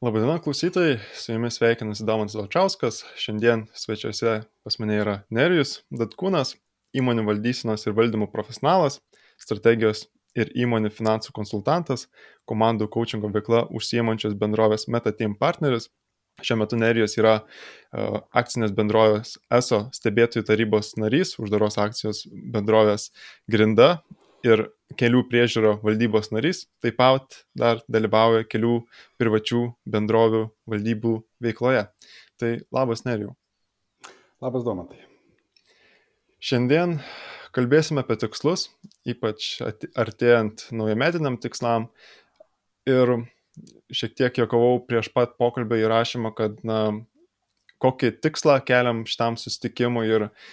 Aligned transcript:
Labadiena 0.00 0.38
klausytojai, 0.40 0.96
su 1.12 1.32
jumis 1.32 1.58
sveikinasi 1.58 2.04
Domantas 2.08 2.34
Valčiauskas. 2.34 3.02
Šiandien 3.20 3.66
svečiuose 3.76 4.38
pas 4.64 4.78
mane 4.80 4.94
yra 4.96 5.16
Nerijus 5.28 5.74
Datkūnas, 5.92 6.54
įmonių 6.96 7.26
valdysinos 7.26 7.84
ir 7.84 7.92
valdymo 7.98 8.30
profesionalas, 8.32 8.96
strategijos 9.36 10.06
ir 10.32 10.48
įmonių 10.56 10.88
finansų 10.96 11.34
konsultantas, 11.36 12.06
komandų 12.48 12.88
coachingo 12.94 13.28
veikla 13.34 13.66
užsiemančios 13.76 14.38
bendrovės 14.40 14.88
MetaTeam 14.88 15.34
partneris. 15.36 15.90
Šiuo 16.40 16.62
metu 16.62 16.80
Nerijus 16.80 17.18
yra 17.20 17.34
uh, 17.42 18.22
akcinės 18.32 18.72
bendrovės 18.72 19.34
ESO 19.52 19.82
stebėtojų 19.92 20.48
tarybos 20.48 20.94
narys, 20.96 21.34
uždaros 21.36 21.76
akcijos 21.76 22.24
bendrovės 22.56 23.10
Grinda 23.52 23.98
ir 24.46 24.64
kelių 24.98 25.24
priežiūro 25.30 25.76
valdybos 25.84 26.30
narys, 26.34 26.64
taip 26.82 26.96
pat 26.98 27.42
dar 27.56 27.80
dalyvauja 27.90 28.46
kelių 28.48 28.80
privačių 29.20 29.62
bendrovių 29.90 30.46
valdybų 30.70 31.14
veikloje. 31.44 31.86
Tai 32.40 32.52
labas 32.74 33.04
Nerijau. 33.06 33.34
Labas 34.40 34.64
Domatai. 34.64 35.02
Šiandien 36.40 36.98
kalbėsime 37.52 38.00
apie 38.00 38.16
tikslus, 38.22 38.70
ypač 39.04 39.58
artėjant 39.98 40.70
naujametiniam 40.72 41.36
tikslam. 41.42 41.90
Ir 42.88 43.20
šiek 43.92 44.16
tiek 44.16 44.40
jokavau 44.40 44.80
prieš 44.88 45.10
pat 45.12 45.36
pokalbį 45.38 45.82
įrašymą, 45.84 46.32
kad 46.32 46.62
na, 46.64 46.80
kokį 47.82 48.14
tikslą 48.24 48.56
keliam 48.64 49.04
šitam 49.04 49.36
sustikimui 49.40 50.06
ir 50.08 50.30
uh, 50.30 50.48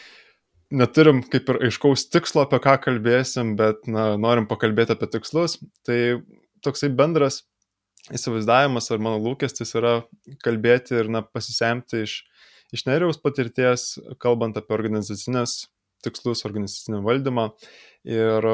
neturim 0.73 1.21
kaip 1.31 1.49
ir 1.51 1.59
aiškaus 1.67 2.07
tikslo, 2.11 2.43
apie 2.43 2.59
ką 2.63 2.77
kalbėsim, 2.83 3.55
bet 3.59 3.87
na, 3.91 4.09
norim 4.19 4.47
pakalbėti 4.49 4.95
apie 4.95 5.09
tikslus. 5.13 5.57
Tai 5.87 5.99
toksai 6.65 6.89
bendras 6.95 7.43
įsivaizdavimas 8.13 8.91
ar 8.91 9.01
mano 9.03 9.19
lūkestis 9.23 9.73
yra 9.77 10.01
kalbėti 10.43 10.95
ir 10.99 11.11
na, 11.11 11.23
pasisemti 11.23 12.03
iš, 12.05 12.19
iš 12.75 12.85
neriaus 12.87 13.19
patirties, 13.23 13.95
kalbant 14.23 14.59
apie 14.59 14.75
organizacinės 14.77 15.65
tikslus, 16.05 16.45
organizacinį 16.47 17.01
valdymą 17.05 17.49
ir 18.07 18.45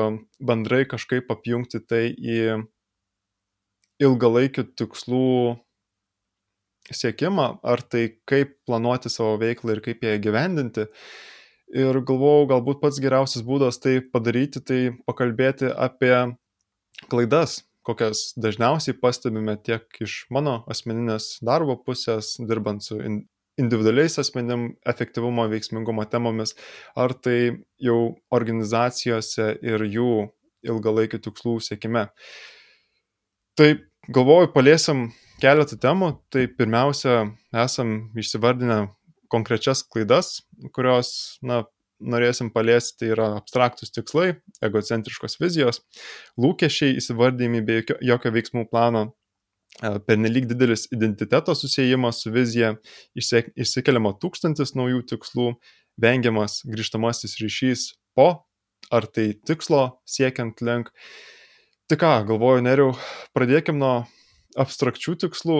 bendrai 0.42 0.84
kažkaip 0.90 1.30
apjungti 1.34 1.82
tai 1.86 2.08
į 2.14 2.64
ilgalaikių 4.04 4.66
tikslų 4.80 5.28
siekimą, 6.94 7.46
ar 7.64 7.84
tai 7.86 8.08
kaip 8.28 8.58
planuoti 8.68 9.12
savo 9.12 9.38
veiklą 9.42 9.78
ir 9.78 9.84
kaip 9.86 10.04
ją 10.04 10.18
gyvendinti. 10.24 10.88
Ir 11.73 12.00
galvojau, 12.06 12.47
galbūt 12.52 12.81
pats 12.83 13.00
geriausias 13.02 13.45
būdas 13.45 13.80
tai 13.81 14.00
padaryti, 14.14 14.61
tai 14.61 14.80
pakalbėti 15.08 15.72
apie 15.72 16.14
klaidas, 17.09 17.64
kokias 17.88 18.31
dažniausiai 18.39 18.97
pastebime 19.00 19.56
tiek 19.64 19.88
iš 20.03 20.23
mano 20.34 20.61
asmeninės 20.72 21.39
darbo 21.45 21.78
pusės, 21.80 22.36
dirbant 22.39 22.84
su 22.86 23.00
individualiais 23.59 24.19
asmenim 24.22 24.72
efektyvumo, 24.89 25.47
veiksmingumo 25.52 26.06
temomis, 26.09 26.56
ar 26.95 27.14
tai 27.14 27.66
jau 27.81 28.16
organizacijose 28.34 29.53
ir 29.61 29.86
jų 29.88 30.14
ilgalaikių 30.64 31.19
tikslų 31.25 31.58
siekime. 31.61 32.08
Tai 33.58 33.69
galvoju, 34.09 34.50
paliesim 34.56 35.08
keletą 35.44 35.78
temų. 35.78 36.14
Tai 36.34 36.47
pirmiausia, 36.58 37.28
esam 37.66 37.95
išsivardinę 38.17 38.88
konkrečias 39.34 39.81
klaidas, 39.89 40.44
kurios, 40.76 41.39
na, 41.45 41.64
norėsim 42.03 42.52
paliesti, 42.53 43.09
yra 43.14 43.30
abstraktus 43.40 43.94
tikslai, 43.95 44.34
egocentriškos 44.66 45.38
vizijos, 45.42 45.81
lūkesčiai 46.42 46.98
įsivardymai 47.00 47.64
be 47.66 47.81
jokio, 47.81 48.00
jokio 48.03 48.34
veiksmų 48.36 48.66
plano, 48.72 49.03
e, 49.80 49.94
pernelyg 50.08 50.50
didelis 50.52 50.88
identiteto 50.95 51.56
susijimas 51.58 52.23
su 52.23 52.34
vizija, 52.34 52.73
išsikeliama 53.16 54.16
tūkstantis 54.22 54.75
naujų 54.80 55.06
tikslų, 55.14 55.53
vengiamas 56.02 56.62
grįžtamasis 56.66 57.38
ryšys 57.42 57.91
po 58.18 58.29
ar 58.91 59.08
tai 59.08 59.34
tikslo 59.46 59.85
siekiant 60.09 60.62
link. 60.66 60.91
Tai 61.90 62.00
ką, 62.00 62.12
galvoju, 62.29 62.63
neriau, 62.66 62.91
pradėkim 63.35 63.79
nuo 63.79 63.96
abstrakčių 64.59 65.18
tikslų. 65.25 65.59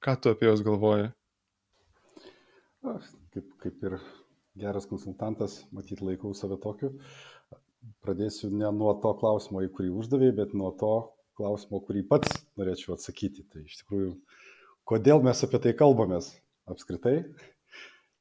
Ką 0.00 0.14
tu 0.16 0.32
apie 0.32 0.48
juos 0.48 0.62
galvoji? 0.64 1.10
Kaip, 2.80 3.46
kaip 3.60 3.82
ir 3.84 3.96
geras 4.60 4.86
konsultantas, 4.88 5.60
matyt, 5.76 6.00
laikau 6.04 6.32
save 6.36 6.56
tokiu. 6.62 6.94
Pradėsiu 8.04 8.50
ne 8.52 8.68
nuo 8.76 8.92
to 9.02 9.12
klausimo, 9.20 9.62
į 9.64 9.70
kurį 9.76 9.92
uždavėjai, 10.02 10.36
bet 10.42 10.54
nuo 10.56 10.70
to 10.80 10.92
klausimo, 11.38 11.80
kurį 11.84 12.04
pats 12.08 12.40
norėčiau 12.60 12.94
atsakyti. 12.96 13.46
Tai 13.52 13.64
iš 13.64 13.80
tikrųjų, 13.82 14.14
kodėl 14.88 15.22
mes 15.24 15.44
apie 15.46 15.60
tai 15.64 15.74
kalbamės 15.76 16.32
apskritai. 16.70 17.16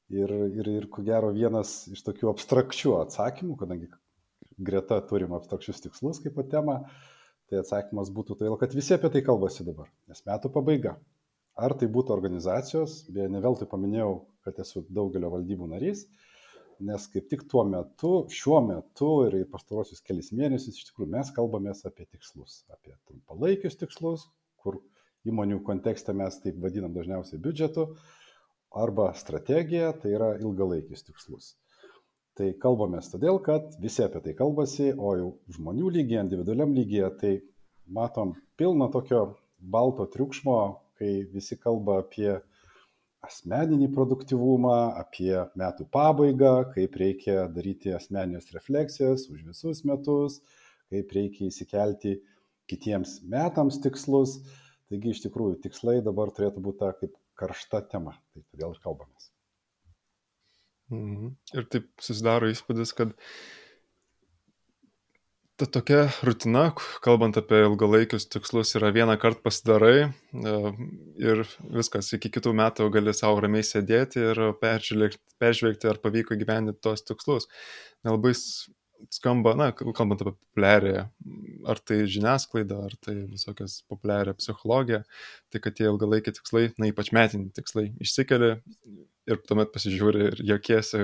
Ir, 0.09 0.31
ir, 0.58 0.69
ir 0.80 0.88
ko 0.90 1.03
gero 1.06 1.30
vienas 1.36 1.84
iš 1.94 2.02
tokių 2.08 2.31
abstrakčių 2.31 2.96
atsakymų, 3.03 3.59
kadangi 3.59 3.92
greta 4.58 4.98
turim 5.06 5.36
abstrakčius 5.38 5.84
tikslus 5.84 6.19
kaip 6.24 6.40
temą, 6.50 6.80
tai 7.50 7.62
atsakymas 7.62 8.09
būtų 8.14 8.40
todėl, 8.40 8.58
kad 8.59 8.74
visi 8.75 8.96
apie 8.96 9.12
tai 9.14 9.22
kalbasi 9.25 9.68
dabar, 9.68 9.92
nes 10.09 10.24
metų 10.25 10.52
pabaiga. 10.56 10.96
Ar 11.59 11.75
tai 11.78 11.90
būtų 11.92 12.16
organizacijos, 12.16 13.03
beje, 13.12 13.28
ne 13.30 13.42
veltui 13.44 13.68
paminėjau, 13.69 14.14
kad 14.46 14.60
esu 14.64 14.84
daugelio 14.90 15.32
valdybų 15.34 15.70
narys, 15.74 16.06
nes 16.80 17.08
kaip 17.12 17.28
tik 17.32 17.44
tuo 17.52 17.66
metu, 17.68 18.14
šiuo 18.32 18.62
metu 18.64 19.10
ir 19.28 19.36
pastarosius 19.52 20.04
kelias 20.06 20.32
mėnesius 20.36 20.80
iš 20.80 20.90
tikrųjų 20.90 21.12
mes 21.18 21.32
kalbamės 21.36 21.84
apie 21.90 22.08
tikslus, 22.08 22.64
apie 22.72 22.96
trumpalaikius 23.10 23.76
tikslus, 23.82 24.30
kur 24.64 24.80
įmonių 25.28 25.60
kontekste 25.68 26.16
mes 26.16 26.40
taip 26.44 26.60
vadinam 26.64 26.96
dažniausiai 26.96 27.42
biudžetu, 27.44 27.90
arba 28.72 29.12
strategija, 29.18 29.92
tai 30.02 30.14
yra 30.16 30.34
ilgalaikius 30.40 31.04
tikslus. 31.08 31.54
Tai 32.40 32.54
kalbamės 32.62 33.10
todėl, 33.12 33.42
kad 33.44 33.74
visi 33.84 34.04
apie 34.06 34.22
tai 34.24 34.34
kalbasi, 34.38 34.94
o 34.96 35.16
jau 35.20 35.30
žmonių 35.58 35.90
lygyje, 35.98 36.22
individualiam 36.24 36.76
lygyje, 36.78 37.10
tai 37.20 37.32
matom 37.92 38.36
pilno 38.60 38.88
tokio 38.94 39.24
balto 39.60 40.06
triukšmo, 40.14 40.60
kai 41.00 41.26
visi 41.34 41.58
kalba 41.60 42.00
apie 42.04 42.38
asmeninį 43.25 43.90
produktivumą, 43.96 44.75
apie 45.00 45.34
metų 45.59 45.88
pabaigą, 45.94 46.53
kaip 46.75 46.96
reikia 47.02 47.47
daryti 47.52 47.94
asmeninės 47.96 48.52
refleksijas 48.56 49.28
už 49.34 49.44
visus 49.50 49.84
metus, 49.88 50.40
kaip 50.94 51.12
reikia 51.16 51.50
įsikelti 51.50 52.19
kitiems 52.69 53.19
metams 53.30 53.80
tikslus. 53.84 54.40
Taigi 54.90 55.12
iš 55.13 55.24
tikrųjų 55.28 55.59
tikslai 55.66 56.00
dabar 56.06 56.31
turėtų 56.34 56.63
būti 56.66 56.81
ta 56.81 56.94
kaip 56.97 57.13
karšta 57.40 57.84
tema, 57.91 58.16
tai 58.34 58.41
todėl 58.47 58.74
ir 58.74 58.81
kalbamės. 58.84 59.30
Mhm. 60.90 61.36
Ir 61.53 61.68
taip 61.69 61.90
susidaro 62.01 62.50
įspūdis, 62.50 62.96
kad 62.97 63.13
ta 65.59 65.68
tokia 65.68 66.06
rutina, 66.24 66.70
kalbant 67.03 67.36
apie 67.40 67.58
ilgalaikius 67.66 68.30
tikslus, 68.31 68.72
yra 68.80 68.94
vieną 68.96 69.18
kartą 69.20 69.44
pasidarai 69.44 69.97
e, 70.06 70.53
ir 71.20 71.42
viskas, 71.75 72.14
iki 72.16 72.31
kitų 72.38 72.53
metų 72.56 72.88
gali 72.94 73.14
savo 73.18 73.42
ramiai 73.44 73.66
sėdėti 73.68 74.24
ir 74.31 74.42
peržvelgti, 74.62 75.90
ar 75.92 76.00
pavyko 76.00 76.38
gyventi 76.40 76.78
tos 76.80 77.03
tikslus. 77.03 77.50
Nelabai 78.08 78.31
skamba, 79.14 79.54
na, 79.58 79.70
kalbant 79.72 80.22
apie 80.22 80.34
populiarią, 80.34 81.06
ar 81.70 81.82
tai 81.84 82.02
žiniasklaida, 82.10 82.80
ar 82.90 82.96
tai 83.04 83.16
visokias 83.30 83.80
populiarią 83.92 84.36
psichologiją, 84.40 85.04
tai 85.54 85.62
kad 85.64 85.78
tie 85.78 85.88
ilgalaikiai 85.90 86.36
tikslai, 86.36 86.66
na, 86.82 86.90
ypač 86.92 87.14
metiniai 87.16 87.54
tikslai, 87.56 87.90
išsikeli 88.04 88.52
ir 89.30 89.42
tuomet 89.46 89.72
pasižiūri 89.74 90.26
ir 90.28 90.44
jokiesi 90.54 91.02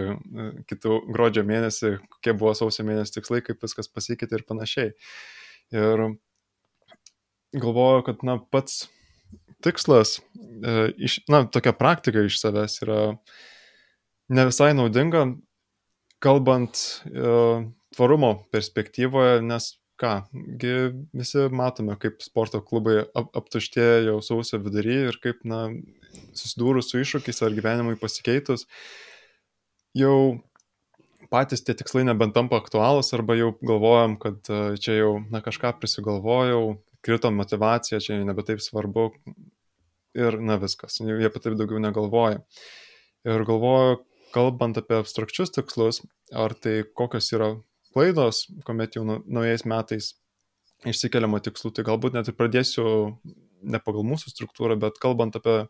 kitų 0.70 1.00
gruodžio 1.14 1.46
mėnesį, 1.48 1.96
kokie 2.18 2.34
buvo 2.38 2.56
sausio 2.58 2.86
mėnesį 2.88 3.20
tikslai, 3.20 3.42
kaip 3.46 3.62
viskas 3.64 3.92
pasikeitė 3.92 4.40
ir 4.40 4.46
panašiai. 4.50 4.94
Ir 5.76 6.06
galvoju, 7.56 8.06
kad 8.10 8.26
na, 8.28 8.38
pats 8.52 8.86
tikslas, 9.66 10.20
e, 10.20 10.90
iš, 11.08 11.20
na, 11.32 11.46
tokia 11.50 11.74
praktika 11.78 12.26
iš 12.26 12.40
savęs 12.42 12.82
yra 12.86 13.00
ne 14.36 14.48
visai 14.50 14.74
naudinga, 14.78 15.26
kalbant 16.24 16.82
e, 17.06 17.32
tvarumo 17.96 18.36
perspektyvoje, 18.54 19.40
nes 19.46 19.74
ką, 20.00 20.12
visi 21.16 21.46
matome, 21.56 21.96
kaip 22.00 22.20
sporto 22.24 22.60
klubai 22.64 23.06
ap, 23.16 23.30
aptuštėja 23.40 24.04
jau 24.10 24.18
sausio 24.24 24.60
vidury 24.64 24.98
ir 25.10 25.20
kaip, 25.24 25.44
na, 25.48 25.70
susidūrus 26.36 26.92
su 26.92 27.00
iššūkiais 27.04 27.42
ar 27.46 27.56
gyvenimui 27.56 27.96
pasikeitus, 28.00 28.68
jau 29.96 30.42
patys 31.32 31.64
tie 31.66 31.76
tikslai 31.78 32.06
nebent 32.08 32.36
tampa 32.36 32.60
aktualūs 32.62 33.14
arba 33.16 33.38
jau 33.40 33.54
galvojam, 33.64 34.18
kad 34.22 34.52
e, 34.52 34.62
čia 34.82 35.00
jau, 35.00 35.12
na, 35.32 35.42
kažką 35.44 35.76
prisigalvojau, 35.80 36.76
krito 37.06 37.32
motivacija, 37.32 38.02
čia 38.04 38.20
nebe 38.26 38.44
taip 38.46 38.64
svarbu 38.64 39.12
ir, 40.16 40.40
na, 40.42 40.60
viskas, 40.62 41.00
jie 41.00 41.30
apie 41.30 41.42
taip 41.44 41.56
daugiau 41.60 41.82
negalvoja. 41.84 42.44
Ir 43.26 43.48
galvoju, 43.48 44.04
kalbant 44.36 44.78
apie 44.78 45.00
abstrakčius 45.00 45.54
tikslus, 45.56 46.04
ar 46.36 46.54
tai 46.60 46.82
kokios 46.98 47.32
yra 47.34 47.56
klaidos, 47.96 48.46
kuomet 48.68 48.98
jau 48.98 49.06
naujais 49.08 49.66
metais 49.68 50.14
išsikeliamo 50.86 51.40
tikslų, 51.42 51.72
tai 51.74 51.86
galbūt 51.88 52.18
net 52.18 52.30
ir 52.30 52.38
pradėsiu 52.38 52.86
ne 53.66 53.82
pagal 53.82 54.06
mūsų 54.06 54.34
struktūrą, 54.34 54.78
bet 54.80 55.00
kalbant 55.02 55.38
apie 55.40 55.64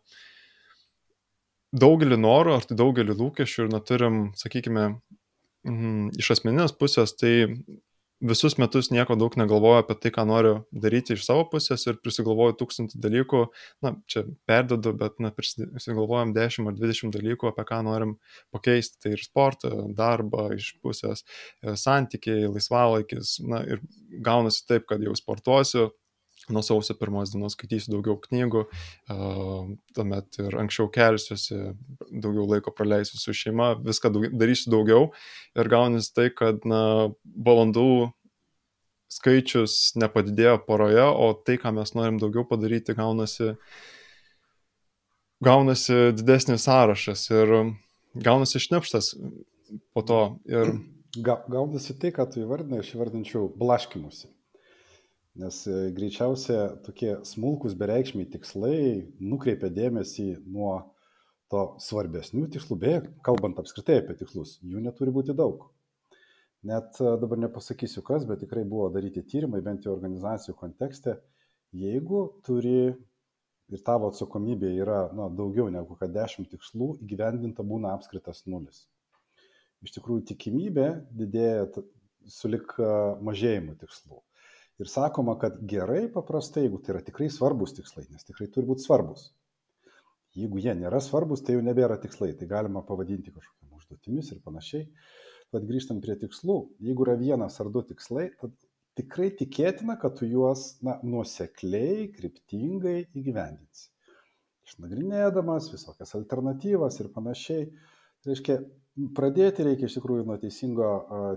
daugelį 1.76 2.18
norų 2.20 2.56
ar 2.56 2.66
tai 2.66 2.76
daugelį 2.78 3.16
lūkesčių 3.16 3.66
ir 3.66 3.72
neturim, 3.72 4.18
sakykime, 4.38 4.88
mm, 5.66 6.16
iš 6.20 6.32
asmeninės 6.36 6.74
pusės, 6.76 7.14
tai 7.16 7.32
visus 8.20 8.56
metus 8.58 8.88
nieko 8.90 9.16
daug 9.18 9.34
negalvoju 9.36 9.82
apie 9.82 9.96
tai, 10.00 10.12
ką 10.14 10.24
noriu 10.28 10.54
daryti 10.72 11.16
iš 11.16 11.26
savo 11.26 11.44
pusės 11.52 11.84
ir 11.86 11.98
prisigalvoju 12.00 12.56
tūkstantį 12.60 13.00
dalykų, 13.02 13.42
na, 13.84 13.92
čia 14.10 14.24
perdedu, 14.48 14.94
bet, 14.96 15.18
na, 15.22 15.32
prisigalvojam 15.36 16.32
10 16.36 16.70
ar 16.70 16.78
20 16.78 17.12
dalykų, 17.16 17.50
apie 17.50 17.66
ką 17.68 17.82
norim 17.86 18.16
pakeisti. 18.54 19.00
Tai 19.02 19.12
ir 19.16 19.24
sportą, 19.24 19.72
darbą 19.96 20.48
iš 20.56 20.72
pusės, 20.84 21.26
e, 21.62 21.76
santykiai, 21.76 22.48
laisvalaikis, 22.48 23.36
na, 23.44 23.62
ir 23.68 23.84
gaunasi 24.24 24.64
taip, 24.68 24.88
kad 24.88 25.04
jau 25.04 25.14
sportuosiu, 25.18 25.90
nuo 26.52 26.62
sausio 26.62 26.94
pirmos 26.98 27.32
dienos 27.32 27.56
skaitysiu 27.56 27.96
daugiau 27.96 28.18
knygų, 28.22 28.64
tuomet 29.96 30.38
ir 30.42 30.58
anksčiau 30.62 30.90
kelsiuosi, 30.94 31.58
daugiau 32.10 32.46
laiko 32.50 32.72
praleisiu 32.74 33.18
su 33.20 33.34
šeima, 33.36 33.72
viską 33.86 34.12
daug, 34.14 34.28
darysiu 34.38 34.72
daugiau 34.74 35.08
ir 35.58 35.72
gaunasi 35.72 36.12
tai, 36.16 36.28
kad 36.34 36.66
na, 36.68 37.10
valandų 37.24 38.12
skaičius 39.16 39.96
nepadidėjo 39.98 40.60
poroje, 40.66 41.04
o 41.06 41.32
tai, 41.46 41.58
ką 41.62 41.72
mes 41.76 41.94
norim 41.98 42.20
daugiau 42.22 42.46
padaryti, 42.48 42.96
gaunasi, 42.98 43.54
gaunasi 45.44 46.12
didesnis 46.16 46.66
sąrašas 46.66 47.26
ir 47.34 47.54
gaunasi 48.14 48.62
šnipštas 48.62 49.14
po 49.94 50.06
to. 50.06 50.22
Ir... 50.50 50.76
Ga, 51.16 51.40
gaunasi 51.48 51.96
tai, 51.98 52.12
ką 52.14 52.26
tu 52.28 52.42
įvardinai, 52.42 52.82
aš 52.82 52.94
įvardinčiau 52.96 53.46
blaškimusi. 53.56 54.28
Nes 55.36 55.56
e, 55.68 55.90
greičiausia 55.92 56.60
tokie 56.86 57.18
smulkus 57.28 57.74
bereikšmiai 57.76 58.28
tikslai 58.32 58.78
nukreipia 59.20 59.68
dėmesį 59.68 60.30
nuo 60.48 60.70
to 61.52 61.64
svarbesnių 61.82 62.46
tikslų, 62.54 62.78
beje, 62.80 63.00
kalbant 63.26 63.58
apskritai 63.60 64.00
apie 64.00 64.16
tikslus, 64.16 64.56
jų 64.64 64.80
neturi 64.86 65.12
būti 65.12 65.36
daug. 65.36 65.66
Net 66.66 66.96
e, 67.04 67.12
dabar 67.20 67.42
nepasakysiu 67.44 68.00
kas, 68.06 68.24
bet 68.28 68.40
tikrai 68.46 68.64
buvo 68.64 68.88
daryti 68.94 69.26
tyrimai, 69.28 69.60
bent 69.66 69.84
jau 69.84 69.92
organizacijų 69.92 70.56
kontekste, 70.56 71.18
jeigu 71.76 72.22
turi 72.46 72.78
ir 72.86 73.82
tavo 73.84 74.08
atsakomybė 74.08 74.72
yra 74.80 75.02
na, 75.18 75.28
daugiau 75.28 75.68
negu 75.74 75.98
kad 76.00 76.14
10 76.16 76.48
tikslų, 76.54 76.94
įgyvendinta 77.04 77.66
būna 77.66 77.92
apskritas 77.92 78.46
nulis. 78.48 78.86
Iš 79.84 79.92
tikrųjų, 79.98 80.24
tikimybė 80.32 80.88
didėja 81.12 81.68
sulik 82.38 82.72
e, 82.80 82.88
mažėjimu 83.28 83.76
tikslų. 83.84 84.22
Ir 84.82 84.90
sakoma, 84.92 85.38
kad 85.40 85.56
gerai 85.68 86.04
paprastai, 86.12 86.66
jeigu 86.66 86.82
tai 86.84 86.94
yra 86.94 87.02
tikrai 87.04 87.30
svarbus 87.32 87.72
tikslai, 87.78 88.04
nes 88.12 88.26
tikrai 88.28 88.50
turi 88.52 88.68
būti 88.68 88.84
svarbus. 88.84 89.30
Jeigu 90.36 90.60
jie 90.60 90.74
nėra 90.76 91.00
svarbus, 91.00 91.40
tai 91.44 91.56
jau 91.56 91.62
nebėra 91.64 91.96
tikslai, 92.02 92.34
tai 92.36 92.48
galima 92.50 92.82
pavadinti 92.84 93.32
kažkokiam 93.32 93.78
užduotimis 93.78 94.34
ir 94.34 94.42
panašiai. 94.44 94.84
Bet 95.54 95.64
grįžtant 95.64 96.02
prie 96.04 96.18
tikslų, 96.20 96.58
jeigu 96.84 97.06
yra 97.06 97.14
vienas 97.16 97.56
ar 97.62 97.70
du 97.72 97.80
tikslai, 97.88 98.26
tad 98.40 98.52
tikrai 98.98 99.30
tikėtina, 99.38 99.96
kad 100.00 100.18
tu 100.18 100.28
juos 100.28 100.74
na, 100.84 100.98
nuosekliai, 101.06 102.10
kryptingai 102.12 102.98
įgyvendinsi. 103.16 103.88
Išnagrinėdamas 104.66 105.70
visokias 105.72 106.12
alternatyvas 106.18 106.98
ir 107.00 107.12
panašiai. 107.14 107.68
Tai 108.20 108.32
reiškia, 108.32 108.58
Pradėti 108.96 109.64
reikia 109.66 109.90
iš 109.90 109.98
tikrųjų 109.98 110.24
nuo 110.24 110.38
teisingo 110.40 110.90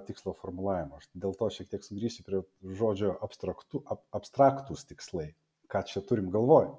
tikslo 0.08 0.32
formulavimo. 0.40 1.00
Aš 1.02 1.10
dėl 1.12 1.34
to 1.36 1.50
šiek 1.52 1.68
tiek 1.74 1.84
sugrįšiu 1.84 2.24
prie 2.24 2.40
žodžio 2.80 3.18
abstraktu, 3.26 3.82
ab, 3.84 4.00
abstraktus 4.16 4.86
tikslai. 4.88 5.34
Ką 5.70 5.82
čia 5.90 6.02
turim 6.08 6.30
galvoj. 6.32 6.70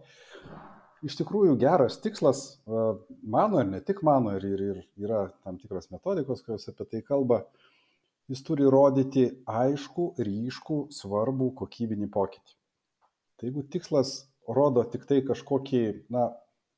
Iš 1.05 1.19
tikrųjų 1.21 1.59
geras 1.61 1.99
tikslas, 2.00 2.41
mano 2.65 3.61
ir 3.61 3.69
ne 3.69 3.81
tik 3.85 4.00
mano, 4.05 4.32
ir, 4.37 4.47
ir, 4.49 4.62
ir 4.65 5.05
yra 5.05 5.27
tam 5.44 5.61
tikros 5.61 5.91
metodikos, 5.93 6.41
kurios 6.44 6.69
apie 6.73 6.88
tai 6.88 7.03
kalba, 7.05 7.43
jis 8.33 8.41
turi 8.47 8.65
rodyti 8.73 9.26
aišku, 9.49 10.15
ryškų, 10.21 10.81
svarbų 10.97 11.50
kokybinį 11.61 12.09
pokytį. 12.17 12.56
Tai 13.37 13.49
jeigu 13.49 13.65
tikslas 13.73 14.15
rodo 14.49 14.85
tik 14.93 15.05
tai 15.09 15.21
kažkokį, 15.29 15.85
na, 16.12 16.31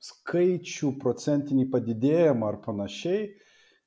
skaičių 0.02 0.96
procentinį 1.02 1.68
padidėjimą 1.70 2.50
ar 2.50 2.60
panašiai, 2.66 3.30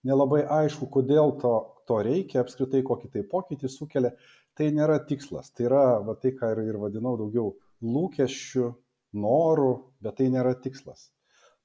nelabai 0.06 0.44
aišku, 0.62 0.88
kodėl 0.94 1.36
to, 1.42 1.54
to 1.90 2.00
reikia, 2.06 2.42
apskritai 2.44 2.84
kokį 2.86 3.12
tai 3.14 3.24
pokytį 3.32 3.72
sukelia, 3.72 4.14
tai 4.58 4.70
nėra 4.76 5.00
tikslas. 5.10 5.52
Tai 5.56 5.68
yra 5.70 5.86
va, 6.06 6.16
tai, 6.22 6.34
ką 6.38 6.54
ir, 6.54 6.64
ir 6.72 6.80
vadinau 6.82 7.16
daugiau 7.20 7.54
lūkesčių, 7.86 8.72
norų, 9.16 9.72
bet 10.04 10.20
tai 10.20 10.30
nėra 10.34 10.56
tikslas. 10.60 11.10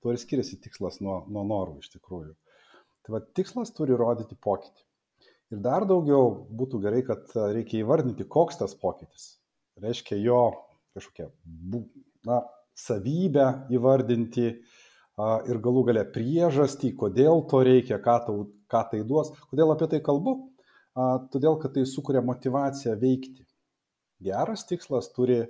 Tuo 0.01 0.15
ir 0.15 0.21
skiriasi 0.21 0.61
tikslas 0.65 1.01
nuo, 1.05 1.23
nuo 1.29 1.45
norų 1.47 1.81
iš 1.83 1.91
tikrųjų. 1.97 2.33
Tai 3.05 3.17
va, 3.17 3.21
tikslas 3.37 3.73
turi 3.77 3.97
rodyti 3.99 4.39
pokytį. 4.39 4.87
Ir 5.51 5.63
dar 5.65 5.85
daugiau 5.89 6.31
būtų 6.57 6.79
gerai, 6.85 7.03
kad 7.07 7.33
reikia 7.35 7.81
įvardinti, 7.83 8.29
koks 8.31 8.61
tas 8.61 8.77
pokytis. 8.79 9.35
Reiškia 9.83 10.21
jo 10.23 10.43
kažkokią 10.95 11.27
na, 12.29 12.39
savybę 12.79 13.47
įvardinti, 13.75 14.47
uh, 14.53 14.80
ir 15.51 15.61
galų 15.63 15.85
gale 15.91 16.05
priežastį, 16.15 16.93
kodėl 17.01 17.45
to 17.51 17.63
reikia, 17.67 18.01
ką, 18.03 18.17
tau, 18.27 18.45
ką 18.71 18.83
tai 18.93 19.03
duos. 19.07 19.33
Kodėl 19.51 19.73
apie 19.75 19.89
tai 19.93 20.01
kalbu? 20.05 20.37
Todėl, 21.33 21.57
kad 21.63 21.75
tai 21.77 21.87
sukuria 21.89 22.23
motivaciją 22.25 22.97
veikti. 23.01 23.47
Geras 24.21 24.67
tikslas 24.69 25.09
turi, 25.15 25.41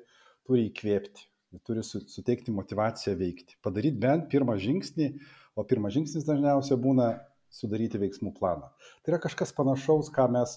turi 0.46 0.69
įkvėpti, 0.69 1.26
turi 1.67 1.82
suteikti 1.84 2.55
motivaciją 2.55 3.17
veikti. 3.19 3.58
Padaryti 3.64 3.99
bent 4.02 4.28
pirmą 4.31 4.55
žingsnį, 4.62 5.11
o 5.58 5.64
pirmas 5.67 5.96
žingsnis 5.96 6.28
dažniausiai 6.28 6.78
būna 6.81 7.11
sudaryti 7.50 7.99
veiksmų 7.99 8.34
planą. 8.37 8.70
Tai 9.02 9.14
yra 9.14 9.19
kažkas 9.22 9.50
panašaus, 9.56 10.12
ką 10.14 10.28
mes 10.37 10.55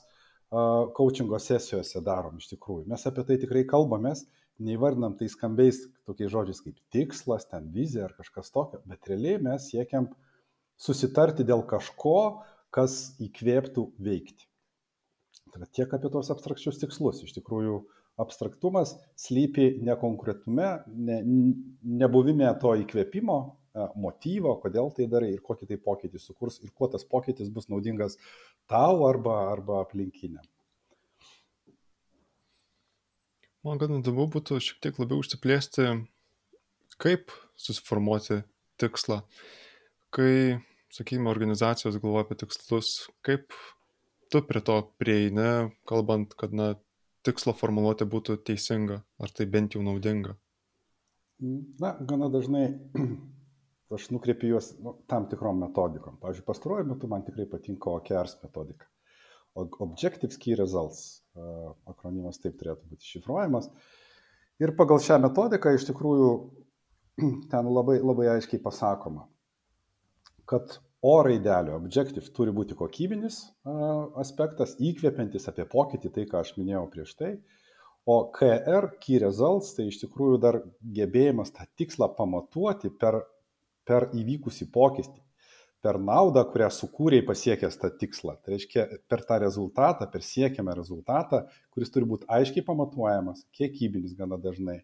coachingo 0.54 1.40
sesijose 1.42 2.04
darom 2.06 2.38
iš 2.38 2.52
tikrųjų. 2.52 2.86
Mes 2.92 3.08
apie 3.10 3.26
tai 3.26 3.40
tikrai 3.42 3.64
kalbamės 3.66 4.28
neįvardinam 4.62 5.16
tai 5.18 5.30
skambiais 5.32 5.80
tokiais 6.08 6.32
žodžiais 6.34 6.62
kaip 6.66 6.78
tikslas, 6.94 7.48
ten 7.50 7.72
vizija 7.74 8.08
ar 8.08 8.16
kažkas 8.18 8.54
tokio, 8.54 8.82
bet 8.90 9.10
realiai 9.10 9.42
mes 9.42 9.70
siekiam 9.72 10.10
susitarti 10.80 11.46
dėl 11.48 11.66
kažko, 11.70 12.44
kas 12.74 13.16
įkvėptų 13.24 13.88
veikti. 14.04 14.50
Tai 15.54 15.68
tiek 15.70 15.92
apie 15.94 16.10
tos 16.10 16.32
abstrakčius 16.34 16.80
tikslus. 16.82 17.22
Iš 17.22 17.36
tikrųjų, 17.36 17.84
abstraktumas 18.22 18.96
slypi 19.18 19.80
nekonkretume, 19.86 20.70
ne, 20.88 21.20
nebuvime 22.02 22.50
to 22.62 22.74
įkvėpimo, 22.82 23.38
motyvo, 23.98 24.54
kodėl 24.62 24.92
tai 24.94 25.08
darai 25.10 25.32
ir 25.34 25.42
kokį 25.46 25.68
tai 25.72 25.78
pokytį 25.82 26.22
sukurs 26.22 26.60
ir 26.62 26.70
kuo 26.78 26.90
tas 26.94 27.06
pokytis 27.10 27.50
bus 27.50 27.70
naudingas 27.74 28.20
tau 28.70 29.08
arba, 29.08 29.38
arba 29.52 29.82
aplinkiniam. 29.82 30.46
Man 33.64 33.80
gan 33.80 33.96
įdomu 33.96 34.26
būtų 34.28 34.58
šiek 34.60 34.82
tiek 34.84 34.98
labiau 35.00 35.22
užsiplėsti, 35.24 35.86
kaip 37.00 37.32
susiformuoti 37.56 38.42
tikslą, 38.82 39.22
kai, 40.12 40.60
sakykime, 40.92 41.30
organizacijos 41.32 41.96
galvoja 42.04 42.26
apie 42.28 42.42
tikslus, 42.42 42.90
kaip 43.24 43.56
tu 44.34 44.42
prie 44.50 44.60
to 44.68 44.82
prieini, 45.00 45.72
kalbant, 45.88 46.36
kad, 46.36 46.52
na, 46.52 46.74
tikslo 47.24 47.54
formuluoti 47.56 48.08
būtų 48.10 48.42
teisinga, 48.50 49.00
ar 49.24 49.32
tai 49.32 49.48
bent 49.48 49.78
jau 49.78 49.84
naudinga? 49.86 50.36
Na, 51.80 51.94
gana 52.10 52.28
dažnai 52.34 52.66
aš 53.96 54.10
nukreipiu 54.12 54.56
juos 54.56 54.74
nu, 54.84 54.98
tam 55.08 55.30
tikrom 55.32 55.64
metodikom. 55.64 56.20
Pavyzdžiui, 56.22 56.48
pastaruoju 56.48 56.90
metu 56.92 57.10
man 57.12 57.24
tikrai 57.28 57.48
patinka 57.50 57.96
OKRs 57.96 58.42
metodika. 58.44 58.90
Objective 59.56 60.38
Key 60.42 60.58
Results 60.60 61.22
akronimas 61.90 62.40
taip 62.42 62.58
turėtų 62.60 62.90
būti 62.90 63.10
šifruojamas. 63.16 63.70
Ir 64.62 64.74
pagal 64.78 65.02
šią 65.02 65.20
metodiką 65.24 65.74
iš 65.76 65.86
tikrųjų 65.90 66.32
ten 67.52 67.70
labai, 67.70 68.00
labai 68.02 68.32
aiškiai 68.36 68.62
pasakoma, 68.64 69.28
kad 70.50 70.78
O 71.04 71.18
raidelio 71.20 71.76
objective 71.76 72.30
turi 72.32 72.52
būti 72.56 72.78
kokybinis 72.80 73.42
aspektas, 74.22 74.78
įkvepiantis 74.80 75.50
apie 75.52 75.66
pokytį, 75.68 76.12
tai 76.16 76.24
ką 76.30 76.40
aš 76.40 76.54
minėjau 76.56 76.84
prieš 76.94 77.12
tai. 77.20 77.32
O 78.08 78.16
KR, 78.38 78.88
key 79.04 79.20
results, 79.20 79.74
tai 79.76 79.90
iš 79.90 79.98
tikrųjų 80.06 80.38
dar 80.46 80.62
gebėjimas 80.96 81.52
tą 81.58 81.68
tikslą 81.80 82.08
pamatuoti 82.16 82.94
per, 83.02 83.20
per 83.84 84.08
įvykusį 84.16 84.70
pokytį 84.72 85.23
per 85.84 86.00
naudą, 86.00 86.46
kurią 86.54 86.70
sukūrėjai 86.72 87.26
pasiekęs 87.28 87.78
tą 87.82 87.90
tikslą. 88.00 88.38
Tai 88.40 88.54
reiškia, 88.56 88.86
per 89.12 89.24
tą 89.28 89.40
rezultatą, 89.44 90.08
per 90.14 90.24
siekiamą 90.24 90.76
rezultatą, 90.78 91.44
kuris 91.76 91.92
turi 91.92 92.08
būti 92.08 92.30
aiškiai 92.32 92.64
pamatuojamas, 92.70 93.44
kiekybinis 93.58 94.16
gana 94.20 94.40
dažnai. 94.40 94.80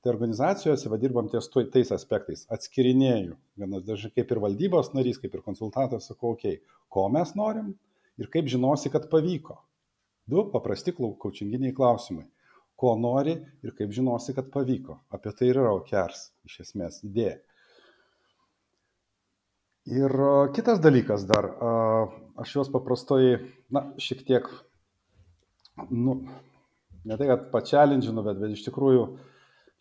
Tai 0.00 0.12
organizacijose 0.14 0.88
vadirbam 0.88 1.28
ties 1.28 1.50
tais 1.74 1.92
aspektais. 1.92 2.46
Atskirinėjau, 2.54 3.36
gana 3.60 3.82
dažnai 3.84 4.14
kaip 4.14 4.32
ir 4.32 4.40
valdybos 4.46 4.92
narys, 4.94 5.20
kaip 5.20 5.34
ir 5.36 5.44
konsultantas, 5.44 6.08
sakau, 6.08 6.32
okei, 6.38 6.60
okay, 6.62 6.80
ko 6.88 7.08
mes 7.12 7.34
norim 7.36 7.74
ir 8.18 8.30
kaip 8.32 8.48
žinosi, 8.48 8.92
kad 8.94 9.10
pavyko. 9.12 9.58
Du 10.28 10.48
paprasti 10.52 10.94
kaučinginiai 10.96 11.76
klausimai. 11.76 12.28
ko 12.78 12.94
nori 12.94 13.34
ir 13.66 13.74
kaip 13.74 13.90
žinosi, 13.90 14.34
kad 14.36 14.52
pavyko. 14.54 15.00
Apie 15.10 15.32
tai 15.34 15.48
ir 15.50 15.58
yra 15.58 15.72
OKERS 15.74 16.28
iš 16.46 16.60
esmės 16.62 17.00
idėja. 17.02 17.40
Ir 19.88 20.12
kitas 20.52 20.82
dalykas 20.84 21.22
dar, 21.28 21.46
aš 22.36 22.50
juos 22.58 22.68
paprastai, 22.68 23.38
na, 23.72 23.86
šiek 23.96 24.20
tiek, 24.28 24.48
nu, 25.88 26.18
ne 27.08 27.16
tai, 27.16 27.28
kad 27.30 27.46
pačialindžinu, 27.54 28.24
bet, 28.26 28.36
bet 28.42 28.52
iš 28.52 28.66
tikrųjų 28.66 29.06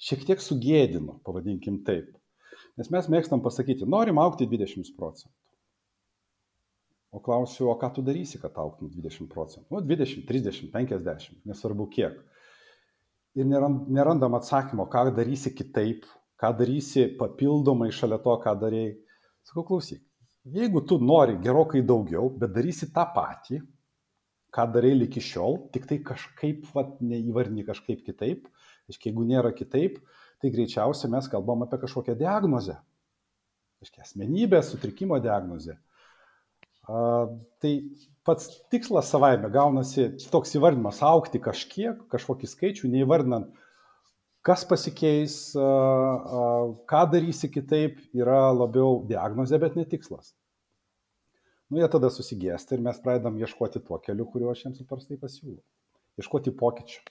šiek 0.07 0.23
tiek 0.29 0.43
sugėdinu, 0.43 1.17
pavadinkim 1.27 1.81
taip. 1.87 2.13
Nes 2.79 2.91
mes 2.93 3.09
mėgstam 3.11 3.41
pasakyti, 3.43 3.87
norim 3.89 4.21
aukti 4.21 4.47
20 4.47 4.93
procentų. 4.95 5.33
O 7.11 7.19
klausiu, 7.23 7.67
o 7.71 7.75
ką 7.79 7.89
tu 7.95 8.03
darysi, 8.05 8.39
kad 8.39 8.55
auktum 8.61 8.91
20 8.93 9.27
procentų? 9.31 9.67
Nu, 9.73 9.81
20, 9.81 10.23
30, 10.29 10.69
50, 10.71 11.41
nesvarbu 11.49 11.87
kiek. 11.91 12.15
Ir 13.37 13.47
nerandam 13.47 14.37
atsakymo, 14.39 14.87
ką 14.91 15.07
darysi 15.17 15.51
kitaip, 15.55 16.07
ką 16.39 16.53
darysi 16.61 17.09
papildomai 17.19 17.89
šalia 17.95 18.21
to, 18.23 18.37
ką 18.43 18.55
darėjai 18.63 18.95
Sakau, 19.47 19.63
klausyk, 19.63 20.01
jeigu 20.43 20.81
tu 20.83 20.97
nori 20.99 21.37
gerokai 21.39 21.79
daugiau, 21.87 22.27
bet 22.35 22.51
darysi 22.51 22.89
tą 22.91 23.05
patį, 23.15 23.61
ką 24.51 24.65
darai 24.73 24.91
iki 25.05 25.23
šiol, 25.23 25.55
tik 25.71 25.87
tai 25.87 26.01
kažkaip, 26.03 26.65
vat, 26.75 26.97
neįvardini 26.99 27.63
kažkaip 27.67 28.03
kitaip, 28.03 28.49
aiškiai, 28.89 29.13
jeigu 29.13 29.23
nėra 29.29 29.53
kitaip, 29.55 30.01
tai 30.43 30.51
greičiausiai 30.51 31.11
mes 31.13 31.29
kalbam 31.31 31.63
apie 31.63 31.79
kažkokią 31.79 32.17
diagnozę. 32.19 32.75
Aiškiai, 33.83 34.03
asmenybės 34.03 34.73
sutrikimo 34.73 35.21
diagnozę. 35.23 35.77
A, 36.87 36.99
tai 37.63 37.73
pats 38.27 38.49
tikslas 38.73 39.13
savaime 39.13 39.47
gaunasi 39.53 40.09
toks 40.33 40.57
įvardinimas 40.59 40.99
aukti 41.07 41.39
kažkiek, 41.43 42.03
kažkokį 42.11 42.51
skaičių, 42.51 42.91
neįvardinant, 42.91 43.55
Kas 44.47 44.63
pasikeis, 44.67 45.37
ką 46.87 47.01
darysi 47.11 47.49
kitaip, 47.51 47.99
yra 48.15 48.47
labiau 48.55 49.01
diagnozė, 49.09 49.59
bet 49.59 49.75
ne 49.75 49.83
tikslas. 49.83 50.31
Nu, 51.67 51.81
jie 51.81 51.89
tada 51.91 52.07
susigėsta 52.13 52.77
ir 52.77 52.83
mes 52.85 52.99
pradedam 53.03 53.35
ieškoti 53.41 53.81
tuo 53.83 53.99
keliu, 53.99 54.29
kuriuo 54.31 54.53
aš 54.53 54.63
jiems 54.63 54.83
paprastai 54.85 55.19
pasiūlau. 55.19 55.59
Ieškoti 56.21 56.53
pokyčių. 56.61 57.01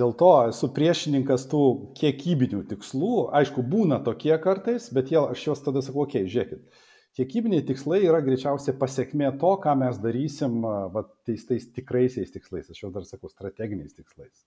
Dėl 0.00 0.14
to 0.16 0.30
esu 0.46 0.70
priešininkas 0.72 1.44
tų 1.50 1.62
kiekybinių 1.98 2.62
tikslų. 2.70 3.12
Aišku, 3.36 3.64
būna 3.66 3.98
tokie 4.06 4.32
kartais, 4.40 4.88
bet 4.94 5.10
jie, 5.12 5.18
aš 5.20 5.44
juos 5.48 5.64
tada 5.66 5.82
sakau, 5.84 6.06
okei, 6.06 6.22
okay, 6.22 6.32
žiūrėkit, 6.32 6.84
Kiekybiniai 7.12 7.60
tikslai 7.68 7.98
yra 8.06 8.22
greičiausiai 8.24 8.72
pasiekmė 8.80 9.34
to, 9.40 9.50
ką 9.60 9.74
mes 9.82 9.98
darysim 10.00 10.62
va, 10.64 11.02
tais, 11.28 11.42
tais 11.44 11.66
tikraisiais 11.76 12.30
tikslais, 12.32 12.70
aš 12.72 12.78
jau 12.86 12.88
dar 12.94 13.04
sakau, 13.04 13.28
strateginiais 13.28 13.92
tikslais. 13.92 14.46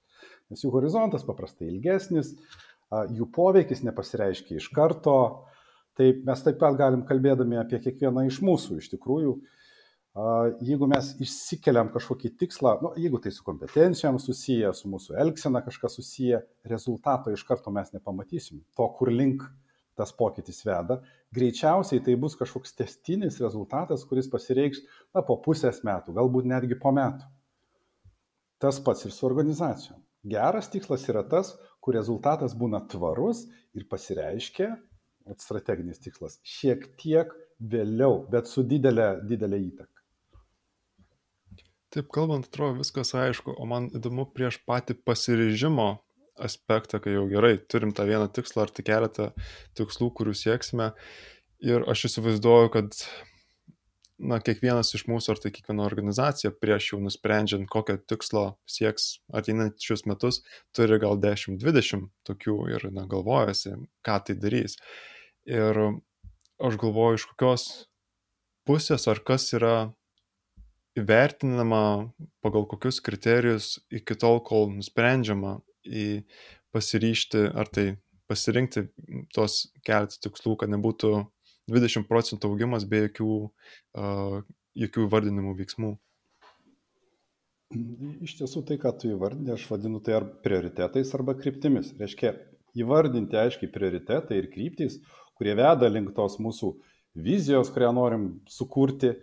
Nes 0.49 0.63
jų 0.65 0.71
horizontas 0.73 1.25
paprastai 1.27 1.67
ilgesnis, 1.69 2.31
jų 3.13 3.27
poveikis 3.35 3.83
nepasireiškia 3.85 4.57
iš 4.57 4.71
karto, 4.73 5.17
tai 5.93 6.07
mes 6.25 6.41
taip 6.41 6.57
pat 6.61 6.77
galim 6.79 7.03
kalbėdami 7.05 7.59
apie 7.61 7.83
kiekvieną 7.83 8.25
iš 8.31 8.41
mūsų 8.45 8.79
iš 8.81 8.89
tikrųjų. 8.95 9.35
Jeigu 10.65 10.87
mes 10.89 11.11
išsikeliam 11.21 11.89
kažkokį 11.93 12.31
tikslą, 12.39 12.77
nu, 12.81 12.93
jeigu 12.97 13.19
tai 13.21 13.33
su 13.35 13.43
kompetencijom 13.45 14.17
susiję, 14.23 14.71
su 14.73 14.89
mūsų 14.89 15.19
elgsena 15.21 15.61
kažkas 15.61 15.99
susiję, 15.99 16.39
rezultato 16.71 17.33
iš 17.35 17.43
karto 17.45 17.73
mes 17.75 17.91
nepamatysim. 17.93 18.63
To, 18.79 18.87
kur 18.97 19.11
link 19.11 19.43
tas 19.97 20.11
pokytis 20.15 20.61
veda, 20.67 20.99
greičiausiai 21.35 22.03
tai 22.03 22.15
bus 22.19 22.35
kažkoks 22.39 22.75
testinis 22.77 23.39
rezultatas, 23.43 24.03
kuris 24.09 24.29
pasireikš 24.31 24.81
na, 25.15 25.23
po 25.23 25.39
pusės 25.45 25.81
metų, 25.87 26.15
galbūt 26.17 26.49
netgi 26.51 26.77
po 26.81 26.91
metų. 26.95 27.27
Tas 28.61 28.79
pats 28.83 29.07
ir 29.07 29.13
su 29.15 29.27
organizacijom. 29.27 30.01
Geras 30.25 30.71
tikslas 30.73 31.05
yra 31.11 31.21
tas, 31.29 31.53
kur 31.83 31.95
rezultatas 31.97 32.55
būna 32.57 32.81
tvarus 32.89 33.45
ir 33.77 33.85
pasireiškia, 33.91 34.71
strateginis 35.41 36.01
tikslas, 36.01 36.39
šiek 36.45 36.87
tiek 37.01 37.31
vėliau, 37.59 38.23
bet 38.31 38.49
su 38.49 38.63
didelė, 38.65 39.21
didelė 39.25 39.59
įtaka. 39.67 39.91
Taip 41.95 42.09
kalbant, 42.11 42.49
atrodo 42.49 42.81
viskas 42.81 43.13
aišku, 43.15 43.53
o 43.55 43.65
man 43.69 43.87
įdomu 43.95 44.25
prieš 44.35 44.57
patį 44.67 44.97
pasiryžimo 45.07 45.87
aspektą, 46.41 46.99
kai 47.03 47.15
jau 47.15 47.27
gerai, 47.31 47.55
turim 47.71 47.93
tą 47.95 48.05
vieną 48.07 48.27
tikslą 48.35 48.65
ar 48.65 48.73
tik 48.75 48.89
keletą 48.89 49.29
tikslų, 49.77 50.11
kurių 50.17 50.35
sieksime. 50.35 50.91
Ir 51.63 51.85
aš 51.89 52.09
įsivaizduoju, 52.09 52.71
kad 52.73 52.97
na, 54.19 54.39
kiekvienas 54.43 54.93
iš 54.95 55.05
mūsų, 55.09 55.33
ar 55.33 55.41
tai 55.43 55.51
kiekviena 55.55 55.85
organizacija, 55.87 56.53
prieš 56.61 56.91
jau 56.93 56.99
nusprendžiant, 57.03 57.67
kokio 57.71 57.97
tikslo 57.99 58.45
sieks 58.69 59.19
ateinančius 59.35 60.05
metus, 60.09 60.41
turi 60.75 60.99
gal 61.01 61.19
10-20 61.21 62.09
tokių 62.27 62.57
ir 62.75 62.87
na, 62.95 63.07
galvojasi, 63.11 63.75
ką 64.05 64.19
tai 64.27 64.37
darys. 64.39 64.79
Ir 65.49 65.79
aš 66.63 66.79
galvoju, 66.81 67.19
iš 67.19 67.27
kokios 67.33 67.67
pusės 68.65 69.07
ar 69.11 69.21
kas 69.25 69.51
yra 69.55 69.75
įvertinama 70.95 72.11
pagal 72.43 72.65
kokius 72.71 73.01
kriterijus 73.03 73.75
iki 73.93 74.15
tol, 74.19 74.39
kol 74.43 74.69
nusprendžiama 74.71 75.59
į 75.85 76.07
pasiryšti 76.75 77.45
ar 77.55 77.69
tai 77.71 77.85
pasirinkti 78.29 78.87
tos 79.35 79.65
keletą 79.85 80.19
tikslų, 80.25 80.57
kad 80.61 80.71
nebūtų 80.73 81.11
20 81.71 82.07
procentų 82.09 82.51
augimas 82.51 82.85
be 82.89 83.05
jokių, 83.05 83.29
uh, 83.97 84.39
jokių 84.77 85.07
vardinimų 85.11 85.55
veiksmų. 85.61 85.93
Iš 88.25 88.35
tiesų 88.39 88.61
tai, 88.67 88.77
ką 88.81 88.91
tu 88.99 89.09
įvardini, 89.09 89.53
aš 89.55 89.65
vadinu 89.71 89.99
tai 90.03 90.19
ar 90.19 90.27
prioritetais 90.45 91.13
arba 91.17 91.33
kryptimis. 91.37 91.89
Reiškia, 91.99 92.35
įvardinti 92.77 93.39
aiškiai 93.39 93.71
prioritetai 93.73 94.37
ir 94.39 94.51
kryptys, 94.53 94.99
kurie 95.35 95.55
veda 95.57 95.89
link 95.89 96.13
tos 96.15 96.37
mūsų 96.43 96.75
vizijos, 97.25 97.71
kurią 97.73 97.89
norim 97.95 98.29
sukurti, 98.51 99.15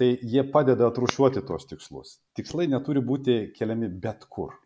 tai 0.00 0.14
jie 0.24 0.42
padeda 0.54 0.88
atrušiuoti 0.88 1.44
tos 1.46 1.68
tikslus. 1.68 2.16
Tikslai 2.38 2.70
neturi 2.72 3.04
būti 3.04 3.40
keliami 3.56 3.90
bet 4.00 4.24
kur 4.32 4.56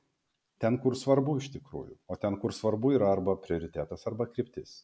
ten, 0.63 0.79
kur 0.83 0.97
svarbu 0.99 1.39
iš 1.41 1.51
tikrųjų. 1.57 1.97
O 2.11 2.19
ten, 2.21 2.39
kur 2.43 2.55
svarbu, 2.57 2.95
yra 2.99 3.11
arba 3.15 3.37
prioritetas, 3.41 4.07
arba 4.11 4.29
kryptis. 4.31 4.83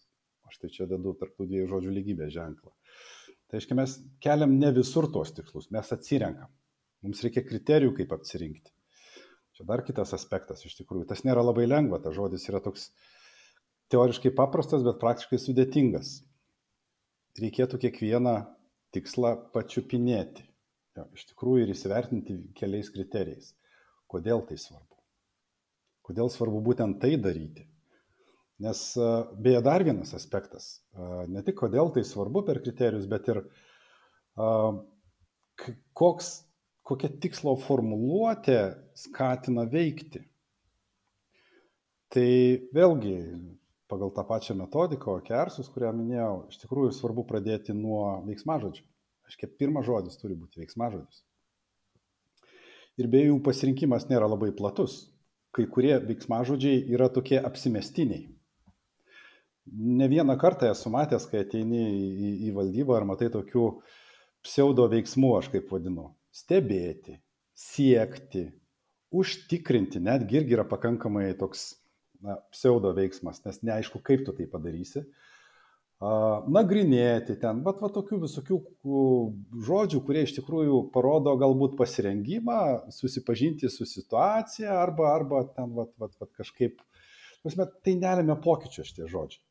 Aš 0.51 0.59
tai 0.63 0.71
čia 0.75 0.89
dedu 0.91 1.15
tarp 1.19 1.37
tų 1.39 1.47
dviejų 1.51 1.69
žodžių 1.71 1.95
lygybės 1.99 2.35
ženklą. 2.35 2.73
Tai 3.51 3.59
reiškia, 3.59 3.77
mes 3.79 3.97
keliam 4.23 4.57
ne 4.59 4.73
visur 4.75 5.09
tos 5.15 5.33
tikslus, 5.35 5.71
mes 5.75 5.93
atsirenkam. 5.95 6.51
Mums 7.07 7.23
reikia 7.25 7.43
kriterijų, 7.47 7.95
kaip 7.97 8.13
atsirinkti. 8.15 8.73
Čia 9.57 9.67
dar 9.69 9.83
kitas 9.87 10.15
aspektas 10.17 10.63
iš 10.67 10.77
tikrųjų. 10.79 11.07
Tas 11.11 11.25
nėra 11.27 11.43
labai 11.45 11.67
lengva, 11.67 11.99
tas 12.03 12.15
žodis 12.17 12.47
yra 12.51 12.61
toks 12.65 12.91
teoriškai 13.93 14.33
paprastas, 14.37 14.85
bet 14.87 15.01
praktiškai 15.03 15.41
sudėtingas. 15.43 16.13
Reikėtų 17.41 17.81
kiekvieną 17.87 18.37
tikslą 18.95 19.35
pačiupinėti. 19.55 20.47
Jo, 20.99 21.07
iš 21.15 21.29
tikrųjų 21.31 21.67
ir 21.67 21.75
įsivertinti 21.75 22.39
keliais 22.59 22.91
kriterijais. 22.95 23.53
Kodėl 24.11 24.43
tai 24.49 24.59
svarbu? 24.59 24.90
Kodėl 26.11 26.27
svarbu 26.27 26.59
būtent 26.67 26.99
tai 26.99 27.15
daryti? 27.23 27.69
Nes 28.61 28.81
beje 29.41 29.61
dar 29.63 29.85
vienas 29.87 30.11
aspektas, 30.17 30.81
ne 31.31 31.41
tik 31.47 31.55
kodėl 31.63 31.93
tai 31.95 32.03
svarbu 32.05 32.43
per 32.49 32.59
kriterijus, 32.65 33.07
bet 33.09 33.29
ir 33.31 33.39
koks, 35.97 36.33
kokia 36.83 37.13
tikslo 37.23 37.55
formuluotė 37.63 38.59
skatina 38.99 39.69
veikti. 39.71 40.25
Tai 42.11 42.27
vėlgi, 42.75 43.15
pagal 43.89 44.11
tą 44.19 44.27
pačią 44.27 44.59
metodiką, 44.59 45.15
kersus, 45.31 45.71
kurią 45.71 45.95
minėjau, 45.95 46.35
iš 46.51 46.59
tikrųjų 46.65 46.91
svarbu 46.99 47.23
pradėti 47.31 47.77
nuo 47.77 48.03
veiksmažodžio. 48.27 48.83
Aiškiai, 49.31 49.53
pirmas 49.63 49.87
žodis 49.87 50.19
turi 50.19 50.35
būti 50.35 50.65
veiksmažodis. 50.65 51.23
Ir 52.99 53.07
beje, 53.09 53.31
jų 53.31 53.39
pasirinkimas 53.47 54.11
nėra 54.11 54.27
labai 54.27 54.51
platus 54.59 55.05
kai 55.55 55.67
kurie 55.71 55.97
veiksmažodžiai 56.05 56.85
yra 56.95 57.09
tokie 57.13 57.41
apsimestiniai. 57.41 58.29
Ne 59.71 60.09
vieną 60.11 60.37
kartą 60.41 60.71
esu 60.73 60.91
matęs, 60.91 61.27
kai 61.31 61.45
ateini 61.45 61.81
į, 61.81 62.31
į 62.49 62.53
valdybą 62.57 62.97
ar 62.97 63.07
matai 63.07 63.29
tokių 63.33 63.67
pseudo 64.47 64.87
veiksmų, 64.91 65.35
aš 65.39 65.51
kaip 65.53 65.71
vadinu. 65.71 66.09
Stebėti, 66.35 67.19
siekti, 67.55 68.47
užtikrinti, 69.11 70.03
netgi 70.03 70.41
irgi 70.41 70.57
yra 70.57 70.65
pakankamai 70.71 71.29
toks 71.39 71.67
na, 72.23 72.39
pseudo 72.55 72.95
veiksmas, 72.97 73.43
nes 73.47 73.61
neaišku, 73.67 74.03
kaip 74.07 74.25
tu 74.27 74.35
tai 74.37 74.47
padarysi. 74.51 75.05
Uh, 75.05 75.30
nagrinėti 76.01 77.37
ten, 77.41 77.61
bet 77.65 77.81
va 77.85 77.91
tokių 77.93 78.23
visokių 78.23 78.57
žodžių, 79.67 80.01
kurie 80.07 80.23
iš 80.25 80.33
tikrųjų 80.39 80.79
parodo 80.95 81.35
galbūt 81.37 81.77
pasirengimą, 81.77 82.89
susipažinti 82.95 83.69
su 83.69 83.85
situacija 83.85 84.79
arba, 84.81 85.11
arba 85.13 85.45
ten 85.53 85.75
va, 85.77 85.85
va, 86.01 86.09
va 86.09 86.29
kažkaip, 86.41 86.81
prasme, 87.45 87.69
tai 87.85 87.99
nelėmė 88.01 88.39
pokyčio 88.41 88.87
šitie 88.89 89.11
žodžiai. 89.13 89.45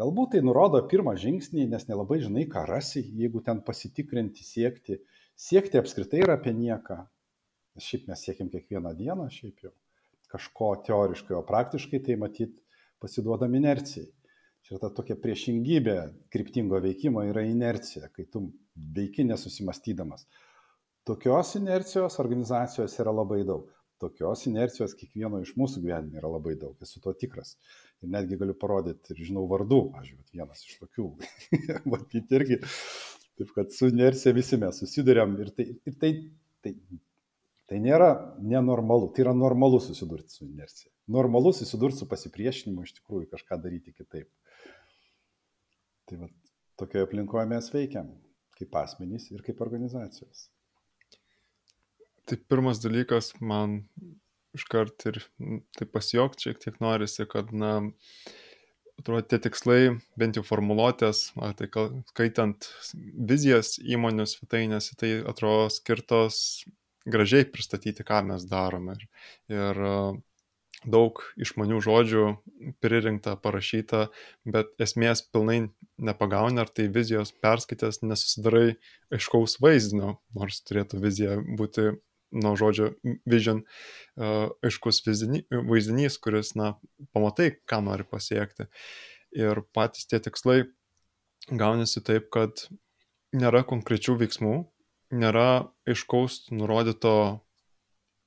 Galbūt 0.00 0.34
tai 0.34 0.44
nurodo 0.44 0.80
pirmą 0.88 1.16
žingsnį, 1.18 1.66
nes 1.72 1.88
nelabai 1.88 2.20
žinai, 2.20 2.44
ką 2.48 2.66
rasi, 2.68 3.02
jeigu 3.16 3.40
ten 3.44 3.64
pasitikrinti, 3.64 4.44
siekti. 4.44 5.00
Siekti 5.40 5.80
apskritai 5.80 6.22
yra 6.26 6.36
apie 6.36 6.52
nieką. 6.56 7.00
šiaip 7.80 8.08
mes 8.08 8.20
siekiam 8.20 8.48
kiekvieną 8.52 8.92
dieną, 8.96 9.30
šiaip 9.32 9.62
jau 9.64 9.72
kažko 10.28 10.74
teoriškai, 10.86 11.34
o 11.36 11.42
praktiškai 11.46 12.00
tai 12.04 12.16
matyt 12.20 12.52
pasiduodam 13.00 13.54
inercijai. 13.54 14.10
Čia 14.66 14.78
ta 14.82 14.90
tokia 14.94 15.16
priešingybė 15.18 15.96
kryptingo 16.32 16.78
veikimo 16.84 17.24
yra 17.26 17.42
inercija, 17.48 18.10
kai 18.14 18.26
tu 18.30 18.44
veiki 18.96 19.24
nesusimastydamas. 19.26 20.26
Tokios 21.08 21.54
inercijos 21.58 22.18
organizacijos 22.22 22.96
yra 23.02 23.14
labai 23.14 23.42
daug. 23.48 23.68
Tokios 24.00 24.46
inercijos 24.48 24.94
kiekvieno 24.96 25.42
iš 25.44 25.52
mūsų 25.60 25.82
gyvenime 25.84 26.20
yra 26.20 26.30
labai 26.32 26.54
daug, 26.60 26.76
esu 26.84 27.02
to 27.04 27.12
tikras. 27.20 27.56
Ir 28.00 28.12
netgi 28.14 28.38
galiu 28.40 28.54
parodyti 28.56 29.12
ir 29.12 29.24
žinau 29.26 29.44
vardų, 29.50 29.80
žinau, 30.06 30.24
vienas 30.32 30.64
iš 30.64 30.78
tokių. 30.80 31.10
Matyti 31.92 32.38
irgi. 32.38 32.60
Taip 33.40 33.52
kad 33.56 33.72
su 33.76 33.90
inercija 33.92 34.32
visi 34.36 34.56
mes 34.60 34.80
susidurėm 34.80 35.36
ir 35.42 35.52
tai, 35.56 35.66
ir 35.88 35.98
tai, 36.00 36.14
tai 36.64 36.74
Tai 37.70 37.78
nėra 37.78 38.08
nenormalu, 38.42 39.12
tai 39.14 39.22
yra 39.22 39.32
normalu 39.36 39.78
susidurti 39.78 40.32
su 40.34 40.42
inercija. 40.42 40.90
Normalu 41.14 41.52
susidurti 41.54 42.02
su 42.02 42.08
pasipriešinimu, 42.10 42.82
iš 42.82 42.96
tikrųjų 42.96 43.28
kažką 43.30 43.58
daryti 43.62 43.94
kitaip. 43.94 44.26
Tai 46.10 46.18
va, 46.24 46.26
tokioje 46.80 47.06
aplinkoje 47.06 47.46
mes 47.46 47.68
veikiam, 47.70 48.08
kaip 48.58 48.74
asmenys 48.80 49.28
ir 49.30 49.44
kaip 49.46 49.60
organizacijos. 49.62 50.48
Tai 52.26 52.38
pirmas 52.50 52.80
dalykas, 52.82 53.30
man 53.38 53.84
iškart 54.58 55.06
ir 55.06 55.20
tai 55.78 55.86
pasijokti 55.86 56.48
šiek 56.48 56.58
tiek 56.64 56.80
norisi, 56.82 57.26
kad, 57.30 57.52
na, 57.54 57.76
atrodo, 58.98 59.22
tie 59.30 59.38
tikslai, 59.46 59.80
bent 60.18 60.38
jau 60.38 60.44
formuluotės, 60.46 61.28
tai 61.58 61.70
skaitant 62.10 62.68
vizijas 63.30 63.76
įmonių 63.78 64.26
svetainėse, 64.30 64.98
tai 64.98 65.12
atrodo 65.30 65.70
skirtos 65.74 66.40
gražiai 67.10 67.46
pristatyti, 67.48 68.04
ką 68.06 68.24
mes 68.32 68.50
darome. 68.50 68.98
Ir, 68.98 69.06
ir 69.54 69.82
daug 70.88 71.20
išmanių 71.40 71.80
žodžių 71.84 72.24
pririnkta, 72.80 73.36
parašyta, 73.36 74.06
bet 74.48 74.72
esmės 74.80 75.22
pilnai 75.28 75.70
nepagauni, 76.00 76.60
ar 76.62 76.70
tai 76.72 76.88
vizijos 76.92 77.32
perskaitęs 77.44 78.00
nesusidarai 78.04 78.78
aiškaus 79.12 79.58
vaizdinio, 79.60 80.16
nors 80.36 80.62
turėtų 80.64 81.02
vizija 81.02 81.36
būti 81.58 81.90
nuo 82.30 82.54
žodžio 82.56 82.92
vision 83.28 83.64
e, 83.64 84.48
aiškus 84.66 85.02
vaizdinys, 85.04 86.18
kuris, 86.22 86.54
na, 86.56 86.74
pamatai, 87.12 87.52
ką 87.68 87.82
nori 87.84 88.06
pasiekti. 88.06 88.70
Ir 89.36 89.62
patys 89.74 90.08
tie 90.10 90.20
tikslai 90.22 90.62
gaunasi 91.50 92.02
taip, 92.06 92.30
kad 92.34 92.66
nėra 93.34 93.62
konkrečių 93.66 94.16
veiksmų, 94.22 94.54
nėra 95.10 95.70
aiškaus 95.88 96.46
nurodyto 96.54 97.14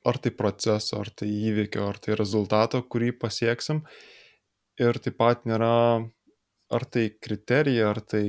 ar 0.04 0.20
tai 0.20 0.32
proceso, 0.36 1.00
ar 1.00 1.10
tai 1.16 1.30
įvykio, 1.32 1.86
ar 1.88 2.00
tai 2.04 2.18
rezultato, 2.20 2.82
kurį 2.84 3.14
pasieksim. 3.22 3.84
Ir 4.82 5.00
taip 5.04 5.18
pat 5.20 5.46
nėra 5.48 5.74
ar 6.74 6.86
tai 6.92 7.08
kriterija, 7.24 7.92
ar 7.92 8.02
tai, 8.02 8.26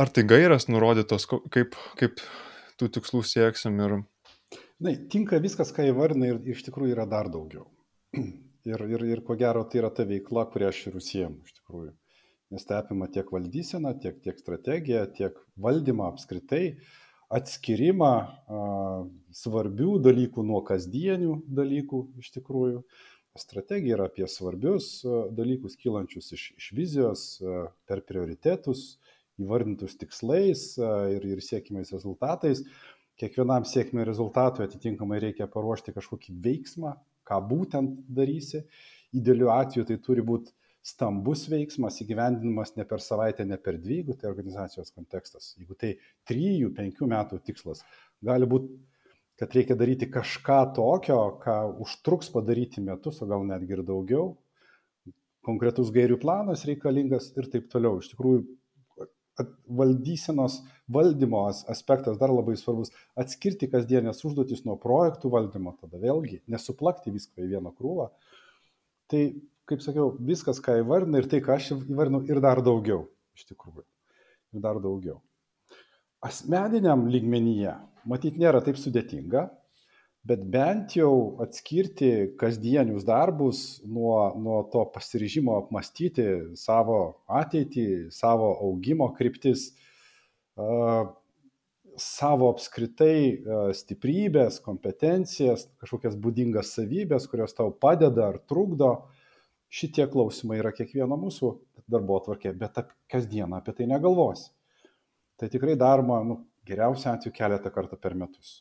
ar 0.00 0.10
tai 0.10 0.24
gairias 0.26 0.68
nurodytos, 0.72 1.28
kaip, 1.28 1.76
kaip 2.00 2.22
tų 2.80 2.90
tikslų 2.98 3.22
sieksim. 3.28 3.78
Ir... 3.84 3.98
Na, 4.82 4.96
tinka 5.12 5.38
viskas, 5.44 5.70
ką 5.76 5.86
įvardinai 5.92 6.32
ir 6.34 6.42
iš 6.56 6.66
tikrųjų 6.66 6.96
yra 6.96 7.06
dar 7.10 7.30
daugiau. 7.32 7.68
Ir, 8.66 8.82
ir, 8.90 9.02
ir 9.06 9.20
ko 9.22 9.36
gero 9.38 9.60
tai 9.70 9.78
yra 9.78 9.92
ta 9.94 10.02
veikla, 10.02 10.42
kurią 10.50 10.72
aš 10.72 10.78
ir 10.88 10.94
užsiemu 10.98 11.36
iš 11.46 11.52
tikrųjų. 11.60 11.92
Nes 12.50 12.64
tai 12.66 12.80
apima 12.80 13.06
tiek 13.14 13.28
valdyseną, 13.30 13.92
tiek, 14.02 14.16
tiek 14.24 14.40
strategiją, 14.42 15.04
tiek 15.14 15.36
valdymą 15.62 16.08
apskritai. 16.10 16.64
Uh, 16.72 17.05
atskirimą 17.32 18.12
svarbių 19.34 19.98
dalykų 20.04 20.44
nuo 20.46 20.62
kasdienių 20.66 21.40
dalykų 21.46 22.02
iš 22.22 22.32
tikrųjų. 22.38 22.82
Strategija 23.36 23.98
yra 23.98 24.06
apie 24.08 24.24
svarbius 24.32 25.02
dalykus 25.36 25.76
kylančius 25.76 26.30
iš, 26.32 26.44
iš 26.56 26.70
vizijos 26.72 27.24
per 27.88 28.00
prioritetus, 28.08 28.96
įvardintus 29.36 29.98
tikslais 30.00 30.70
ir, 30.80 31.26
ir 31.34 31.42
siekimais 31.44 31.92
rezultatais. 31.92 32.62
Kiekvienam 33.20 33.64
sėkmė 33.68 34.04
rezultatui 34.08 34.64
atitinkamai 34.64 35.20
reikia 35.20 35.48
paruošti 35.52 35.92
kažkokį 35.96 36.36
veiksmą, 36.44 36.94
ką 37.28 37.40
būtent 37.50 38.00
darysi. 38.12 38.64
Idealiu 39.16 39.52
atveju 39.52 39.86
tai 39.88 39.96
turi 40.04 40.24
būti 40.24 40.52
stambus 40.86 41.46
veiksmas 41.50 41.98
įgyvendinamas 42.02 42.76
ne 42.78 42.84
per 42.86 43.02
savaitę, 43.02 43.44
ne 43.48 43.58
per 43.58 43.78
dvi, 43.82 44.00
jeigu 44.00 44.14
tai 44.18 44.30
organizacijos 44.30 44.92
kontekstas. 44.94 45.54
Jeigu 45.58 45.74
tai 45.78 45.96
trijų, 46.30 46.70
penkių 46.76 47.08
metų 47.10 47.40
tikslas, 47.46 47.82
gali 48.24 48.46
būti, 48.50 48.70
kad 49.40 49.56
reikia 49.56 49.76
daryti 49.78 50.08
kažką 50.12 50.60
tokio, 50.76 51.18
ką 51.42 51.56
užtruks 51.84 52.30
padaryti 52.32 52.84
metus, 52.84 53.18
o 53.20 53.28
gal 53.28 53.42
netgi 53.48 53.76
ir 53.76 53.82
daugiau. 53.86 54.36
Konkretus 55.46 55.90
gairių 55.94 56.20
planas 56.22 56.64
reikalingas 56.66 57.32
ir 57.38 57.50
taip 57.50 57.66
toliau. 57.72 57.98
Iš 58.02 58.12
tikrųjų, 58.14 58.46
valdysenos 59.66 60.60
valdymo 60.88 61.42
aspektas 61.68 62.16
dar 62.18 62.32
labai 62.32 62.54
svarbus- 62.56 62.94
atskirti 63.22 63.68
kasdienės 63.68 64.24
užduotis 64.24 64.64
nuo 64.64 64.78
projektų 64.80 65.30
valdymo, 65.34 65.74
tada 65.80 65.98
vėlgi 65.98 66.40
nesuplakti 66.48 67.12
viską 67.12 67.42
į 67.42 67.50
vieną 67.56 67.74
krūvą. 67.76 68.08
Tai 69.10 69.22
kaip 69.66 69.82
sakiau, 69.82 70.14
viskas, 70.22 70.60
ką 70.62 70.78
įvardinu 70.82 71.20
ir 71.20 71.28
tai, 71.30 71.42
ką 71.44 71.56
aš 71.58 71.72
įvardinu 71.76 72.22
ir 72.30 72.40
dar 72.44 72.62
daugiau, 72.64 73.06
iš 73.36 73.48
tikrųjų. 73.50 73.84
Ir 74.54 74.62
dar 74.64 74.80
daugiau. 74.82 75.20
Asmeniniam 76.24 77.06
lygmenyje, 77.10 77.74
matyt, 78.08 78.38
nėra 78.40 78.62
taip 78.64 78.78
sudėtinga, 78.80 79.48
bet 80.26 80.42
bent 80.50 80.96
jau 80.96 81.36
atskirti 81.42 82.32
kasdienius 82.40 83.04
darbus 83.06 83.80
nuo, 83.86 84.32
nuo 84.38 84.62
to 84.72 84.82
pasiryžimo 84.94 85.54
apmastyti 85.60 86.26
savo 86.58 87.00
ateitį, 87.30 88.08
savo 88.14 88.52
augimo 88.66 89.12
kryptis, 89.18 89.68
savo 91.96 92.48
apskritai 92.52 93.72
stiprybės, 93.76 94.58
kompetencijas, 94.64 95.68
kažkokias 95.82 96.16
būdingas 96.18 96.74
savybės, 96.74 97.28
kurios 97.30 97.54
tau 97.56 97.70
padeda 97.70 98.32
ar 98.32 98.40
trukdo, 98.50 98.96
šitie 99.72 100.06
klausimai 100.10 100.60
yra 100.60 100.72
kiekvieno 100.74 101.18
mūsų 101.20 101.52
darbo 101.90 102.18
atvarkė, 102.20 102.52
bet 102.58 102.78
kasdieną 103.12 103.60
apie 103.60 103.74
tai 103.76 103.88
negalvosi. 103.90 104.50
Tai 105.36 105.48
tikrai 105.52 105.76
daroma, 105.78 106.22
nu, 106.24 106.38
geriausia 106.66 107.12
atveju 107.14 107.34
keletą 107.36 107.72
kartų 107.74 107.98
per 108.00 108.16
metus. 108.18 108.60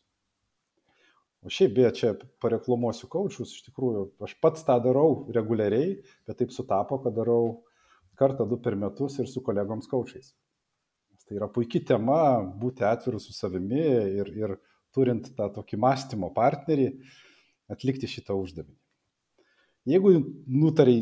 O 1.45 1.51
šiaip, 1.53 1.75
beje, 1.75 1.91
čia 1.99 2.11
pareklamuosiu 2.41 3.07
kaučius, 3.11 3.51
iš 3.53 3.67
tikrųjų, 3.67 4.07
aš 4.25 4.33
pats 4.41 4.65
tą 4.65 4.79
darau 4.81 5.27
reguliariai, 5.33 5.99
bet 6.25 6.39
taip 6.41 6.53
sutapo, 6.53 6.97
kad 7.03 7.13
darau 7.13 7.61
kartą 8.17 8.47
du 8.49 8.57
per 8.61 8.75
metus 8.79 9.19
ir 9.21 9.29
su 9.29 9.43
kolegoms 9.45 9.87
kaučiais. 9.91 10.33
Tai 11.25 11.37
yra 11.39 11.49
puikia 11.49 11.81
tema 11.93 12.17
būti 12.61 12.85
atviru 12.85 13.19
su 13.21 13.33
savimi 13.33 13.81
ir, 14.21 14.31
ir 14.37 14.55
turint 14.93 15.31
tą 15.37 15.47
tokį 15.53 15.79
mąstymo 15.81 16.31
partnerį 16.33 16.89
atlikti 17.73 18.09
šitą 18.09 18.37
uždavinį. 18.37 18.77
Jeigu 19.85 20.15
nutarė, 20.49 20.95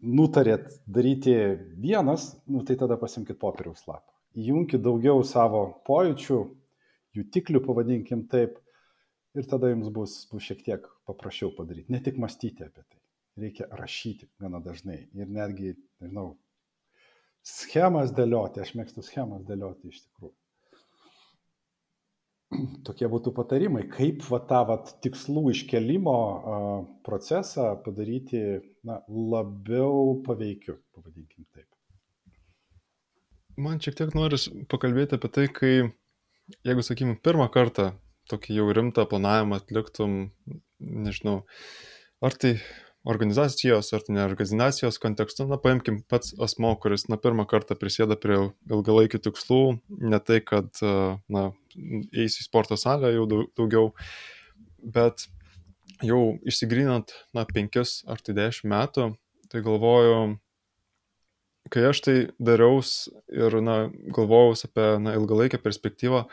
nutarėt 0.00 0.70
daryti 0.90 1.34
vienas, 1.78 2.32
nu, 2.50 2.64
tai 2.66 2.76
tada 2.80 2.96
pasimkite 2.98 3.38
popieriaus 3.38 3.84
lapą. 3.86 4.08
Įjunkit 4.38 4.82
daugiau 4.82 5.22
savo 5.26 5.62
pojūčių, 5.86 6.40
jutiklių, 7.18 7.62
pavadinkim 7.66 8.24
taip, 8.30 8.58
ir 9.34 9.46
tada 9.50 9.70
jums 9.70 9.90
bus, 9.94 10.16
bus 10.30 10.46
šiek 10.46 10.62
tiek 10.66 10.86
paprasčiau 11.08 11.52
padaryti. 11.54 11.90
Ne 11.92 12.02
tik 12.02 12.18
mąstyti 12.22 12.66
apie 12.66 12.82
tai, 12.82 13.00
reikia 13.44 13.68
rašyti 13.78 14.30
gana 14.42 14.62
dažnai. 14.64 15.04
Ir 15.18 15.30
netgi, 15.30 15.74
nežinau, 16.02 16.32
schemas 17.46 18.14
dėlioti, 18.16 18.62
aš 18.64 18.74
mėgstu 18.78 19.06
schemas 19.06 19.46
dėlioti 19.46 19.92
iš 19.92 20.02
tikrųjų. 20.06 20.34
Tokie 22.86 23.08
būtų 23.10 23.32
patarimai, 23.36 23.84
kaip 23.90 24.24
va, 24.30 24.40
tą 24.50 24.60
va, 24.68 24.76
tikslų 25.04 25.50
iškelimo 25.54 26.14
a, 26.14 26.58
procesą 27.06 27.72
padaryti 27.84 28.42
na, 28.86 29.00
labiau 29.08 30.16
paveikiu, 30.26 30.80
pavadinkim 30.96 31.46
taip. 31.54 31.66
Man 33.60 33.80
šiek 33.82 33.98
tiek 33.98 34.14
noris 34.16 34.48
pakalbėti 34.72 35.18
apie 35.18 35.30
tai, 35.34 35.46
kai, 35.52 35.72
jeigu, 36.66 36.84
sakykim, 36.86 37.16
pirmą 37.22 37.50
kartą 37.52 37.92
tokį 38.30 38.60
jau 38.60 38.68
rimtą 38.76 39.04
planavimą 39.10 39.58
atliktum, 39.60 40.20
nežinau, 40.80 41.42
ar 42.24 42.36
tai 42.40 42.56
organizacijos 43.08 43.92
ar 43.96 44.04
tai 44.04 44.14
ne 44.14 44.24
organizacijos 44.24 45.00
kontekstu, 45.00 45.46
na 45.48 45.56
paimkim 45.60 46.02
pats 46.08 46.34
asmo, 46.42 46.74
kuris 46.80 47.06
na 47.08 47.16
pirmą 47.20 47.46
kartą 47.48 47.76
prisėda 47.80 48.18
prie 48.20 48.38
ilgalaikių 48.68 49.22
tikslų, 49.24 49.62
ne 50.04 50.20
tai, 50.20 50.40
kad 50.44 50.82
na 51.32 51.46
eis 52.12 52.36
į 52.42 52.46
sporto 52.46 52.76
salę 52.80 53.14
jau 53.14 53.26
daugiau, 53.30 53.90
bet 54.80 55.28
jau 56.04 56.36
išsigrinant 56.48 57.14
na 57.36 57.46
penkis 57.48 58.00
ar 58.08 58.20
tai 58.20 58.36
dešimt 58.36 58.70
metų, 58.72 59.10
tai 59.50 59.64
galvoju, 59.64 60.36
kai 61.72 61.86
aš 61.90 62.04
tai 62.04 62.16
dariaus 62.36 63.08
ir 63.32 63.60
na 63.64 63.86
galvojau 64.12 64.56
apie 64.68 64.90
na 65.00 65.16
ilgalaikę 65.16 65.60
perspektyvą, 65.62 66.26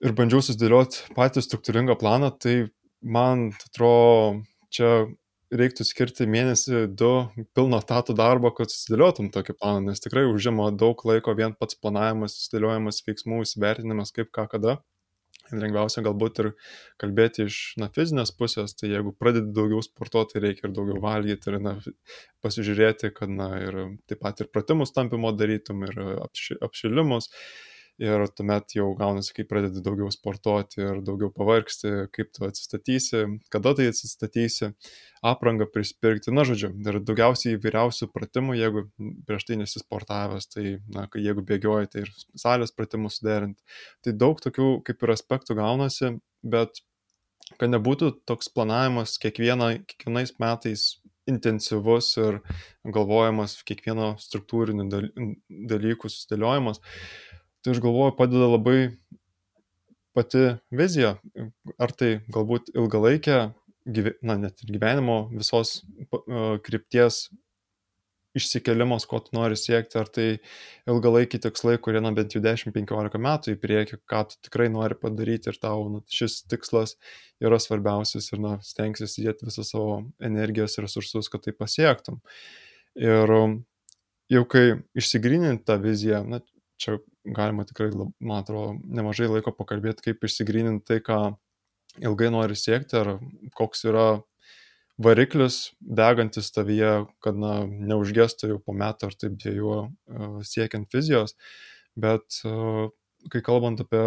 ir 0.00 0.16
bandžiau 0.16 0.40
susidėlioti 0.44 1.12
patį 1.16 1.44
struktūringą 1.44 1.96
planą, 2.00 2.32
tai 2.32 2.70
man 3.04 3.50
atrodo, 3.52 4.40
čia 4.72 5.10
reiktų 5.50 5.84
skirti 5.86 6.26
mėnesį, 6.30 6.84
du 6.98 7.10
pilno 7.56 7.80
tatų 7.82 8.14
darbo, 8.18 8.52
kad 8.54 8.70
susidėliotum 8.70 9.30
tokį 9.34 9.56
planą, 9.58 9.90
nes 9.90 10.02
tikrai 10.02 10.26
užima 10.30 10.70
daug 10.70 11.02
laiko 11.08 11.34
vien 11.38 11.56
pats 11.58 11.78
planavimas, 11.80 12.36
susidėliojimas 12.38 13.02
veiksmų, 13.06 13.42
įsivertinimas, 13.46 14.14
kaip 14.16 14.30
ką 14.36 14.46
kada. 14.54 14.78
Lengviausia 15.50 16.04
galbūt 16.06 16.38
ir 16.44 16.48
kalbėti 17.00 17.48
iš 17.48 17.56
na, 17.82 17.88
fizinės 17.90 18.30
pusės, 18.38 18.76
tai 18.78 18.92
jeigu 18.92 19.10
pradedi 19.18 19.50
daugiau 19.56 19.82
sportuoti, 19.82 20.38
reikia 20.42 20.68
ir 20.68 20.74
daugiau 20.76 21.00
valgyti 21.02 21.50
ir 21.50 21.58
na, 21.64 21.72
pasižiūrėti, 22.44 23.10
kad 23.16 23.32
na, 23.34 23.48
ir 23.58 23.80
taip 24.06 24.22
pat 24.22 24.44
ir 24.44 24.50
pratimus 24.54 24.94
tampimo 24.94 25.32
darytum 25.34 25.82
ir 25.88 25.98
apši, 26.28 26.60
apšilimus 26.62 27.32
ir 28.00 28.24
tuomet 28.32 28.74
jau 28.74 28.88
gaunasi, 28.96 29.34
kai 29.36 29.44
pradedi 29.48 29.82
daugiau 29.84 30.08
sportuoti 30.12 30.80
ir 30.82 31.00
daugiau 31.04 31.30
pavargsti, 31.34 31.92
kaip 32.14 32.32
tu 32.36 32.46
atsistatysi, 32.46 33.22
kada 33.52 33.74
tai 33.76 33.90
atsistatysi, 33.92 34.70
aprangą 35.32 35.68
prispirkti, 35.68 36.32
na 36.32 36.46
žodžiu, 36.48 36.72
ir 36.80 37.00
daugiausiai 37.04 37.58
įvairiausių 37.58 38.08
pratimų, 38.14 38.56
jeigu 38.56 38.86
prieš 39.28 39.48
tai 39.50 39.60
nesisportavęs, 39.60 40.48
tai 40.54 40.76
na, 40.96 41.06
jeigu 41.12 41.44
bėgioji, 41.46 41.92
tai 41.92 42.06
ir 42.06 42.14
salės 42.40 42.72
pratimus 42.76 43.20
suderinti. 43.20 43.60
Tai 44.06 44.16
daug 44.24 44.40
tokių 44.40 44.70
kaip 44.88 45.04
ir 45.04 45.14
aspektų 45.16 45.58
gaunasi, 45.60 46.14
bet 46.40 46.80
kad 47.60 47.68
nebūtų 47.68 48.14
toks 48.30 48.48
planavimas 48.54 49.18
kiekviena, 49.20 49.74
kiekvienais 49.90 50.36
metais 50.40 50.88
intensyvus 51.28 52.14
ir 52.20 52.40
galvojimas 52.96 53.58
kiekvieno 53.66 54.14
struktūrinių 54.20 54.86
dalykų 55.70 56.10
susidėliojimas, 56.10 56.80
tai 57.64 57.74
aš 57.74 57.82
galvoju 57.84 58.16
padeda 58.18 58.48
labai 58.50 58.78
pati 60.16 60.56
vizija, 60.74 61.14
ar 61.78 61.92
tai 61.96 62.18
galbūt 62.32 62.72
ilgalaikė, 62.74 63.38
na 64.26 64.36
net 64.40 64.64
ir 64.64 64.74
gyvenimo 64.74 65.22
visos 65.32 65.80
krypties 66.66 67.28
išsikelimas, 68.36 69.06
ko 69.10 69.18
tu 69.24 69.34
nori 69.34 69.56
siekti, 69.58 69.98
ar 69.98 70.10
tai 70.12 70.26
ilgalaikiai 70.90 71.42
tikslai, 71.46 71.76
kurie 71.82 72.02
na 72.02 72.12
bent 72.14 72.34
jau 72.34 72.42
10-15 72.44 73.18
metų 73.26 73.54
į 73.54 73.58
priekį, 73.62 73.98
ką 74.10 74.22
tu 74.30 74.38
tikrai 74.46 74.68
nori 74.70 74.98
padaryti 74.98 75.50
ir 75.50 75.58
tau 75.62 75.88
na, 75.90 76.02
šis 76.14 76.40
tikslas 76.50 76.94
yra 77.42 77.58
svarbiausias 77.62 78.30
ir 78.30 78.42
na, 78.44 78.56
stengsis 78.66 79.18
įdėti 79.18 79.48
visą 79.48 79.66
savo 79.66 79.96
energijos 80.22 80.78
resursus, 80.82 81.30
kad 81.32 81.42
tai 81.46 81.56
pasiektum. 81.56 82.20
Ir 83.00 83.34
jau 84.30 84.44
kai 84.50 84.64
išsigrynint 84.98 85.66
tą 85.66 85.80
viziją, 85.82 86.22
na, 86.28 86.42
čia 86.80 87.00
galima 87.36 87.66
tikrai, 87.68 87.90
man 87.94 88.42
atrodo, 88.42 88.74
nemažai 88.84 89.28
laiko 89.30 89.52
pakalbėti, 89.56 90.08
kaip 90.08 90.26
išsigryninti 90.26 90.86
tai, 90.88 90.98
ką 91.04 91.20
ilgai 92.06 92.30
nori 92.32 92.56
siekti, 92.58 92.98
ar 93.00 93.16
koks 93.56 93.86
yra 93.90 94.08
variklis 95.00 95.72
degantis 95.80 96.52
tavyje, 96.54 97.06
kad 97.24 97.38
na, 97.40 97.64
neužgestų 97.66 98.54
jau 98.54 98.60
po 98.62 98.76
metų 98.76 99.08
ar 99.08 99.16
taip 99.18 99.36
dviejų 99.40 99.76
siekiant 100.46 100.92
vizijos, 100.94 101.36
bet 101.96 102.42
kai 103.32 103.42
kalbant 103.44 103.80
apie 103.82 104.04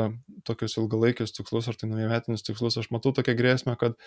tokius 0.47 0.77
ilgalaikius 0.81 1.35
tikslus 1.35 1.67
ar 1.69 1.77
tai 1.77 1.89
naujametinius 1.89 2.45
tikslus, 2.45 2.77
aš 2.81 2.89
matau 2.93 3.13
tokią 3.13 3.35
grėsmę, 3.37 3.75
kad 3.79 3.97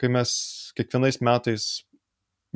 kai 0.00 0.10
mes 0.12 0.32
kiekvienais 0.76 1.20
metais 1.24 1.66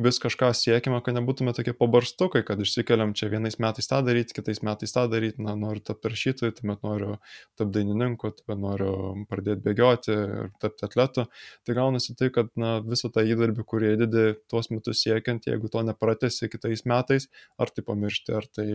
vis 0.00 0.18
kažką 0.22 0.50
siekime, 0.56 0.98
kad 1.04 1.16
nebūtume 1.16 1.52
tokie 1.56 1.74
pabarstukai, 1.76 2.42
kad 2.46 2.60
išsikeliam 2.62 3.12
čia 3.16 3.28
vienais 3.32 3.58
metais 3.62 3.88
tą 3.90 4.00
daryti, 4.06 4.34
kitais 4.36 4.62
metais 4.66 4.94
tą 4.94 5.04
daryti, 5.12 5.42
na, 5.44 5.54
noriu 5.58 5.82
tapti 5.84 6.12
rašytoju, 6.12 6.54
tuomet 6.58 6.84
noriu 6.86 7.10
tapti 7.58 7.74
dainininku, 7.76 8.32
tuomet 8.38 8.62
noriu 8.62 8.94
pradėti 9.30 9.64
bėgioti 9.66 10.14
ir 10.14 10.48
tapti 10.62 10.86
atletu. 10.88 11.26
Tai 11.66 11.76
gaunasi 11.78 12.16
tai, 12.18 12.30
kad 12.34 12.48
na, 12.60 12.78
visą 12.84 13.12
tą 13.12 13.24
įdarbį, 13.26 13.66
kurį 13.72 13.92
įdedi 13.98 14.24
tuos 14.50 14.72
metus 14.72 15.04
siekiant, 15.04 15.46
jeigu 15.50 15.70
to 15.72 15.84
nepratesi 15.86 16.50
kitais 16.52 16.86
metais, 16.88 17.28
ar 17.60 17.72
tai 17.74 17.84
pamiršti, 17.86 18.36
ar 18.36 18.48
tai 18.48 18.68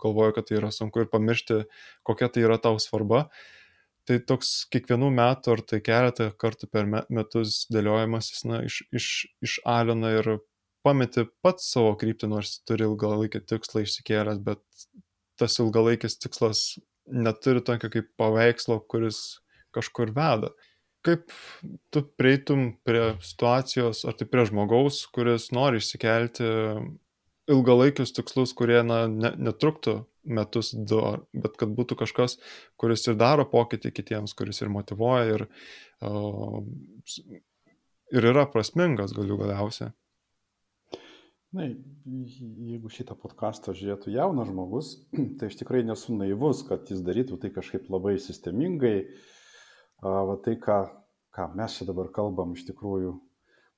galvoju, 0.00 0.36
kad 0.36 0.50
tai 0.50 0.60
yra 0.60 0.74
sunku 0.74 1.04
ir 1.04 1.10
pamiršti, 1.12 1.64
kokia 2.08 2.30
tai 2.32 2.46
yra 2.48 2.60
tau 2.62 2.80
svarba 2.82 3.28
tai 4.10 4.18
toks 4.26 4.50
kiekvienų 4.74 5.12
metų 5.14 5.54
ar 5.54 5.60
tai 5.70 5.78
keletą 5.86 6.30
kartų 6.40 6.66
per 6.74 6.88
metus 6.90 7.64
dėliojimasis, 7.70 8.42
na, 8.50 8.64
iš, 8.66 8.80
iš, 8.90 9.10
išalina 9.46 10.10
ir 10.18 10.32
pameti 10.86 11.26
pats 11.44 11.68
savo 11.74 11.92
kryptį, 12.00 12.30
nors 12.32 12.56
turi 12.66 12.88
ilgalaikį 12.88 13.44
tikslą 13.52 13.84
išsikėlęs, 13.84 14.40
bet 14.42 14.62
tas 15.40 15.58
ilgalaikis 15.62 16.18
tikslas 16.18 16.64
neturi 17.06 17.62
tokio 17.64 17.90
kaip 17.92 18.10
paveikslo, 18.20 18.80
kuris 18.90 19.40
kažkur 19.76 20.10
veda. 20.16 20.50
Kaip 21.06 21.30
tu 21.94 22.02
prieitum 22.20 22.74
prie 22.84 23.14
situacijos, 23.24 24.02
ar 24.08 24.18
tai 24.18 24.26
prie 24.28 24.44
žmogaus, 24.50 25.04
kuris 25.14 25.48
nori 25.56 25.80
išsikelti 25.80 26.50
ilgalaikius 27.50 28.14
tikslus, 28.16 28.54
kurie 28.56 28.80
na, 28.86 29.04
ne, 29.10 29.32
netruktų 29.50 30.00
metus, 30.24 30.72
du, 30.74 31.00
bet 31.32 31.56
kad 31.60 31.72
būtų 31.76 31.96
kažkas, 32.02 32.38
kuris 32.80 33.06
ir 33.08 33.16
daro 33.20 33.46
pokytį 33.48 33.92
kitiems, 33.96 34.34
kuris 34.36 34.60
ir 34.60 34.72
motivuoja 34.72 35.38
ir, 35.38 35.46
ir 38.12 38.28
yra 38.32 38.44
prasmingas 38.52 39.16
galiu 39.16 39.40
galiausiai. 39.40 39.94
Na, 41.50 41.64
jeigu 41.66 42.90
šitą 42.94 43.16
podcastą 43.18 43.72
žiūrėtų 43.74 44.12
jaunas 44.14 44.52
žmogus, 44.52 44.92
tai 45.40 45.48
aš 45.50 45.58
tikrai 45.58 45.82
nesu 45.86 46.14
naivus, 46.14 46.62
kad 46.68 46.86
jis 46.92 47.02
darytų 47.06 47.40
tai 47.42 47.50
kažkaip 47.56 47.90
labai 47.90 48.18
sistemingai. 48.22 48.98
Va 50.00 50.36
tai, 50.44 50.54
ką, 50.62 50.78
ką 51.34 51.50
mes 51.58 51.74
čia 51.76 51.84
dabar 51.90 52.08
kalbam, 52.14 52.54
iš 52.56 52.68
tikrųjų 52.70 53.16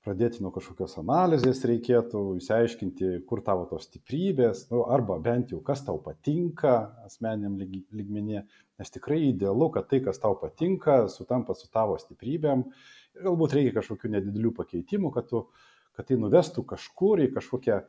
pradėti 0.03 0.43
nuo 0.43 0.51
kažkokios 0.55 0.97
analizės 1.01 1.63
reikėtų, 1.69 2.23
įsiaiškinti, 2.41 3.13
kur 3.29 3.43
tavo 3.47 3.69
tos 3.71 3.87
stiprybės, 3.87 4.67
nu, 4.73 4.83
arba 4.91 5.19
bent 5.23 5.55
jau 5.55 5.61
kas 5.65 5.85
tau 5.87 6.01
patinka 6.03 6.75
asmeniniam 7.07 7.55
lygmenyje, 7.61 8.45
nes 8.83 8.95
tikrai 8.95 9.21
idealu, 9.29 9.71
kad 9.75 9.89
tai, 9.91 10.03
kas 10.05 10.19
tau 10.23 10.35
patinka, 10.41 11.05
sutampa 11.13 11.55
su 11.59 11.71
tavo 11.71 11.99
stiprybėm 12.03 12.67
ir 12.67 13.27
galbūt 13.29 13.57
reikia 13.59 13.79
kažkokių 13.79 14.15
nedidelių 14.17 14.55
pakeitimų, 14.59 15.15
kad, 15.15 15.31
tu, 15.31 15.47
kad 15.97 16.11
tai 16.11 16.19
nuvestų 16.19 16.67
kažkur 16.75 17.23
į 17.23 17.33
kažkokią 17.37 17.83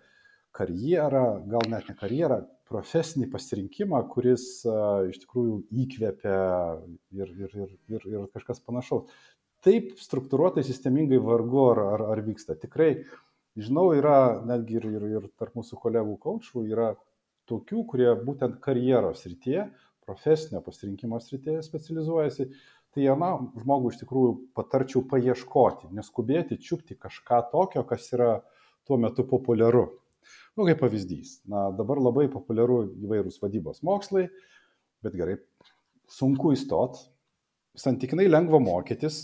karjerą, 0.53 1.27
gal 1.49 1.65
net 1.71 1.87
ne 1.89 1.97
karjerą, 1.97 2.43
profesinį 2.69 3.25
pasirinkimą, 3.33 3.99
kuris 4.09 4.43
uh, 4.69 5.03
iš 5.09 5.17
tikrųjų 5.23 5.55
įkvepia 5.83 6.37
ir, 7.17 7.31
ir, 7.41 7.55
ir, 7.57 7.71
ir, 7.89 8.05
ir 8.13 8.27
kažkas 8.33 8.61
panašaus 8.65 9.09
taip 9.63 9.93
struktūruotai, 10.01 10.63
sistemingai 10.65 11.19
vargu 11.23 11.63
ar, 11.71 11.81
ar, 11.95 12.05
ar 12.13 12.21
vyksta. 12.25 12.57
Tikrai, 12.59 12.91
žinau, 13.59 13.89
yra 13.97 14.43
netgi 14.47 14.79
ir, 14.79 14.89
ir, 14.97 15.07
ir 15.17 15.31
tarp 15.39 15.55
mūsų 15.59 15.79
kolegų 15.81 16.17
kočių 16.23 16.65
yra 16.71 16.93
tokių, 17.49 17.83
kurie 17.89 18.11
būtent 18.23 18.59
karjeros 18.63 19.25
rytyje, 19.27 19.67
profesinio 20.03 20.61
pasirinkimo 20.63 21.19
srityje 21.23 21.63
specializuojasi. 21.65 22.49
Tai 22.93 23.01
jaunam 23.01 23.47
žmogui 23.57 23.89
iš 23.89 24.03
tikrųjų 24.03 24.33
patarčiau 24.53 25.01
paieškoti, 25.09 25.89
neskubėti, 25.97 26.59
čiupti 26.61 26.93
kažką 26.93 27.39
tokio, 27.49 27.81
kas 27.89 28.11
yra 28.13 28.35
tuo 28.85 28.99
metu 29.01 29.25
populiaru. 29.25 29.87
Nu, 30.53 30.67
kaip 30.67 30.83
pavyzdys. 30.83 31.39
Na, 31.49 31.71
dabar 31.73 31.97
labai 31.97 32.27
populiaru 32.31 32.83
įvairūs 33.01 33.39
vadybos 33.41 33.81
mokslai, 33.87 34.27
bet 35.03 35.17
gerai, 35.17 35.39
sunku 36.05 36.53
įstot, 36.53 36.99
santykinai 37.81 38.27
lengva 38.29 38.61
mokytis, 38.61 39.23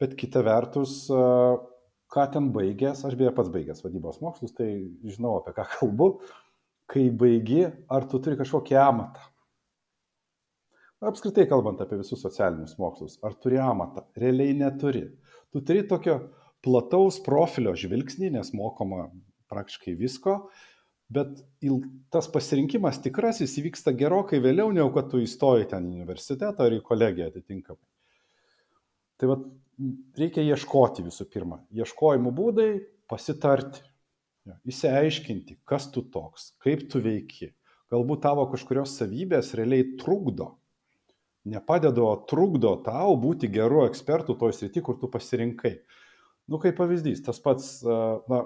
bet 0.00 0.14
kita 0.18 0.42
vertus, 0.46 1.00
ką 2.08 2.26
ten 2.32 2.52
baigęs, 2.54 3.04
aš 3.04 3.16
beje 3.20 3.32
pats 3.36 3.50
baigęs 3.52 3.82
vadybos 3.84 4.20
mokslus, 4.24 4.54
tai 4.56 4.68
žinau 5.04 5.38
apie 5.40 5.54
ką 5.56 5.66
kalbu, 5.74 6.12
kai 6.88 7.08
baigi, 7.10 7.66
ar 7.92 8.06
tu 8.08 8.20
turi 8.22 8.38
kažkokį 8.38 8.78
amatą. 8.80 9.26
Apskritai 11.08 11.44
kalbant 11.46 11.78
apie 11.84 12.00
visus 12.00 12.22
socialinius 12.24 12.78
mokslus, 12.80 13.20
ar 13.22 13.36
turi 13.38 13.60
amatą? 13.62 14.02
Realiai 14.18 14.56
neturi. 14.58 15.04
Tu 15.54 15.62
turi 15.62 15.84
tokio 15.86 16.16
plataus 16.64 17.20
profilio 17.22 17.76
žvilgsnį, 17.78 18.32
nes 18.34 18.50
mokoma 18.56 19.04
praktiškai 19.52 19.94
visko, 20.00 20.40
bet 21.12 21.38
tas 22.12 22.26
pasirinkimas 22.32 22.98
tikrasis 23.04 23.54
įvyksta 23.60 23.94
gerokai 23.96 24.42
vėliau, 24.44 24.72
negu 24.74 24.90
kad 24.96 25.06
tu 25.12 25.22
įstoji 25.22 25.68
ten 25.70 25.86
į 25.86 26.00
universitetą 26.00 26.66
ar 26.66 26.74
į 26.76 26.82
kolegiją 26.84 27.30
atitinkamai. 27.30 27.84
Tai 29.18 29.30
va, 29.30 29.38
reikia 30.18 30.44
ieškoti 30.44 31.04
visų 31.06 31.28
pirma. 31.32 31.62
Ieškojimo 31.74 32.32
būdai- 32.34 32.70
pasitarti, 33.10 33.82
įsiaiškinti, 34.68 35.60
kas 35.68 35.90
tu 35.92 36.02
toks, 36.02 36.52
kaip 36.62 36.88
tu 36.90 37.00
veiki. 37.04 37.52
Galbūt 37.92 38.22
tavo 38.22 38.44
kažkurios 38.52 38.98
savybės 38.98 39.54
realiai 39.56 39.96
trukdo, 40.00 40.58
nepadeda, 41.48 42.02
o 42.04 42.16
trukdo 42.28 42.74
tau 42.84 43.16
būti 43.16 43.48
geru 43.48 43.86
ekspertu 43.86 44.36
toj 44.38 44.52
srity, 44.52 44.82
kur 44.84 44.98
tu 45.00 45.08
pasirinkai. 45.08 45.78
Nu, 46.48 46.58
kaip 46.58 46.76
pavyzdys, 46.76 47.22
tas 47.24 47.40
pats, 47.40 47.82
na, 47.84 48.42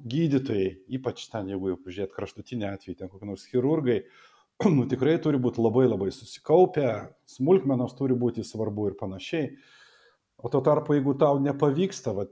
gydytojai, 0.00 0.80
ypač 0.96 1.26
ten, 1.30 1.50
jeigu 1.52 1.72
jau 1.72 1.78
pažiūrėt 1.84 2.14
kraštutinį 2.14 2.68
atvejį, 2.70 2.96
ten 2.98 3.10
kokie 3.12 3.28
nors 3.28 3.44
chirurgai, 3.50 4.00
nu, 4.76 4.86
tikrai 4.88 5.18
turi 5.22 5.40
būti 5.42 5.62
labai 5.62 5.86
labai 5.88 6.10
susikaupę, 6.14 6.88
smulkmenos 7.28 7.94
turi 7.98 8.16
būti 8.18 8.46
svarbu 8.46 8.90
ir 8.90 8.98
panašiai. 9.00 9.52
O 10.42 10.48
tuo 10.48 10.60
tarpu, 10.64 10.96
jeigu 10.96 11.14
tau 11.20 11.38
nepavyksta, 11.42 12.14
va, 12.16 12.26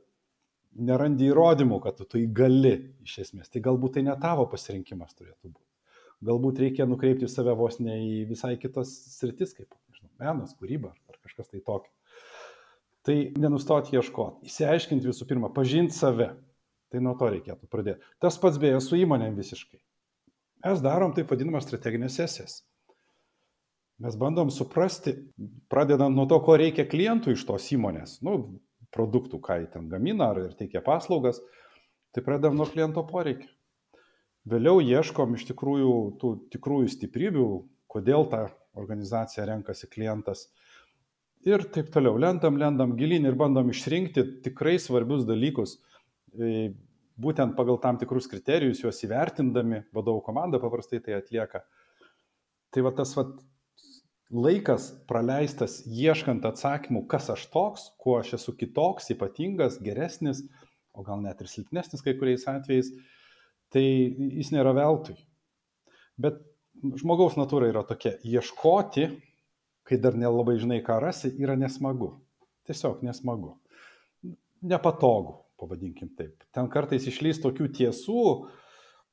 nerandi 0.89 1.29
įrodymų, 1.29 1.81
kad 1.85 1.99
tu 1.99 2.07
tai 2.09 2.25
gali 2.33 2.75
iš 3.05 3.19
esmės, 3.27 3.51
tai 3.53 3.63
galbūt 3.65 3.99
tai 3.99 4.05
ne 4.07 4.15
tavo 4.21 4.47
pasirinkimas 4.51 5.17
turėtų 5.17 5.51
būti. 5.51 5.65
Galbūt 6.29 6.63
reikia 6.65 6.87
nukreipti 6.89 7.29
save 7.31 7.55
vos 7.59 7.79
ne 7.83 7.95
į 8.03 8.15
visai 8.31 8.57
kitas 8.59 8.91
sritis, 9.15 9.55
kaip 9.55 9.71
nežinau, 9.91 10.11
menas, 10.23 10.55
kūryba 10.59 10.91
ar 10.91 11.19
kažkas 11.23 11.53
tai 11.53 11.61
tokio. 11.61 11.93
Tai 13.07 13.17
nenustoti 13.41 13.95
ieškoti, 13.97 14.49
įsiaiškinti 14.51 15.09
visų 15.09 15.29
pirma, 15.29 15.53
pažinti 15.55 15.97
save. 15.97 16.33
Tai 16.89 17.03
nuo 17.05 17.13
to 17.21 17.29
reikėtų 17.29 17.69
pradėti. 17.69 18.01
Tas 18.21 18.39
pats 18.41 18.57
beje 18.61 18.81
su 18.81 18.97
įmonėm 18.97 19.37
visiškai. 19.37 19.79
Mes 20.65 20.81
darom 20.83 21.13
taip 21.15 21.31
vadinamas 21.31 21.67
strateginės 21.69 22.17
sesijas. 22.19 22.63
Mes 23.99 24.15
bandom 24.15 24.51
suprasti, 24.55 25.17
pradedant 25.67 26.15
nuo 26.15 26.29
to, 26.31 26.39
ko 26.47 26.55
reikia 26.61 26.87
klientui 26.87 27.35
iš 27.35 27.43
tos 27.49 27.67
įmonės, 27.75 28.21
nu, 28.23 28.61
produktų, 28.95 29.41
ką 29.43 29.57
jie 29.59 29.71
ten 29.73 29.89
gamina 29.91 30.31
ar 30.33 30.53
teikia 30.59 30.83
paslaugas, 30.87 31.41
tai 32.15 32.23
pradedam 32.25 32.55
nuo 32.59 32.69
kliento 32.71 33.03
poreikio. 33.09 33.51
Vėliau 34.49 34.79
ieškom 34.81 35.35
iš 35.37 35.49
tikrųjų 35.51 35.95
tų 36.21 36.31
tikrųjų 36.55 36.93
stiprybių, 36.95 37.49
kodėl 37.91 38.29
tą 38.31 38.45
organizaciją 38.79 39.49
renkasi 39.51 39.91
klientas. 39.91 40.47
Ir 41.47 41.67
taip 41.75 41.91
toliau, 41.95 42.17
lendam, 42.21 42.57
lendam 42.61 42.95
gilin 42.99 43.27
ir 43.29 43.37
bandom 43.39 43.69
išrinkti 43.75 44.25
tikrai 44.47 44.77
svarbius 44.83 45.27
dalykus, 45.29 45.77
būtent 47.19 47.55
pagal 47.59 47.79
tam 47.83 47.99
tikrus 47.99 48.31
kriterijus, 48.31 48.83
juos 48.85 49.03
įvertindami, 49.05 49.85
vadovų 49.95 50.23
komanda 50.31 50.63
paprastai 50.63 51.03
tai 51.05 51.19
atlieka. 51.19 51.65
Tai 52.75 52.85
va 52.87 52.93
tas 52.95 53.15
va, 53.19 53.27
laikas 54.35 54.91
praleistas 55.09 55.81
ieškant 55.87 56.45
atsakymų, 56.49 57.07
kas 57.09 57.31
aš 57.33 57.47
toks, 57.53 57.87
kuo 58.01 58.19
aš 58.21 58.35
esu 58.39 58.55
kitoks, 58.59 59.09
ypatingas, 59.15 59.79
geresnis, 59.85 60.43
o 60.93 61.05
gal 61.07 61.23
net 61.23 61.41
ir 61.41 61.49
silpnesnis 61.49 62.05
kai 62.05 62.17
kuriais 62.19 62.45
atvejais, 62.51 62.91
tai 63.73 63.85
jis 63.85 64.53
nėra 64.53 64.75
veltui. 64.77 65.17
Bet 66.21 66.41
žmogaus 67.01 67.39
natūra 67.39 67.71
yra 67.71 67.85
tokia, 67.87 68.17
ieškoti, 68.27 69.09
kai 69.89 70.01
dar 70.03 70.19
nelabai 70.19 70.59
žinai, 70.61 70.83
ką 70.85 70.99
rasi, 71.01 71.33
yra 71.41 71.57
nesmagu. 71.57 72.13
Tiesiog 72.69 73.01
nesmagu. 73.07 73.55
Nepatogu 74.69 75.39
pavadinkim 75.59 76.13
taip. 76.19 76.45
Ten 76.55 76.69
kartais 76.71 77.07
išlys 77.09 77.41
tokių 77.43 77.71
tiesų, 77.79 78.25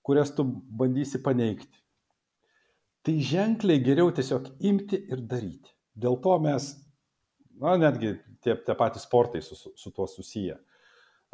kurias 0.06 0.34
tu 0.36 0.46
bandysi 0.46 1.22
paneigti. 1.24 1.85
Tai 3.06 3.16
ženkliai 3.22 3.84
geriau 3.86 4.10
tiesiog 4.18 4.48
imti 4.66 4.98
ir 5.14 5.20
daryti. 5.30 5.74
Dėl 5.94 6.18
to 6.24 6.40
mes, 6.42 6.72
na, 7.62 7.76
netgi 7.78 8.16
tie, 8.42 8.56
tie 8.66 8.76
patys 8.78 9.06
sportai 9.06 9.44
su, 9.46 9.56
su 9.56 9.92
tuo 9.94 10.08
susiję 10.10 10.58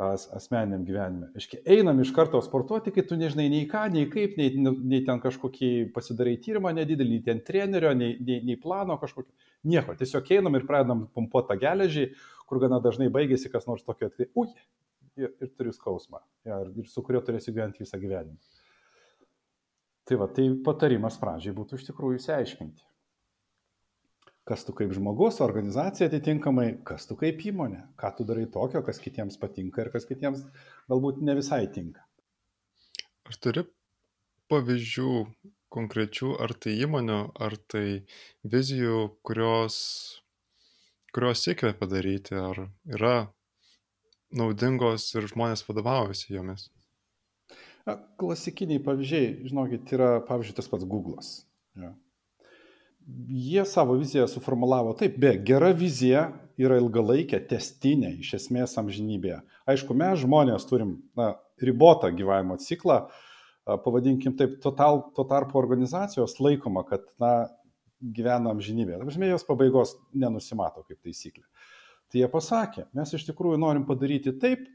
as, 0.01 0.25
asmeniniam 0.36 0.84
gyvenime. 0.86 1.29
Iškiai, 1.38 1.62
einam 1.77 1.99
iš 2.01 2.12
karto 2.15 2.41
sportuoti, 2.43 2.93
kai 2.95 3.03
tu 3.07 3.17
nežinai 3.19 3.47
nei 3.53 3.67
ką, 3.69 3.86
nei 3.93 4.07
kaip, 4.12 4.38
nei, 4.39 4.51
nei 4.57 5.01
ten 5.07 5.21
kažkokį 5.23 5.71
pasidarai 5.95 6.38
tyrimą 6.43 6.73
nedidelį, 6.77 7.17
nei 7.17 7.25
ten 7.25 7.41
trenerio, 7.47 7.93
nei, 7.97 8.15
nei, 8.19 8.41
nei 8.47 8.57
plano 8.62 8.97
kažkokio. 9.01 9.31
Nieko, 9.71 9.95
tiesiog 9.99 10.31
einam 10.38 10.57
ir 10.57 10.65
pradedam 10.69 11.05
pumpuoti 11.15 11.51
tą 11.51 11.60
geležį, 11.62 12.07
kur 12.49 12.62
gana 12.63 12.81
dažnai 12.84 13.12
baigėsi 13.13 13.51
kas 13.53 13.69
nors 13.69 13.86
tokio, 13.88 14.10
tai, 14.15 14.27
ui, 14.39 14.49
ir, 15.21 15.36
ir 15.38 15.53
turiu 15.53 15.75
skausmą, 15.75 16.23
ja, 16.47 16.63
ir 16.65 16.89
su 16.89 17.03
kuriuo 17.05 17.23
turėsiu 17.27 17.53
gyventi 17.55 17.86
visą 17.86 18.01
gyvenimą. 18.01 18.39
Tai 20.12 20.17
va, 20.19 20.26
tai 20.28 20.43
patarimas 20.60 21.15
pradžiai 21.15 21.54
būtų 21.56 21.78
iš 21.80 21.86
tikrųjų 21.88 22.17
įsiaiškinti. 22.19 22.82
Kas 24.43 24.65
tu 24.67 24.74
kaip 24.76 24.91
žmogus, 24.91 25.38
organizacija 25.39 26.10
atitinkamai, 26.10 26.65
kas 26.84 27.08
tu 27.08 27.15
kaip 27.15 27.39
įmonė, 27.47 27.80
ką 27.95 28.10
tu 28.17 28.26
darai 28.28 28.43
tokio, 28.52 28.82
kas 28.84 29.00
kitiems 29.00 29.39
patinka 29.39 29.86
ir 29.86 29.91
kas 29.93 30.04
kitiems 30.10 30.41
galbūt 30.91 31.21
ne 31.24 31.38
visai 31.38 31.62
tinka. 31.71 32.04
Ar 33.24 33.39
turi 33.39 33.63
pavyzdžių 34.52 35.13
konkrečių, 35.78 36.34
ar 36.43 36.58
tai 36.60 36.76
įmonių, 36.84 37.21
ar 37.47 37.56
tai 37.71 37.86
vizijų, 38.43 39.00
kurios, 39.24 39.80
kurios 41.15 41.45
sėkmė 41.47 41.71
padaryti, 41.80 42.36
ar 42.36 42.65
yra 43.00 43.15
naudingos 44.36 45.08
ir 45.15 45.32
žmonės 45.32 45.63
vadovaujasi 45.71 46.36
jomis? 46.36 46.67
Na, 47.88 47.98
klasikiniai 48.22 48.82
pavyzdžiai, 48.84 49.34
žinokit, 49.50 49.89
yra, 49.96 50.13
pavyzdžiui, 50.28 50.58
tas 50.60 50.70
pats 50.70 50.88
Google'as. 50.88 51.32
Ja. 51.80 51.94
Jie 53.28 53.63
savo 53.65 53.96
viziją 53.98 54.28
suformulavo 54.30 54.94
taip, 55.00 55.17
be 55.20 55.34
gera 55.48 55.72
vizija 55.74 56.28
yra 56.62 56.78
ilgalaikė, 56.78 57.39
testinė, 57.50 58.13
iš 58.22 58.36
esmės 58.38 58.78
amžinybėje. 58.80 59.39
Aišku, 59.72 59.98
mes 59.98 60.22
žmonės 60.22 60.67
turim 60.70 61.00
na, 61.17 61.34
ribotą 61.62 62.12
gyvavimo 62.13 62.60
ciklą, 62.62 63.02
pavadinkim 63.65 64.36
taip, 64.38 64.60
tuo, 64.62 64.74
tal, 64.78 65.02
tuo 65.15 65.26
tarpu 65.30 65.58
organizacijos 65.62 66.38
laikoma, 66.41 66.86
kad 66.88 67.10
na, 67.22 67.50
gyvena 68.02 68.54
amžinybėje. 68.56 69.02
Dažnai 69.06 69.30
jos 69.30 69.46
pabaigos 69.46 69.96
nenusimato 70.17 70.86
kaip 70.88 71.00
taisyklė. 71.06 71.46
Tai 72.12 72.20
jie 72.20 72.30
pasakė, 72.32 72.86
mes 72.98 73.13
iš 73.15 73.28
tikrųjų 73.30 73.60
norim 73.62 73.86
padaryti 73.88 74.34
taip, 74.41 74.65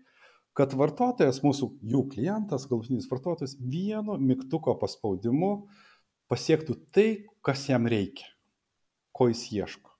kad 0.56 0.72
vartotojas, 0.76 1.42
mūsų 1.44 1.68
jų 1.84 2.02
klientas, 2.14 2.64
galutinis 2.70 3.08
vartotojas, 3.10 3.56
vienu 3.60 4.16
mygtuko 4.16 4.74
paspaudimu 4.80 5.68
pasiektų 6.32 6.78
tai, 6.96 7.08
kas 7.44 7.66
jam 7.68 7.86
reikia, 7.90 8.26
ko 9.14 9.28
jis 9.30 9.44
ieško. 9.52 9.92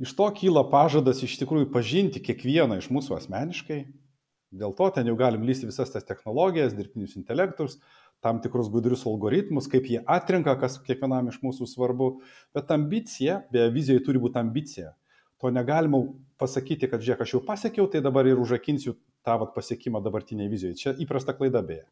Iš 0.00 0.14
to 0.16 0.26
kyla 0.36 0.64
pažadas 0.72 1.20
iš 1.22 1.36
tikrųjų 1.42 1.70
pažinti 1.72 2.22
kiekvieną 2.24 2.80
iš 2.80 2.88
mūsų 2.92 3.18
asmeniškai. 3.18 3.80
Dėl 4.50 4.72
to 4.74 4.88
ten 4.96 5.06
jau 5.06 5.14
galim 5.16 5.44
lysti 5.46 5.68
visas 5.68 5.92
tas 5.92 6.06
technologijas, 6.08 6.74
dirbtinius 6.74 7.14
intelektus, 7.20 7.78
tam 8.24 8.40
tikrus 8.42 8.68
gudrius 8.72 9.04
algoritmus, 9.06 9.68
kaip 9.70 9.86
jie 9.86 10.00
atrenka, 10.02 10.56
kas 10.58 10.80
kiekvienam 10.82 11.28
iš 11.30 11.38
mūsų 11.44 11.68
svarbu. 11.70 12.14
Bet 12.56 12.72
ambicija, 12.74 13.44
beje, 13.52 13.68
vizijoje 13.76 14.02
turi 14.08 14.22
būti 14.24 14.40
ambicija 14.40 14.96
to 15.40 15.50
negalima 15.50 16.02
pasakyti, 16.40 16.88
kad 16.90 17.00
žiūrėk, 17.00 17.24
aš 17.24 17.32
jau 17.32 17.40
pasiekiau, 17.44 17.86
tai 17.88 18.02
dabar 18.04 18.28
ir 18.28 18.40
užakinsiu 18.40 18.92
tą 19.26 19.36
vat, 19.42 19.52
pasiekimą 19.56 20.02
dabartiniai 20.04 20.50
vizijoje. 20.52 20.78
Čia 20.80 20.94
įprasta 21.02 21.34
klaida 21.36 21.62
beje. 21.66 21.84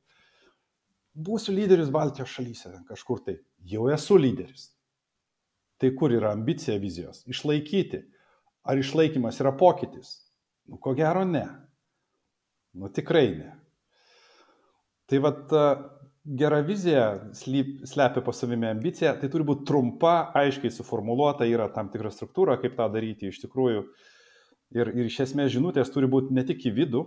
Būsiu 1.19 1.55
lyderis 1.57 1.91
Baltijos 1.91 2.31
šalyse, 2.31 2.73
kažkur 2.89 3.23
tai. 3.27 3.39
Jau 3.67 3.89
esu 3.91 4.19
lyderis. 4.21 4.69
Tai 5.79 5.91
kur 5.99 6.15
yra 6.15 6.33
ambicija 6.35 6.79
vizijos? 6.83 7.25
Išlaikyti. 7.31 8.03
Ar 8.69 8.79
išlaikymas 8.79 9.39
yra 9.43 9.55
pokytis? 9.57 10.17
Nu, 10.69 10.79
ko 10.83 10.93
gero 10.99 11.25
ne. 11.25 11.47
Nu, 12.77 12.91
tikrai 12.93 13.29
ne. 13.37 13.53
Tai 15.09 15.23
vad 15.25 15.55
gera 16.37 16.61
vizija 16.61 17.31
slepia 17.87 18.23
po 18.25 18.33
savimi 18.33 18.69
ambiciją, 18.69 19.15
tai 19.21 19.31
turi 19.33 19.47
būti 19.49 19.65
trumpa, 19.69 20.31
aiškiai 20.37 20.73
suformuoluota, 20.75 21.49
yra 21.49 21.71
tam 21.73 21.89
tikra 21.93 22.13
struktūra, 22.13 22.59
kaip 22.61 22.77
tą 22.77 22.89
daryti 22.93 23.31
iš 23.33 23.41
tikrųjų. 23.47 23.85
Ir, 24.77 24.91
ir 24.93 25.09
iš 25.09 25.23
esmės 25.25 25.55
žinutės 25.55 25.89
turi 25.95 26.11
būti 26.11 26.35
ne 26.37 26.45
tik 26.45 26.67
į 26.69 26.75
vidų, 26.77 27.07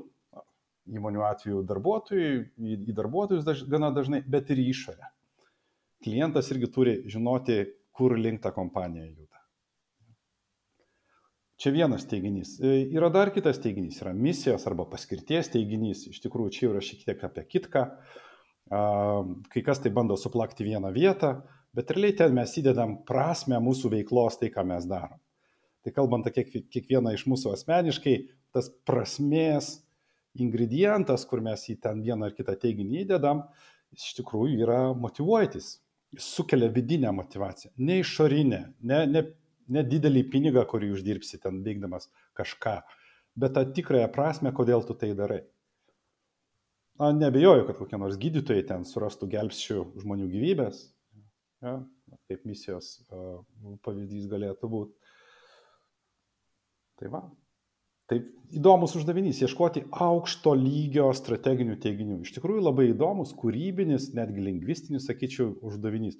įmonių 0.89 1.25
atveju 1.27 1.63
darbuotojui, 1.69 2.31
į, 2.57 2.77
į 2.89 2.95
darbuotojus 2.97 3.45
daž, 3.45 3.65
gana 3.69 3.91
dažnai, 3.93 4.23
bet 4.27 4.49
ir 4.53 4.61
į 4.63 4.69
išorę. 4.73 5.11
Klientas 6.01 6.49
irgi 6.53 6.71
turi 6.73 6.95
žinoti, 7.11 7.61
kur 7.93 8.15
link 8.17 8.41
ta 8.41 8.53
kompanija 8.55 9.05
juda. 9.05 9.37
Čia 11.61 11.69
vienas 11.75 12.07
teiginys. 12.09 12.55
E, 12.57 12.87
yra 12.89 13.11
dar 13.13 13.29
kitas 13.35 13.59
teiginys, 13.61 13.99
yra 14.01 14.15
misijos 14.17 14.65
arba 14.65 14.87
paskirties 14.89 15.51
teiginys. 15.53 16.07
Iš 16.09 16.23
tikrųjų, 16.23 16.53
čia 16.55 16.69
yra 16.71 16.81
šiek 16.81 17.03
tiek 17.05 17.25
apie 17.27 17.45
kitką. 17.51 17.83
Kai 19.51 19.61
kas 19.67 19.81
tai 19.83 19.91
bando 19.93 20.15
suplakti 20.17 20.65
vieną 20.65 20.93
vietą, 20.95 21.35
bet 21.75 21.91
realiai 21.91 22.15
ten 22.17 22.33
mes 22.33 22.53
įdedam 22.57 23.01
prasme 23.05 23.59
mūsų 23.61 23.91
veiklos 23.93 24.39
tai, 24.39 24.49
ką 24.53 24.63
mes 24.69 24.87
darom. 24.89 25.19
Tai 25.83 25.93
kalbant 25.93 26.29
apie 26.29 26.45
kiekvieną 26.47 27.13
iš 27.13 27.27
mūsų 27.29 27.51
asmeniškai, 27.57 28.15
tas 28.55 28.71
prasmės 28.87 29.81
ingredientas, 30.39 31.25
kur 31.27 31.41
mes 31.43 31.63
į 31.71 31.77
ten 31.83 32.01
vieną 32.05 32.29
ar 32.29 32.35
kitą 32.37 32.55
teiginį 32.59 33.03
įdedam, 33.05 33.43
jis 33.91 34.09
iš 34.09 34.17
tikrųjų 34.21 34.63
yra 34.65 34.81
motivuojantis. 34.97 35.77
Jis 36.11 36.27
sukelia 36.35 36.67
vidinę 36.71 37.11
motivaciją, 37.15 37.71
ne 37.87 38.01
išorinę, 38.01 38.61
ne, 38.83 38.97
ne, 39.07 39.21
ne 39.71 39.83
didelį 39.87 40.25
pinigą, 40.33 40.65
kurį 40.67 40.91
uždirbsi 40.97 41.39
ten 41.39 41.61
veikdamas 41.63 42.09
kažką, 42.35 42.81
bet 43.39 43.55
tą 43.55 43.63
tikrąją 43.77 44.09
prasme, 44.11 44.51
kodėl 44.55 44.83
tu 44.87 44.97
tai 44.99 45.13
darai. 45.15 45.45
Na, 46.99 47.13
nebejoju, 47.15 47.63
kad 47.69 47.79
kokie 47.79 47.97
nors 47.97 48.19
gydytojai 48.19 48.65
ten 48.67 48.83
surastų 48.85 49.29
gelbsčių 49.31 49.85
žmonių 50.03 50.27
gyvybės, 50.33 50.83
ja, 51.63 51.77
kaip 52.27 52.43
misijos 52.45 52.97
pavyzdys 53.85 54.27
galėtų 54.31 54.69
būti. 54.75 55.15
Tai 56.99 57.09
va. 57.15 57.23
Tai 58.11 58.17
įdomus 58.51 58.91
uždavinys- 58.99 59.37
ieškoti 59.45 59.85
aukšto 60.03 60.51
lygio 60.59 61.05
strateginių 61.15 61.77
teiginių. 61.79 62.17
Iš 62.25 62.33
tikrųjų 62.35 62.63
labai 62.65 62.89
įdomus, 62.91 63.31
kūrybinis, 63.39 64.09
netgi 64.17 64.43
lingvistinis, 64.43 65.05
sakyčiau, 65.07 65.53
uždavinys. 65.69 66.17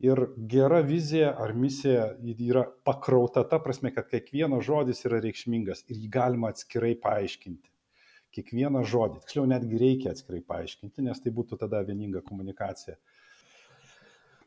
Ir 0.00 0.22
gera 0.48 0.78
vizija 0.80 1.34
ar 1.44 1.52
misija 1.52 2.06
yra 2.24 2.62
pakrauta 2.88 3.44
ta 3.44 3.58
prasme, 3.60 3.92
kad 3.92 4.08
kiekvienas 4.08 4.64
žodis 4.64 5.04
yra 5.04 5.20
reikšmingas 5.20 5.84
ir 5.90 6.00
jį 6.00 6.08
galima 6.08 6.54
atskirai 6.54 6.94
paaiškinti. 7.04 7.68
Kiekvieną 8.32 8.80
žodį, 8.88 9.20
tiksliau 9.26 9.44
netgi 9.52 9.76
reikia 9.84 10.14
atskirai 10.14 10.40
paaiškinti, 10.40 11.04
nes 11.04 11.20
tai 11.20 11.34
būtų 11.36 11.60
tada 11.60 11.82
vieninga 11.84 12.24
komunikacija. 12.24 12.96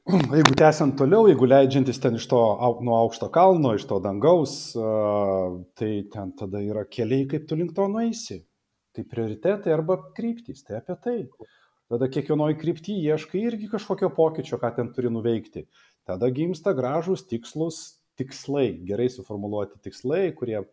Jeigu 0.36 0.52
tęsiant 0.60 0.98
toliau, 1.00 1.30
jeigu 1.30 1.48
leidžiantis 1.48 2.02
ten 2.04 2.18
iš 2.20 2.26
to 2.28 2.40
nuo 2.84 2.96
aukšto 3.00 3.30
kalno, 3.32 3.70
iš 3.78 3.86
to 3.88 4.02
dangaus, 4.04 4.56
tai 5.80 5.92
ten 6.12 6.34
tada 6.36 6.60
yra 6.60 6.84
keliai, 6.84 7.24
kaip 7.32 7.46
tu 7.48 7.56
link 7.56 7.72
to 7.78 7.86
nueisi. 7.88 8.42
Tai 8.94 9.06
prioritetai 9.08 9.72
arba 9.72 9.96
kryptys, 10.18 10.66
tai 10.68 10.82
apie 10.82 10.98
tai. 11.06 11.16
Tada 11.88 12.10
kiekvienoje 12.12 12.58
kryptyje 12.60 13.14
ieškai 13.14 13.46
irgi 13.48 13.70
kažkokio 13.72 14.10
pokyčio, 14.18 14.60
ką 14.60 14.74
ten 14.76 14.92
turi 14.92 15.12
nuveikti. 15.14 15.64
Tada 16.04 16.28
gimsta 16.36 16.76
gražus 16.76 17.24
tikslus 17.30 17.80
tikslai, 18.20 18.74
gerai 18.84 19.08
suformuoluoti 19.14 19.80
tikslai, 19.88 20.26
kurie 20.36 20.66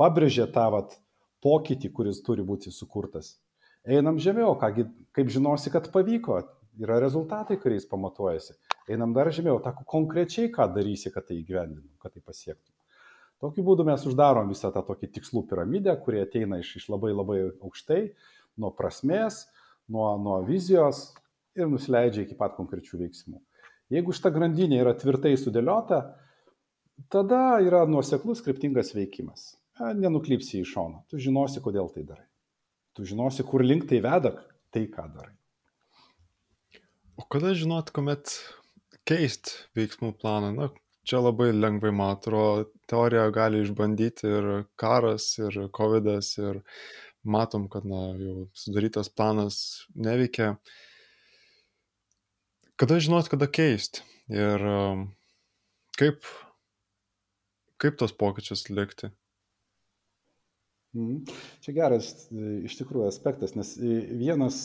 pabrėžia 0.00 0.48
tą 0.48 0.70
vat, 0.72 0.96
pokytį, 1.44 1.92
kuris 1.92 2.24
turi 2.24 2.48
būti 2.48 2.72
sukurtas. 2.72 3.36
Einam 3.84 4.16
žemiau, 4.16 4.56
kągi, 4.56 4.88
kaip 5.12 5.28
žinosi, 5.32 5.68
kad 5.72 5.92
pavyko, 5.92 6.40
yra 6.80 6.96
rezultatai, 7.04 7.60
kuriais 7.60 7.84
pamatuojasi. 7.88 8.56
Einam 8.88 9.12
dar 9.14 9.28
žemiau, 9.34 9.60
tą 9.62 9.74
konkrečiai, 9.86 10.50
ką 10.52 10.70
darysi, 10.74 11.12
kad 11.14 11.28
tai 11.28 11.40
įgyvendintum, 11.42 11.96
kad 12.00 12.14
tai 12.14 12.22
pasiektum. 12.24 12.74
Tokiu 13.40 13.64
būdu 13.64 13.86
mes 13.88 14.02
uždarom 14.04 14.50
visą 14.52 14.68
tą 14.72 14.82
tokį 14.84 15.08
tikslų 15.16 15.46
piramidę, 15.48 15.94
kurie 16.04 16.20
ateina 16.26 16.58
iš, 16.60 16.74
iš 16.80 16.88
labai 16.92 17.12
labai 17.14 17.38
aukštai, 17.48 18.02
nuo 18.60 18.72
prasmės, 18.76 19.46
nuo, 19.88 20.10
nuo 20.20 20.40
vizijos 20.44 21.06
ir 21.56 21.70
nusileidžia 21.70 22.26
iki 22.26 22.36
pat 22.36 22.56
konkrečių 22.58 23.00
veiksmų. 23.04 23.40
Jeigu 23.90 24.14
šita 24.14 24.30
grandinė 24.34 24.82
yra 24.84 24.92
tvirtai 24.94 25.32
sudėliota, 25.40 26.02
tada 27.10 27.58
yra 27.64 27.82
nuoseklus 27.88 28.44
kryptingas 28.44 28.92
veikimas. 28.94 29.54
Nenuklypsi 29.80 30.60
į 30.60 30.68
šoną, 30.68 31.06
tu 31.08 31.18
žinosi, 31.18 31.62
kodėl 31.64 31.88
tai 31.94 32.04
darai. 32.04 32.26
Tu 32.94 33.06
žinosi, 33.08 33.46
kur 33.48 33.64
link 33.64 33.88
tai 33.88 34.02
veda, 34.04 34.34
tai 34.74 34.84
ką 34.92 35.06
darai. 35.14 35.32
O 37.16 37.24
kada 37.24 37.54
žinot, 37.56 37.88
kuomet 37.96 38.34
keist 39.10 39.52
veiksmų 39.74 40.12
planą? 40.20 40.52
Na, 40.54 40.68
čia 41.06 41.18
labai 41.22 41.50
lengvai, 41.54 41.90
man 41.94 42.14
atrodo, 42.14 42.68
teoriją 42.90 43.26
gali 43.34 43.64
išbandyti 43.64 44.28
ir 44.30 44.50
karas, 44.80 45.32
ir 45.42 45.56
COVID, 45.74 46.10
ir 46.44 46.60
matom, 47.26 47.66
kad 47.72 47.86
na, 47.88 48.10
jau 48.20 48.36
sudarytas 48.56 49.10
planas 49.12 49.60
neveikia. 49.94 50.54
Kada 52.80 53.00
žinot, 53.02 53.28
kada 53.28 53.50
keisti 53.50 54.06
ir 54.32 54.62
um, 54.64 55.08
kaip, 56.00 56.24
kaip 57.82 57.98
tos 58.00 58.14
pokyčius 58.16 58.70
likti? 58.70 59.10
Mhm. 60.96 61.20
Čia 61.62 61.74
geras 61.76 62.14
iš 62.66 62.78
tikrųjų 62.80 63.10
aspektas, 63.10 63.52
nes 63.58 63.76
vienas 63.78 64.62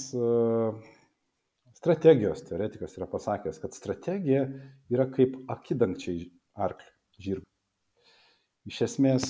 strategijos 1.75 2.43
teoretikas 2.47 2.95
yra 2.97 3.07
pasakęs, 3.11 3.59
kad 3.61 3.75
strategija 3.75 4.45
yra 4.93 5.09
kaip 5.11 5.35
akidangčiai 5.51 6.29
arklio, 6.55 6.93
žirgo. 7.21 7.45
Iš 8.65 8.81
esmės, 8.87 9.25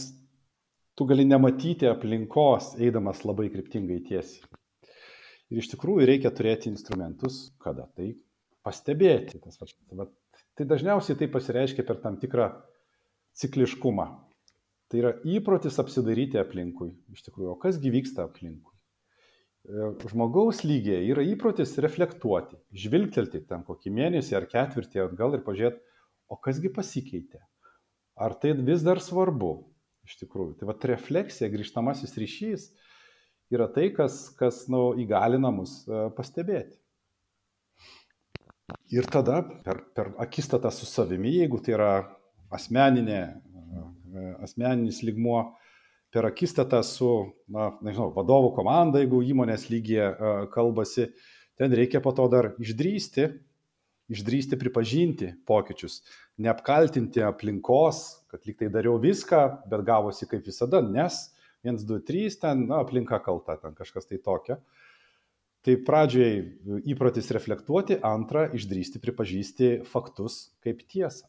tu 0.96 1.08
gali 1.10 1.26
nematyti 1.28 1.90
aplinkos, 1.90 2.76
eidamas 2.80 3.26
labai 3.28 3.50
kryptingai 3.52 4.00
tiesiai. 4.08 4.46
Ir 5.52 5.62
iš 5.62 5.70
tikrųjų 5.74 6.08
reikia 6.08 6.32
turėti 6.34 6.72
instrumentus, 6.72 7.50
kada 7.62 7.90
tai 7.98 8.14
pastebėti. 8.66 9.42
Tas, 9.44 9.60
va, 9.62 9.68
va, 10.00 10.08
tai 10.58 10.66
dažniausiai 10.70 11.20
tai 11.20 11.30
pasireiškia 11.34 11.86
per 11.86 12.00
tam 12.02 12.18
tikrą 12.22 12.50
cikliškumą. 13.38 14.08
Tai 14.90 15.02
yra 15.02 15.12
įprotis 15.28 15.78
apsidaryti 15.82 16.40
aplinkui. 16.40 16.94
Iš 17.14 17.28
tikrųjų, 17.28 17.52
o 17.54 17.60
kasgi 17.62 17.92
vyksta 17.94 18.26
aplinkui? 18.30 18.75
E, 19.66 19.86
žmogaus 20.12 20.62
lygiai 20.66 21.08
yra 21.10 21.24
įprotis 21.26 21.74
reflektuoti, 21.82 22.60
žvilgtelti 22.84 23.42
ten 23.50 23.64
kokį 23.66 23.94
mėnesį 23.98 24.38
ar 24.38 24.46
ketvirtį 24.52 25.02
atgal 25.08 25.38
ir 25.38 25.46
pažiūrėti, 25.46 25.82
o 26.30 26.38
kasgi 26.38 26.70
pasikeitė. 26.74 27.42
Ar 28.16 28.36
tai 28.42 28.54
vis 28.68 28.86
dar 28.86 29.02
svarbu, 29.02 29.54
iš 30.06 30.20
tikrųjų. 30.22 30.56
Tai 30.60 30.70
vat 30.70 30.86
refleksija, 30.92 31.50
grįžtamasis 31.50 32.14
ryšys 32.22 32.68
yra 33.54 33.68
tai, 33.74 33.90
kas, 33.96 34.28
kas 34.38 34.66
nu, 34.72 34.92
įgalina 35.02 35.50
mus 35.54 35.82
e, 35.90 36.06
pastebėti. 36.18 36.78
Ir 38.94 39.10
tada 39.10 39.42
per, 39.66 39.82
per 39.98 40.14
akistatą 40.22 40.70
su 40.74 40.86
savimi, 40.90 41.34
jeigu 41.40 41.58
tai 41.66 41.74
yra 41.74 41.92
asmeninė, 42.54 43.22
e, 43.34 44.32
asmeninis 44.46 45.02
ligmuo, 45.06 45.42
per 46.16 46.24
akistatą 46.30 46.80
su, 46.88 47.10
na, 47.52 47.74
nežinau, 47.84 48.08
vadovų 48.16 48.54
komanda, 48.56 49.02
jeigu 49.04 49.20
įmonės 49.34 49.66
lygyje 49.68 50.06
e, 50.08 50.30
kalbasi, 50.54 51.10
ten 51.60 51.76
reikia 51.76 52.00
po 52.00 52.14
to 52.16 52.30
dar 52.32 52.54
išdrysti, 52.64 53.26
išdrysti 54.16 54.56
pripažinti 54.62 55.34
pokyčius, 55.50 56.00
neapkaltinti 56.40 57.20
aplinkos, 57.26 58.00
kad 58.32 58.48
lyg 58.48 58.62
tai 58.62 58.70
dariau 58.72 58.96
viską, 59.04 59.42
bet 59.68 59.84
gavosi 59.84 60.30
kaip 60.32 60.48
visada, 60.48 60.80
nes 60.80 61.20
1, 61.68 61.84
2, 61.84 62.00
3 62.08 62.40
ten 62.40 62.64
na, 62.70 62.80
aplinka 62.86 63.20
kalta, 63.26 63.58
ten 63.60 63.76
kažkas 63.76 64.08
tai 64.08 64.22
tokio. 64.24 64.62
Tai 65.68 65.76
pradžiai 65.82 66.40
įprotis 66.94 67.28
reflektuoti, 67.36 68.00
antra, 68.06 68.46
išdrysti 68.56 69.04
pripažįsti 69.04 69.72
faktus 69.90 70.46
kaip 70.64 70.86
tiesą. 70.88 71.28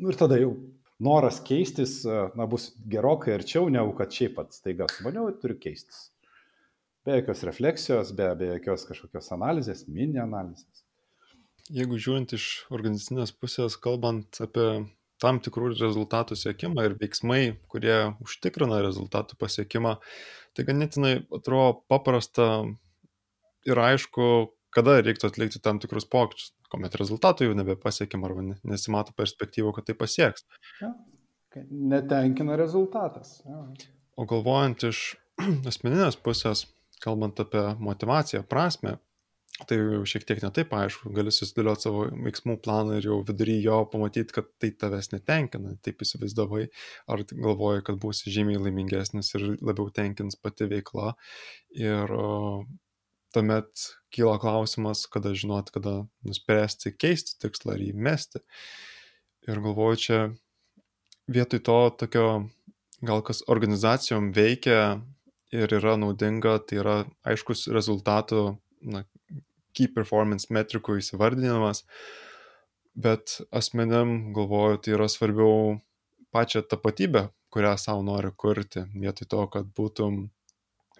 Nu, 0.00 0.10
ir 0.10 0.18
tada 0.18 0.38
jau 0.40 0.56
noras 0.98 1.40
keistis 1.46 2.00
na, 2.36 2.46
bus 2.50 2.72
gerokai 2.90 3.36
arčiau, 3.38 3.68
negu 3.72 3.94
kad 3.98 4.12
šiaip 4.14 4.36
pats 4.38 4.62
taiga 4.64 4.88
sumaniau 4.92 5.28
ir 5.30 5.38
turiu 5.42 5.58
keistis. 5.62 6.08
Be 7.06 7.20
jokios 7.20 7.44
refleksijos, 7.46 8.12
be, 8.16 8.28
be 8.38 8.50
jokios 8.56 8.84
kažkokios 8.88 9.30
analizės, 9.36 9.86
mini 9.88 10.20
analizės. 10.20 10.84
Jeigu 11.72 11.98
žiūrint 12.00 12.32
iš 12.36 12.48
organizacinės 12.72 13.32
pusės, 13.36 13.76
kalbant 13.80 14.40
apie 14.44 14.68
tam 15.22 15.40
tikrų 15.42 15.72
rezultatų 15.74 16.36
siekimą 16.38 16.84
ir 16.86 16.98
veiksmai, 17.00 17.42
kurie 17.70 17.96
užtikrina 18.24 18.80
rezultatų 18.84 19.38
pasiekimą, 19.40 19.96
tai 20.56 20.66
ganėtinai 20.68 21.14
atrodo 21.34 21.82
paprasta 21.90 22.48
ir 23.68 23.80
aišku, 23.82 24.48
kada 24.78 24.98
reiktų 25.02 25.28
atlikti 25.28 25.60
tam 25.64 25.82
tikrus 25.82 26.08
pokyčius, 26.08 26.54
kuomet 26.72 26.96
rezultatų 27.00 27.50
jau 27.50 27.58
nebepasiekim 27.58 28.24
arba 28.28 28.46
nesimato 28.48 29.14
perspektyvų, 29.18 29.74
kad 29.76 29.88
tai 29.88 29.98
pasieks. 29.98 30.46
Ja, 30.82 30.92
netenkina 31.70 32.56
rezultatas. 32.56 33.40
Ja. 33.46 33.64
O 34.18 34.26
galvojant 34.28 34.88
iš 34.88 35.02
asmeninės 35.70 36.18
pusės, 36.22 36.66
kalbant 37.02 37.38
apie 37.42 37.62
motivaciją, 37.82 38.42
prasme, 38.48 38.96
tai 39.66 39.78
jau 39.78 40.02
šiek 40.06 40.26
tiek 40.26 40.40
netaip 40.42 40.72
aišku, 40.74 41.10
gali 41.14 41.32
susidėlioti 41.34 41.86
savo 41.86 42.04
veiksmų 42.26 42.58
planą 42.62 42.98
ir 42.98 43.08
jau 43.08 43.18
vidury 43.26 43.56
jo 43.64 43.80
pamatyti, 43.90 44.34
kad 44.36 44.50
tai 44.62 44.70
tavęs 44.82 45.10
netenkina, 45.14 45.74
taip 45.82 46.04
įsivaizdavai, 46.04 46.68
ar 47.10 47.24
galvoji, 47.32 47.84
kad 47.88 47.98
būsi 48.02 48.34
žymiai 48.34 48.60
laimingesnis 48.62 49.32
ir 49.34 49.48
labiau 49.58 49.90
tenkins 49.94 50.38
pati 50.38 50.68
veikla. 50.70 51.14
Ir 51.74 52.14
tuomet 53.34 53.86
kyla 54.14 54.38
klausimas, 54.40 55.06
kada 55.10 55.34
žinot, 55.36 55.70
kada 55.74 56.02
nuspręsti 56.26 56.94
keisti 56.96 57.36
tikslą 57.42 57.76
ar 57.76 57.82
jį 57.84 57.94
mesti. 57.94 58.42
Ir 59.48 59.60
galvoju, 59.64 60.00
čia 60.04 60.20
vietoj 61.28 61.62
to 61.64 61.78
tokio, 62.04 62.28
gal 63.04 63.22
kas 63.24 63.44
organizacijom 63.48 64.32
veikia 64.36 65.00
ir 65.54 65.72
yra 65.72 65.96
naudinga, 66.00 66.58
tai 66.64 66.80
yra 66.82 66.96
aiškus 67.28 67.68
rezultatų 67.72 68.42
na, 68.92 69.04
key 69.76 69.88
performance 69.92 70.52
metrikų 70.52 70.98
įsivardinimas, 71.02 71.84
bet 72.98 73.38
asmeniam 73.54 74.32
galvoju, 74.36 74.82
tai 74.82 74.96
yra 74.96 75.08
svarbiau 75.12 75.78
pačią 76.34 76.64
tapatybę, 76.68 77.28
kurią 77.54 77.76
savo 77.80 78.02
nori 78.04 78.32
kurti, 78.36 78.84
vietoj 78.94 79.28
to, 79.32 79.44
kad 79.54 79.70
būtum, 79.76 80.26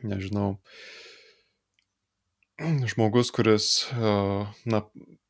nežinau, 0.07 0.55
žmogus, 2.91 3.31
kuris, 3.35 3.89
na, 4.67 4.83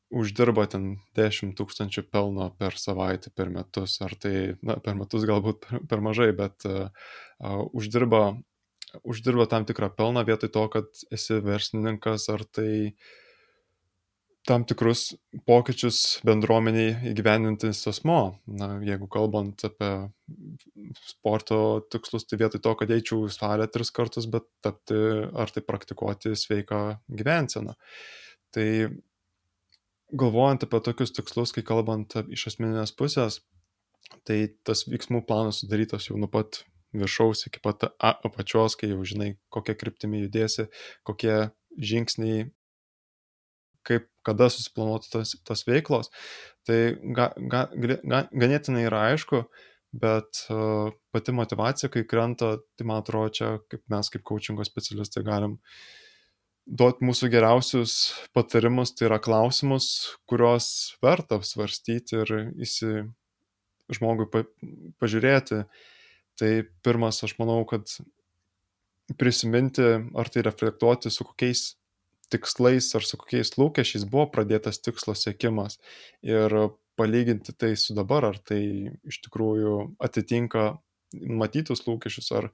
uždirba 0.09 0.65
ten 0.69 0.97
10 1.17 1.53
tūkstančių 1.57 2.03
pelno 2.09 2.49
per 2.57 2.77
savaitę, 2.81 3.29
per 3.35 3.51
metus, 3.53 3.99
ar 4.01 4.15
tai, 4.17 4.55
na, 4.65 4.79
per 4.81 4.97
metus 4.97 5.25
galbūt 5.29 5.61
per, 5.65 5.81
per 5.91 6.01
mažai, 6.01 6.31
bet 6.37 6.65
uh, 6.65 6.89
uždirba, 7.77 8.33
uždirba 9.05 9.45
tam 9.51 9.67
tikrą 9.69 9.91
pelną 9.93 10.25
vietoj 10.25 10.53
to, 10.55 10.65
kad 10.73 11.03
esi 11.13 11.37
verslininkas, 11.45 12.25
ar 12.33 12.45
tai 12.49 12.71
tam 14.49 14.63
tikrus 14.65 15.11
pokyčius 15.45 16.19
bendruomeniai 16.25 17.11
įgyvendintis 17.11 17.83
asmo. 17.91 18.19
Na, 18.49 18.71
jeigu 18.85 19.05
kalbant 19.11 19.61
apie 19.67 19.91
sporto 21.05 21.59
tikslus, 21.93 22.25
tai 22.25 22.39
vietoj 22.41 22.63
to, 22.65 22.73
kad 22.79 22.93
eičiau 22.95 23.27
į 23.27 23.35
salę 23.35 23.67
tris 23.69 23.93
kartus, 23.93 24.25
bet 24.31 24.47
tapti 24.65 24.97
ar 25.29 25.53
tai 25.53 25.63
praktikuoti 25.65 26.33
sveiką 26.39 26.81
gyvenseną. 27.21 27.77
Tai 28.55 28.67
galvojant 30.17 30.65
apie 30.65 30.81
tokius 30.89 31.13
tikslus, 31.13 31.53
kai 31.53 31.65
kalbant 31.65 32.17
iš 32.33 32.49
asmeninės 32.53 32.95
pusės, 32.97 33.43
tai 34.25 34.41
tas 34.65 34.87
veiksmų 34.89 35.21
planas 35.29 35.61
sudarytas 35.61 36.09
jau 36.09 36.17
nuo 36.17 36.31
pat 36.31 36.63
viršaus 36.97 37.45
iki 37.45 37.61
pat 37.61 37.85
apačios, 38.01 38.73
kai 38.79 38.89
jau 38.95 39.03
žinai, 39.05 39.35
kokie 39.53 39.77
kryptimi 39.77 40.23
judėsi, 40.23 40.71
kokie 41.05 41.51
žingsniai, 41.77 42.47
kaip 43.89 44.07
kada 44.25 44.49
susiplanuotų 44.53 45.11
tas, 45.17 45.35
tas 45.47 45.65
veiklos. 45.67 46.11
Tai 46.69 46.79
ga, 47.17 47.31
ga, 47.51 47.65
ga, 47.73 48.23
ganėtinai 48.29 48.85
yra 48.87 49.07
aišku, 49.11 49.43
bet 49.99 50.43
uh, 50.53 50.91
pati 51.13 51.33
motivacija, 51.33 51.89
kai 51.93 52.05
krenta, 52.07 52.57
tai 52.77 52.85
man 52.85 53.01
atrodo, 53.01 53.33
čia 53.33 53.55
kaip 53.71 53.81
mes 53.89 54.13
kaip 54.13 54.25
coachingo 54.27 54.67
specialistai 54.67 55.25
galim 55.25 55.57
duoti 56.69 57.05
mūsų 57.05 57.29
geriausius 57.33 57.93
patarimus, 58.35 58.93
tai 58.93 59.07
yra 59.09 59.17
klausimus, 59.21 59.87
kuriuos 60.29 60.69
verta 61.03 61.39
svarstyti 61.45 62.19
ir 62.21 62.33
įsi, 62.61 62.91
žmogui 63.97 64.29
pa, 64.29 64.43
pažiūrėti. 65.01 65.63
Tai 66.39 66.51
pirmas, 66.85 67.23
aš 67.25 67.33
manau, 67.41 67.63
kad 67.67 67.89
prisiminti 69.19 69.85
ar 70.15 70.29
tai 70.31 70.45
reflektuoti, 70.45 71.11
su 71.11 71.25
kokiais 71.27 71.73
tikslais 72.33 72.91
ar 72.97 73.05
su 73.05 73.17
kokiais 73.19 73.55
lūkesčiais 73.57 74.05
buvo 74.09 74.27
pradėtas 74.33 74.81
tikslo 74.83 75.15
siekimas 75.17 75.79
ir 76.25 76.53
palyginti 76.99 77.55
tai 77.55 77.73
su 77.79 77.95
dabar, 77.95 78.27
ar 78.27 78.37
tai 78.43 78.61
iš 79.07 79.21
tikrųjų 79.25 79.75
atitinka 80.03 80.73
matytus 81.13 81.85
lūkesčius, 81.87 82.29
ar 82.35 82.49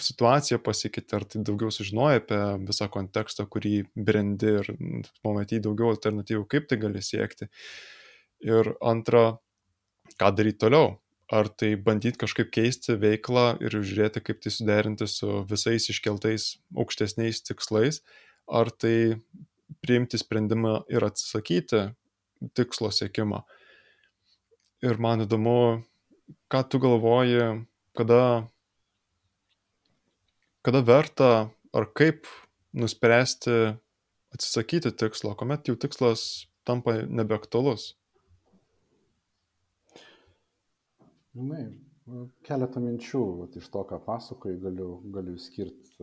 situacija 0.00 0.58
pasikeitė, 0.64 1.18
ar 1.18 1.24
tai 1.28 1.42
daugiau 1.46 1.72
sužinoja 1.74 2.20
apie 2.22 2.40
visą 2.68 2.88
kontekstą, 2.92 3.46
kurį 3.50 3.84
brendi 3.94 4.52
ir 4.60 4.70
pamatyti 5.24 5.62
daugiau 5.64 5.92
alternatyvų, 5.94 6.44
kaip 6.50 6.68
tai 6.70 6.78
gali 6.82 7.02
siekti. 7.04 7.48
Ir 8.44 8.74
antra, 8.84 9.38
ką 10.20 10.30
daryti 10.36 10.64
toliau. 10.66 10.98
Ar 11.32 11.48
tai 11.48 11.72
bandyti 11.80 12.20
kažkaip 12.20 12.50
keisti 12.52 12.98
veiklą 13.00 13.54
ir 13.64 13.72
žiūrėti, 13.72 14.20
kaip 14.26 14.42
tai 14.44 14.50
suderinti 14.52 15.08
su 15.08 15.40
visais 15.48 15.88
iškeltais 15.88 16.50
aukštesniais 16.76 17.40
tikslais, 17.46 18.02
ar 18.48 18.70
tai 18.70 19.16
priimti 19.84 20.18
sprendimą 20.20 20.84
ir 20.92 21.04
atsisakyti 21.04 21.84
tikslo 22.56 22.90
siekimo. 22.92 23.42
Ir 24.84 25.00
man 25.00 25.24
įdomu, 25.24 25.84
ką 26.52 26.60
tu 26.68 26.80
galvoji, 26.82 27.64
kada, 27.96 28.48
kada 30.64 30.84
verta 30.84 31.30
ar 31.74 31.88
kaip 31.96 32.28
nuspręsti 32.76 33.76
atsisakyti 34.34 34.92
tikslo, 34.92 35.34
kuomet 35.38 35.68
jau 35.68 35.76
tikslas 35.78 36.46
tampa 36.66 36.98
nebeaktualus. 37.06 37.92
Žinai, 41.34 41.64
keletą 42.46 42.82
minčių 42.82 43.22
vat, 43.40 43.56
iš 43.58 43.70
to, 43.74 43.82
ką 43.88 43.98
pasakoji, 44.04 44.60
galiu, 44.62 44.90
galiu 45.14 45.34
skirti. 45.40 45.96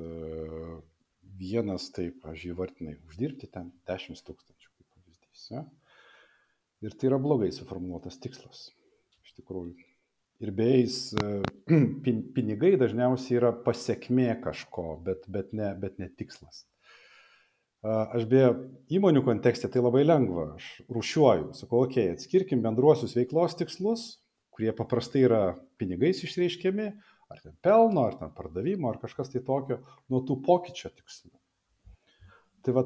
Vienas, 1.39 1.89
taip, 1.95 2.19
aš 2.27 2.47
įvartinai, 2.51 2.97
uždirbti 3.07 3.49
ten 3.51 3.71
10 3.89 4.23
tūkstančių, 4.27 4.69
kaip 4.69 4.87
pavyzdys. 4.87 5.45
Ja? 5.53 5.63
Ir 6.81 6.97
tai 6.97 7.11
yra 7.11 7.21
blogai 7.21 7.51
suformuoluotas 7.55 8.19
tikslas, 8.21 8.67
iš 9.25 9.37
tikrųjų. 9.39 9.75
Ir 10.41 10.51
beje, 10.57 10.87
e, 11.21 11.77
pinigai 12.35 12.73
dažniausiai 12.81 13.37
yra 13.37 13.53
pasiekmė 13.65 14.33
kažko, 14.43 14.95
bet, 15.05 15.27
bet, 15.29 15.53
ne, 15.57 15.71
bet 15.77 16.01
ne 16.01 16.09
tikslas. 16.09 16.65
Aš 17.81 18.27
beje, 18.29 18.49
įmonių 18.93 19.23
kontekste 19.25 19.69
tai 19.71 19.81
labai 19.81 20.03
lengva. 20.05 20.51
Aš 20.59 20.65
rušiuoju, 20.93 21.47
sakau, 21.57 21.85
okei, 21.87 22.11
okay, 22.11 22.17
atskirkim 22.17 22.61
bendruosius 22.61 23.15
veiklos 23.17 23.55
tikslus, 23.57 24.03
kurie 24.53 24.69
paprastai 24.77 25.23
yra 25.25 25.41
pinigais 25.81 26.21
išreiškiami, 26.27 26.91
ar 27.31 27.39
ten 27.43 27.55
pelno, 27.63 28.05
ar 28.07 28.17
ten 28.19 28.33
pardavimo, 28.35 28.89
ar 28.91 28.99
kažkas 29.01 29.31
tai 29.33 29.43
tokio, 29.47 29.79
nuo 30.11 30.21
tų 30.27 30.41
pokyčio 30.45 30.91
tikslų. 30.93 31.33
Tai 32.61 32.75
va, 32.77 32.85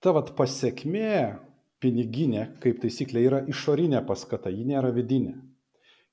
ta 0.00 0.14
va 0.16 0.22
pasiekmė 0.38 1.10
piniginė, 1.82 2.46
kaip 2.62 2.80
taisyklė, 2.82 3.24
yra 3.28 3.42
išorinė 3.50 4.00
paskata, 4.08 4.52
ji 4.52 4.64
nėra 4.68 4.92
vidinė. 4.96 5.36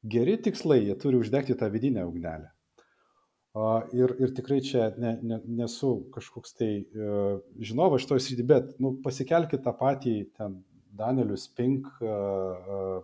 Geri 0.03 0.35
tikslai, 0.43 0.81
jie 0.83 0.97
turi 0.99 1.21
uždegti 1.21 1.55
tą 1.55 1.69
vidinę 1.71 2.03
ugnelę. 2.09 2.49
Ir, 3.93 4.15
ir 4.17 4.31
tikrai 4.33 4.59
čia 4.65 4.89
ne, 4.97 5.13
ne, 5.21 5.37
nesu 5.61 5.91
kažkoks 6.15 6.55
tai 6.57 6.71
uh, 6.81 7.35
žinovas 7.61 8.01
šitoje 8.01 8.23
srityje, 8.25 8.47
bet 8.49 8.71
nu, 8.81 8.95
pasikelkite 9.05 9.61
tą 9.61 9.75
patį 9.77 10.13
ten 10.33 10.55
Danielius 10.97 11.45
Pink 11.53 11.85
uh, 12.01 12.09
uh, 12.09 12.95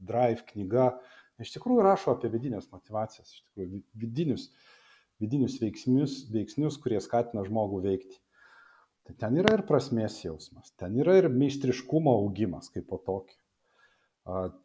Drive 0.00 0.46
knyga 0.48 0.94
iš 1.42 1.54
tikrųjų 1.56 1.84
rašo 1.86 2.14
apie 2.14 2.30
vidinės 2.32 2.70
motivacijas, 2.72 3.30
iš 3.32 3.44
tikrųjų 3.46 3.82
vidinius, 4.02 4.48
vidinius 5.22 5.58
veiksnius, 5.62 6.20
veiksnius, 6.34 6.78
kurie 6.82 7.00
skatina 7.04 7.44
žmogų 7.46 7.82
veikti. 7.84 8.18
Tai 9.08 9.14
ten 9.22 9.38
yra 9.40 9.54
ir 9.56 9.64
prasmės 9.68 10.18
jausmas, 10.20 10.74
ten 10.76 10.98
yra 11.00 11.16
ir 11.16 11.30
meistriškumo 11.32 12.12
augimas 12.20 12.68
kaip 12.74 12.90
po 12.90 12.98
tokį. 13.06 13.38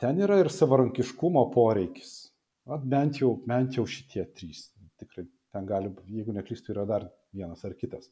Ten 0.04 0.20
yra 0.20 0.42
ir 0.42 0.50
savarankiškumo 0.52 1.46
poreikis. 1.54 2.34
At 2.68 2.84
bent 2.88 3.22
jau, 3.22 3.38
bent 3.48 3.78
jau 3.78 3.86
šitie 3.88 4.26
trys. 4.36 4.66
Tikrai 5.00 5.24
ten 5.56 5.68
gali, 5.68 5.92
jeigu 6.12 6.36
neklystu, 6.36 6.74
yra 6.76 6.84
dar 6.90 7.08
vienas 7.36 7.64
ar 7.64 7.76
kitas. 7.80 8.10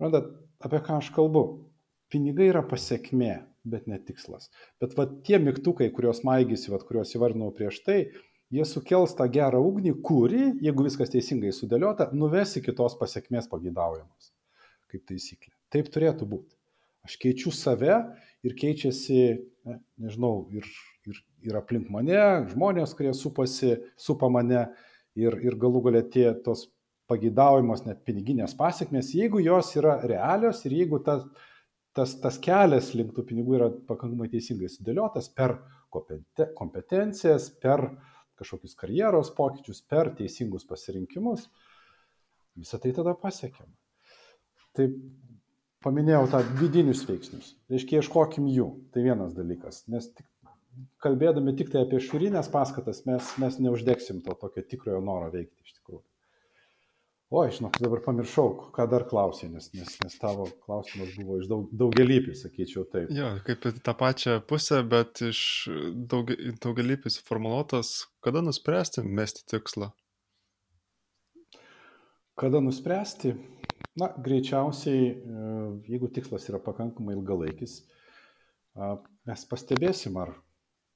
Randat, 0.00 0.30
apie 0.64 0.80
ką 0.84 0.96
aš 1.02 1.10
kalbu? 1.12 1.44
Pinigai 2.10 2.48
yra 2.48 2.62
pasiekmė 2.66 3.34
bet 3.64 3.86
ne 3.90 3.98
tikslas. 4.02 4.48
Bet 4.80 4.96
va 4.98 5.06
tie 5.26 5.40
mygtukai, 5.42 5.90
kuriuos 5.94 6.22
maigysi, 6.26 6.70
va, 6.72 6.80
kuriuos 6.84 7.12
įvardinau 7.16 7.50
prieš 7.56 7.80
tai, 7.86 7.98
jie 8.54 8.66
sukels 8.66 9.14
tą 9.18 9.26
gerą 9.32 9.60
ugnį, 9.62 9.94
kuri, 10.06 10.42
jeigu 10.64 10.86
viskas 10.86 11.12
teisingai 11.12 11.52
sudėliota, 11.54 12.10
nuves 12.16 12.56
iki 12.60 12.74
tos 12.76 12.96
pasiekmės 13.00 13.50
pagidaujamos. 13.52 14.32
Kaip 14.90 15.04
taisyklė. 15.06 15.54
Taip 15.70 15.92
turėtų 15.94 16.26
būti. 16.30 16.56
Aš 17.06 17.16
keičiu 17.20 17.52
save 17.54 17.94
ir 18.44 18.56
keičiasi, 18.58 19.20
ne, 19.68 19.78
nežinau, 20.02 20.48
ir, 20.56 20.66
ir, 21.08 21.20
ir 21.46 21.60
aplink 21.60 21.88
mane, 21.92 22.18
žmonės, 22.50 22.92
kurie 22.98 23.12
supasi, 23.16 23.76
supa 24.00 24.28
mane 24.32 24.66
ir, 25.16 25.36
ir 25.44 25.56
galų 25.60 25.84
galę 25.86 26.02
tie 26.12 26.28
tos 26.44 26.68
pagidaujamos 27.10 27.84
net 27.86 28.02
piniginės 28.06 28.54
pasiekmes, 28.58 29.14
jeigu 29.16 29.40
jos 29.42 29.72
yra 29.78 29.96
realios 30.06 30.62
ir 30.66 30.76
jeigu 30.78 31.00
tas 31.06 31.24
tas, 32.00 32.14
tas 32.22 32.38
kelias 32.40 32.94
link 32.96 33.12
tų 33.16 33.26
pinigų 33.28 33.58
yra 33.58 33.68
pakankamai 33.88 34.30
teisingai 34.32 34.70
sudėliotas 34.72 35.28
per 35.36 35.58
kompetencijas, 35.92 37.50
per 37.60 37.84
kažkokius 38.40 38.76
karjeros 38.78 39.32
pokyčius, 39.36 39.82
per 39.84 40.14
teisingus 40.16 40.64
pasirinkimus, 40.68 41.50
visą 42.56 42.80
tai 42.80 42.94
tada 42.96 43.12
pasiekiam. 43.20 43.68
Tai 44.76 44.86
paminėjau 45.84 46.28
tą 46.32 46.40
vidinius 46.60 47.04
veiksnius. 47.08 47.54
Reiškia, 47.72 48.00
ieškokim 48.00 48.48
jų. 48.48 48.70
Tai 48.94 49.04
vienas 49.04 49.34
dalykas. 49.36 49.82
Nes 49.92 50.08
tik, 50.14 50.28
kalbėdami 51.04 51.56
tik 51.58 51.72
tai 51.74 51.84
apie 51.84 52.00
šiurinės 52.04 52.48
paskatas, 52.52 53.04
mes, 53.08 53.34
mes 53.42 53.60
neuždegsim 53.60 54.22
to 54.24 54.36
tokio 54.40 54.64
tikrojo 54.72 55.02
noro 55.04 55.28
veikti 55.34 55.66
iš 55.66 55.76
tikrųjų. 55.80 56.04
Oi, 57.30 57.46
žinok, 57.54 57.76
dabar 57.78 58.00
pamiršau, 58.02 58.48
ką 58.74 58.84
dar 58.90 59.04
klausė, 59.06 59.46
nes, 59.52 59.68
nes, 59.78 59.90
nes 60.02 60.16
tavo 60.18 60.48
klausimas 60.64 61.12
buvo 61.14 61.36
iš 61.38 61.44
daug, 61.46 61.68
daugelįpis, 61.78 62.40
sakyčiau 62.42 62.82
taip. 62.90 63.12
Jo, 63.14 63.28
kaip 63.46 63.68
į 63.70 63.72
tą 63.86 63.94
pačią 64.00 64.34
pusę, 64.50 64.80
bet 64.82 65.22
iš 65.28 65.44
daug, 66.10 66.34
daugelįpis 66.66 67.20
formuluotas, 67.30 67.92
kada 68.26 68.42
nuspręsti 68.42 69.06
mesti 69.06 69.46
tikslą? 69.54 69.92
Kada 72.42 72.64
nuspręsti? 72.66 73.36
Na, 74.02 74.10
greičiausiai, 74.26 75.08
e, 75.14 75.48
jeigu 75.86 76.10
tikslas 76.10 76.50
yra 76.50 76.58
pakankamai 76.66 77.14
ilgalaikis, 77.14 77.84
mes 79.30 79.50
pastebėsim, 79.54 80.18
ar, 80.18 80.34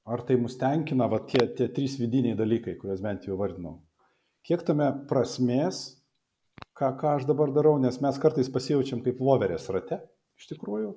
ar 0.03 0.27
tai 0.27 0.35
mus 0.43 0.59
tenkina, 0.59 1.07
va 1.07 1.23
tie, 1.23 1.47
tie 1.55 1.71
trys 1.71 1.95
vidiniai 2.03 2.35
dalykai, 2.35 2.75
kuriuos 2.75 3.07
bent 3.07 3.31
jau 3.31 3.39
vardinau. 3.39 3.85
Kiek 4.43 4.67
tame 4.67 4.97
prasmės 5.07 5.85
ką, 6.75 6.91
ką 6.99 7.15
aš 7.17 7.27
dabar 7.29 7.53
darau, 7.55 7.77
nes 7.81 7.99
mes 8.03 8.17
kartais 8.21 8.51
pasijaučiam 8.51 9.01
kaip 9.05 9.21
voverės 9.23 9.67
rate, 9.71 10.01
iš 10.39 10.49
tikrųjų, 10.51 10.91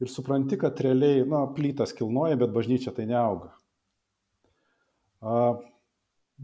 ir 0.00 0.12
supranti, 0.12 0.58
kad 0.60 0.80
realiai, 0.84 1.24
na, 1.28 1.44
plytas 1.56 1.94
kilnoja, 1.96 2.38
bet 2.40 2.54
bažnyčia 2.54 2.94
tai 2.96 3.08
neauga. 3.10 3.52
A, 5.20 5.56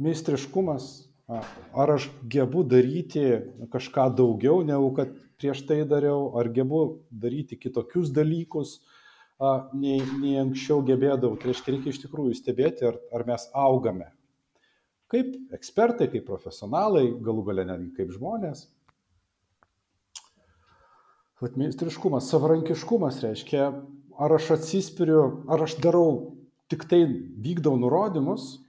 meistriškumas, 0.01 0.93
a, 1.29 1.43
ar 1.85 1.97
aš 1.97 2.09
gebu 2.33 2.65
daryti 2.69 3.27
kažką 3.73 4.11
daugiau, 4.21 4.63
negu 4.69 4.93
kad 4.97 5.13
prieš 5.41 5.65
tai 5.69 5.83
dariau, 5.89 6.33
ar 6.39 6.53
gebu 6.53 6.83
daryti 7.11 7.59
kitokius 7.61 8.13
dalykus, 8.15 8.81
a, 9.41 9.69
nei, 9.73 10.01
nei 10.21 10.37
anksčiau 10.41 10.85
gebėdavau. 10.87 11.41
Tai 11.41 11.51
reiškia, 11.51 11.77
reikia 11.77 11.95
iš 11.97 12.05
tikrųjų 12.05 12.37
stebėti, 12.37 12.89
ar, 12.93 13.01
ar 13.17 13.25
mes 13.29 13.49
augame 13.57 14.13
kaip 15.13 15.35
ekspertai, 15.53 16.09
kaip 16.13 16.25
profesionalai, 16.29 17.11
galų 17.25 17.45
gale 17.51 17.67
netgi 17.69 17.93
kaip 17.99 18.15
žmonės. 18.15 18.65
Vat 21.43 21.59
meistriškumas, 21.59 22.31
savarankiškumas 22.31 23.19
reiškia, 23.25 23.69
ar 24.23 24.37
aš 24.39 24.53
atsispiriu, 24.57 25.45
ar 25.51 25.65
aš 25.67 25.77
darau 25.83 26.37
tik 26.71 26.87
tai 26.89 27.03
vykdau 27.45 27.75
nurodymus, 27.81 28.63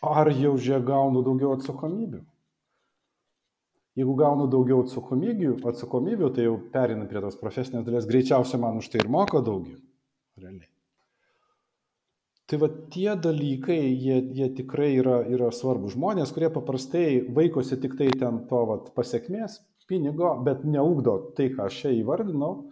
ar 0.00 0.30
jau 0.32 0.54
žiūrėk 0.56 0.86
gaunu 0.88 1.24
daugiau 1.26 1.56
atsakomybių. 1.58 2.22
Jeigu 3.98 4.14
gaunu 4.16 4.46
daugiau 4.48 4.84
atsakomybių, 4.84 5.56
atsakomybių 5.66 6.30
tai 6.36 6.46
jau 6.46 6.56
perinu 6.72 7.08
prie 7.10 7.20
tos 7.20 7.36
profesinės 7.40 7.84
dalies, 7.84 8.08
greičiausiai 8.08 8.62
man 8.62 8.78
už 8.80 8.88
tai 8.92 9.02
ir 9.02 9.10
moka 9.12 9.42
daugiau. 9.44 9.80
Realiai. 10.40 10.70
Tai 12.50 12.58
va 12.58 12.66
tie 12.90 13.12
dalykai, 13.14 13.78
jie, 13.94 14.16
jie 14.34 14.48
tikrai 14.58 14.88
yra, 14.98 15.20
yra 15.30 15.52
svarbus. 15.54 15.94
Žmonės, 15.94 16.32
kurie 16.34 16.48
paprastai 16.50 17.20
vaikosi 17.36 17.78
tik 17.78 17.94
tai 18.00 18.08
ten 18.10 18.40
to 18.50 18.62
vat, 18.66 18.88
pasiekmės, 18.96 19.60
pinigo, 19.86 20.32
bet 20.42 20.64
neugdo 20.66 21.14
tai, 21.38 21.46
ką 21.54 21.68
aš 21.68 21.76
čia 21.84 21.92
įvardinau, 22.00 22.64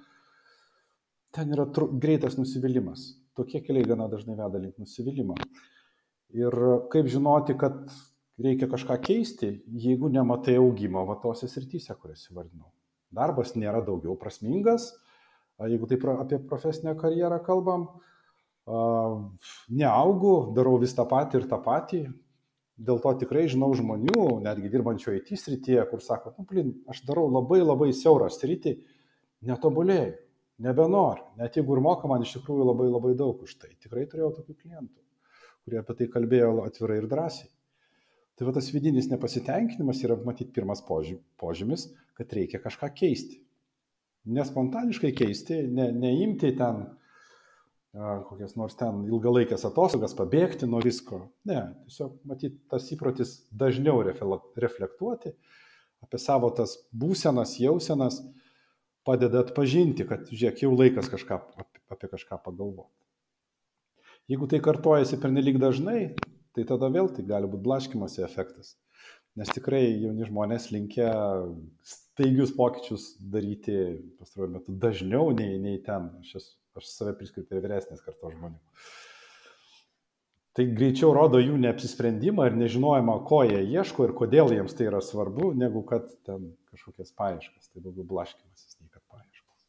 ten 1.34 1.54
yra 1.54 1.68
tru, 1.70 1.92
greitas 2.02 2.34
nusivylimas. 2.40 3.12
Tokie 3.38 3.62
keliai 3.62 3.86
gana 3.86 4.08
dažnai 4.10 4.34
veda 4.40 4.58
link 4.58 4.82
nusivylimą. 4.82 5.38
Ir 6.34 6.58
kaip 6.90 7.06
žinoti, 7.14 7.54
kad 7.60 7.78
reikia 8.42 8.66
kažką 8.70 8.98
keisti, 9.06 9.52
jeigu 9.86 10.10
nematai 10.10 10.58
augimo 10.58 11.06
va 11.06 11.20
tose 11.22 11.46
srityse, 11.46 11.94
kurias 12.02 12.26
įvardinau. 12.32 12.72
Darbas 13.14 13.54
nėra 13.54 13.84
daugiau 13.86 14.18
prasmingas, 14.18 14.90
jeigu 15.62 15.86
taip 15.86 16.10
apie 16.18 16.42
profesinę 16.50 16.98
karjerą 16.98 17.38
kalbam, 17.46 17.86
neaugu, 18.68 20.34
darau 20.56 20.78
vis 20.82 20.94
tą 20.96 21.06
patį 21.08 21.42
ir 21.42 21.46
tą 21.50 21.58
patį. 21.64 22.02
Dėl 22.78 23.00
to 23.02 23.10
tikrai 23.18 23.48
žinau 23.50 23.72
žmonių, 23.74 24.24
netgi 24.44 24.70
dirbančių 24.70 25.16
IT 25.16 25.32
srityje, 25.40 25.82
kur 25.90 26.02
sako, 26.04 26.36
nu, 26.36 26.44
blin, 26.46 26.70
aš 26.86 27.02
darau 27.08 27.26
labai 27.26 27.58
labai 27.64 27.88
siaurą 27.96 28.28
sritį, 28.30 28.76
netobulėjau, 29.48 30.12
nebenoriu. 30.62 31.24
Net 31.40 31.58
jeigu 31.58 31.74
ir 31.74 31.82
moka 31.82 32.10
man 32.10 32.22
iš 32.22 32.36
tikrųjų 32.36 32.68
labai 32.70 32.86
labai 32.92 33.16
daug 33.18 33.42
už 33.42 33.56
tai. 33.58 33.72
Tikrai 33.82 34.06
turėjau 34.06 34.30
tokių 34.36 34.54
klientų, 34.60 35.02
kurie 35.66 35.80
apie 35.82 35.98
tai 35.98 36.08
kalbėjo 36.14 36.52
atvirai 36.68 37.00
ir 37.02 37.08
drąsiai. 37.10 37.50
Tai 38.38 38.46
va 38.46 38.54
tas 38.54 38.70
vidinis 38.70 39.10
nepasitenkinimas 39.10 40.04
yra, 40.06 40.14
matyt, 40.22 40.52
pirmas 40.54 40.84
požymis, 40.86 41.88
kad 42.14 42.30
reikia 42.38 42.62
kažką 42.62 42.92
keisti. 42.94 43.40
Nespontaniškai 44.30 45.10
keisti, 45.18 45.64
ne, 45.74 45.88
neimti 45.90 46.52
ten 46.54 46.84
kokias 47.98 48.54
nors 48.58 48.76
ten 48.78 49.04
ilgalaikės 49.08 49.64
atostogas, 49.66 50.14
pabėgti 50.18 50.68
nuo 50.70 50.80
visko. 50.84 51.24
Ne, 51.48 51.62
tiesiog 51.88 52.18
matyti 52.28 52.60
tas 52.70 52.86
įprotis 52.94 53.38
dažniau 53.50 54.02
reflektuoti 54.06 55.34
apie 56.04 56.20
savo 56.22 56.50
tas 56.54 56.76
būsenas, 56.94 57.56
jausenas, 57.58 58.20
padeda 59.08 59.42
atpažinti, 59.44 60.06
kad, 60.08 60.28
žiūrėk, 60.30 60.62
jau 60.62 60.74
laikas 60.76 61.08
kažką, 61.10 61.40
apie 61.90 62.10
kažką 62.12 62.40
pagalvoti. 62.44 62.92
Jeigu 64.28 64.48
tai 64.50 64.60
kartojasi 64.60 65.18
per 65.20 65.32
nelik 65.32 65.56
dažnai, 65.60 66.12
tai 66.54 66.66
tada 66.68 66.90
vėl 66.92 67.08
tai 67.14 67.24
gali 67.26 67.48
būti 67.48 67.64
blaškimosi 67.64 68.22
efektas. 68.26 68.76
Nes 69.38 69.48
tikrai 69.54 69.84
jauni 70.02 70.26
žmonės 70.26 70.68
linkia 70.74 71.10
staigius 71.86 72.50
pokyčius 72.56 73.12
daryti 73.32 73.76
pastaruoju 74.18 74.54
metu 74.56 74.74
dažniau 74.82 75.30
nei, 75.36 75.56
nei 75.62 75.78
ten. 75.84 76.10
Aš 76.20 76.40
esu 76.40 76.50
Aš 76.78 76.92
save 76.94 77.14
priskiriu 77.18 77.46
prie 77.48 77.60
vyresnės 77.64 78.02
kartos 78.04 78.34
žmonių. 78.36 78.58
Tai 80.58 80.64
greičiau 80.74 81.12
rodo 81.14 81.38
jų 81.38 81.54
neapsisprendimą 81.62 82.48
ir 82.48 82.56
nežinojimą, 82.58 83.20
ko 83.28 83.44
jie 83.46 83.60
ieško 83.62 84.08
ir 84.08 84.14
kodėl 84.18 84.50
jiems 84.56 84.74
tai 84.74 84.88
yra 84.88 84.98
svarbu, 85.04 85.52
negu 85.54 85.84
kad 85.86 86.08
ten 86.26 86.48
kažkokias 86.72 87.12
paieškas. 87.18 87.70
Tai 87.70 87.82
daugiau 87.84 88.06
blaškimasis 88.10 88.80
nei 88.80 88.90
kad 88.90 89.02
paieškas. 89.06 89.68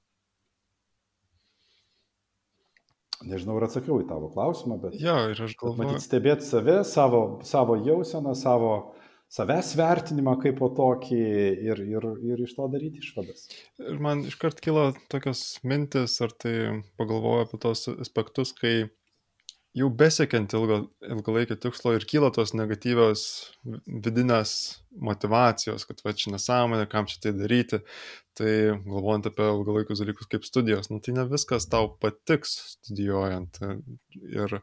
Nežinau, 3.29 3.59
ar 3.59 3.67
atsakiau 3.67 3.99
į 4.01 4.07
tavo 4.09 4.31
klausimą, 4.33 4.79
bet... 4.81 4.97
Jo, 4.97 5.17
ir 5.29 5.43
aš 5.45 5.53
galvoju. 5.59 5.77
Matyti, 5.83 6.05
stebėti 6.07 6.47
save, 6.47 6.79
savo, 6.89 7.21
savo 7.45 7.77
jauseną, 7.85 8.33
savo 8.37 8.73
savęs 9.29 9.73
vertinimą 9.77 10.35
kaip 10.41 10.57
po 10.59 10.71
tokį 10.77 11.19
ir, 11.69 11.81
ir, 11.85 12.07
ir 12.31 12.45
iš 12.45 12.55
to 12.57 12.67
daryti 12.73 13.03
išvadas. 13.03 13.45
Ir 13.83 13.99
man 14.01 14.23
iškart 14.29 14.61
kilo 14.65 14.89
tokios 15.11 15.43
mintis, 15.63 16.17
ar 16.25 16.33
tai 16.33 16.55
pagalvoju 16.99 17.45
apie 17.45 17.61
tos 17.61 17.85
aspektus, 17.93 18.55
kai 18.57 18.89
jau 19.77 19.89
besiekiant 19.93 20.53
ilgo, 20.57 20.79
ilgalaikio 21.05 21.59
tikslo 21.61 21.93
ir 21.95 22.05
kyla 22.09 22.31
tos 22.33 22.55
negatyvios 22.57 23.23
vidinės 23.85 24.53
motivacijos, 24.97 25.85
kad 25.85 26.01
va 26.05 26.15
čia 26.17 26.33
nesąmonė, 26.33 26.87
kam 26.89 27.05
čia 27.09 27.21
tai 27.27 27.35
daryti, 27.37 27.83
tai 28.39 28.53
galvojant 28.85 29.27
apie 29.29 29.45
ilgalaikius 29.51 30.01
dalykus 30.01 30.29
kaip 30.31 30.45
studijos, 30.47 30.89
nu, 30.91 31.01
tai 31.03 31.15
ne 31.17 31.25
viskas 31.29 31.67
tau 31.71 31.91
patiks 32.01 32.55
studijuojant 32.77 33.59
ir 34.31 34.55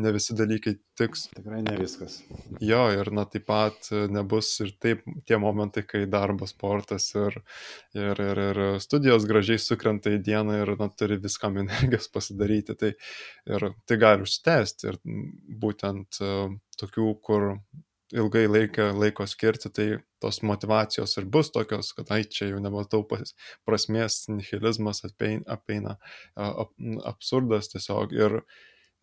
ne 0.00 0.12
visi 0.16 0.34
dalykai 0.38 0.74
tiks. 0.98 1.28
Tikrai 1.36 1.60
ne 1.64 1.76
viskas. 1.78 2.18
Jo, 2.64 2.82
ir 2.94 3.12
na 3.14 3.24
taip 3.30 3.46
pat 3.48 3.90
nebus 4.12 4.50
ir 4.64 4.72
taip 4.82 5.04
tie 5.28 5.38
momentai, 5.40 5.84
kai 5.88 6.04
darbas, 6.10 6.54
sportas 6.56 7.10
ir, 7.18 7.38
ir, 7.96 8.24
ir, 8.26 8.42
ir 8.50 8.62
studijos 8.82 9.28
gražiai 9.30 9.62
sukrenta 9.62 10.12
į 10.14 10.22
dieną 10.26 10.62
ir 10.64 10.74
na, 10.80 10.90
turi 10.90 11.20
viskam 11.22 11.58
energijos 11.62 12.10
pasidaryti. 12.12 12.76
Tai, 12.80 12.94
ir 13.54 13.68
tai 13.86 14.00
gali 14.00 14.26
užtęsti 14.26 14.90
ir 14.90 15.00
būtent 15.62 16.20
tokių, 16.80 17.14
kur 17.24 17.52
ilgai 18.16 18.44
laiką, 18.50 18.90
laiko 18.98 19.26
skirti, 19.28 19.70
tai 19.74 19.86
tos 20.22 20.40
motivacijos 20.46 21.16
ir 21.20 21.26
bus 21.30 21.52
tokios, 21.54 21.92
kad 21.96 22.10
ai 22.14 22.24
čia 22.24 22.50
jau 22.50 22.60
nematau 22.62 23.04
prasmės, 23.06 24.24
nihilizmas 24.30 25.04
apeina, 25.06 25.44
apeina 25.54 25.96
ap, 26.34 26.72
absurdas 27.06 27.70
tiesiog 27.72 28.14
ir 28.16 28.40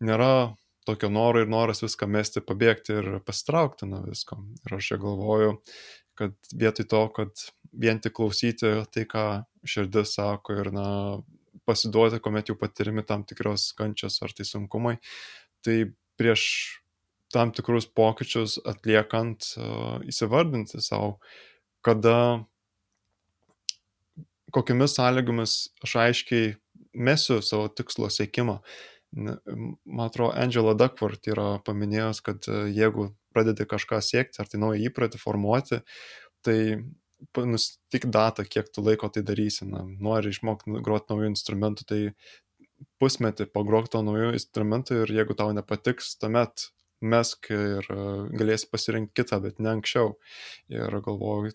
nėra 0.04 0.54
tokio 0.88 1.10
noro 1.12 1.42
ir 1.42 1.50
noras 1.52 1.82
viską 1.84 2.08
mesti, 2.08 2.44
pabėgti 2.44 2.96
ir 2.96 3.08
pasitraukti 3.26 3.88
nuo 3.88 4.02
visko. 4.06 4.38
Ir 4.64 4.76
aš 4.78 4.92
čia 4.92 5.00
galvoju, 5.02 5.56
kad 6.18 6.36
vietoj 6.62 6.88
to, 6.88 7.02
kad 7.16 7.44
vien 7.72 8.00
tik 8.00 8.16
klausyti 8.16 8.72
tai, 8.94 9.04
ką 9.08 9.26
širdis 9.68 10.16
sako 10.16 10.56
ir 10.62 10.72
na, 10.72 10.88
pasiduoti, 11.68 12.22
kuomet 12.24 12.48
jau 12.48 12.56
patirimi 12.56 13.04
tam 13.04 13.26
tikros 13.28 13.70
kančios 13.76 14.16
ar 14.24 14.32
tai 14.32 14.46
sunkumai, 14.48 14.96
tai 15.64 15.82
prieš 16.18 16.44
tam 17.34 17.52
tikrus 17.52 17.88
pokyčius 17.92 18.58
atliekant, 18.68 19.52
įsivardinti 20.08 20.80
savo, 20.84 21.18
kada, 21.84 22.44
kokiamis 24.54 24.96
sąlygomis 24.96 25.58
aš 25.84 25.96
aiškiai 26.04 26.54
mesiu 26.98 27.42
savo 27.44 27.68
tikslo 27.68 28.08
siekimą. 28.12 28.58
Man 29.12 30.04
atrodo, 30.04 30.34
Angela 30.36 30.74
Duckworth 30.76 31.28
yra 31.32 31.46
paminėjęs, 31.64 32.20
kad 32.24 32.44
e, 32.50 32.66
jeigu 32.76 33.08
pradedi 33.32 33.64
kažką 33.68 34.02
siekti, 34.04 34.40
ar 34.42 34.50
tai 34.50 34.60
naują 34.60 34.82
įprotį 34.90 35.20
formuoti, 35.22 35.78
tai 36.44 36.58
nustik 37.48 38.04
datą, 38.12 38.44
kiek 38.44 38.68
tu 38.68 38.84
laiko 38.84 39.08
tai 39.12 39.24
darysi. 39.24 39.64
Na, 39.70 39.86
nori 39.88 40.34
išmokti 40.34 40.82
groti 40.84 41.14
naujų 41.14 41.32
instrumentų, 41.32 41.88
tai 41.88 42.00
pusmetį 43.00 43.48
pagrok 43.54 43.88
to 43.92 44.02
naujų 44.04 44.34
instrumentų 44.36 45.02
ir 45.04 45.14
jeigu 45.22 45.38
tau 45.38 45.48
nepatiks, 45.56 46.12
tuomet 46.20 46.68
mesk 47.00 47.50
ir 47.54 47.88
e, 47.92 48.02
galėsi 48.38 48.68
pasirinkti 48.72 49.22
kitą, 49.22 49.40
bet 49.44 49.62
ne 49.62 49.74
anksčiau. 49.76 50.16
Ir 50.72 51.00
galvoju, 51.04 51.52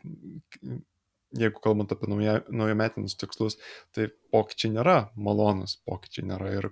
jeigu 1.33 1.61
kalbant 1.63 1.91
apie 1.93 2.09
naujametinius 2.09 3.15
tikslus, 3.17 3.57
tai 3.95 4.07
pokyčiai 4.33 4.73
nėra 4.75 4.97
malonus, 5.17 5.75
pokyčiai 5.87 6.27
nėra 6.29 6.51
ir 6.59 6.69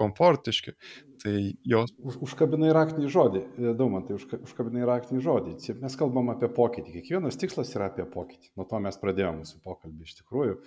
komfortiški. 0.00 0.74
Tai 1.22 1.34
jos... 1.68 1.92
Už, 1.98 2.20
užkabinai 2.28 2.70
raktinį 2.76 3.10
žodį, 3.12 3.42
e, 3.58 3.72
Daumantai, 3.78 4.16
užka, 4.18 4.40
užkabinai 4.48 4.86
raktinį 4.88 5.24
žodį. 5.24 5.56
Mes 5.82 5.98
kalbam 6.00 6.32
apie 6.34 6.50
pokytį, 6.52 6.94
kiekvienas 6.98 7.40
tikslas 7.40 7.74
yra 7.76 7.90
apie 7.92 8.06
pokytį. 8.08 8.54
Nuo 8.58 8.68
to 8.70 8.80
mes 8.84 9.00
pradėjome 9.02 9.42
mūsų 9.42 9.60
pokalbį 9.66 10.08
iš 10.08 10.20
tikrųjų. 10.22 10.60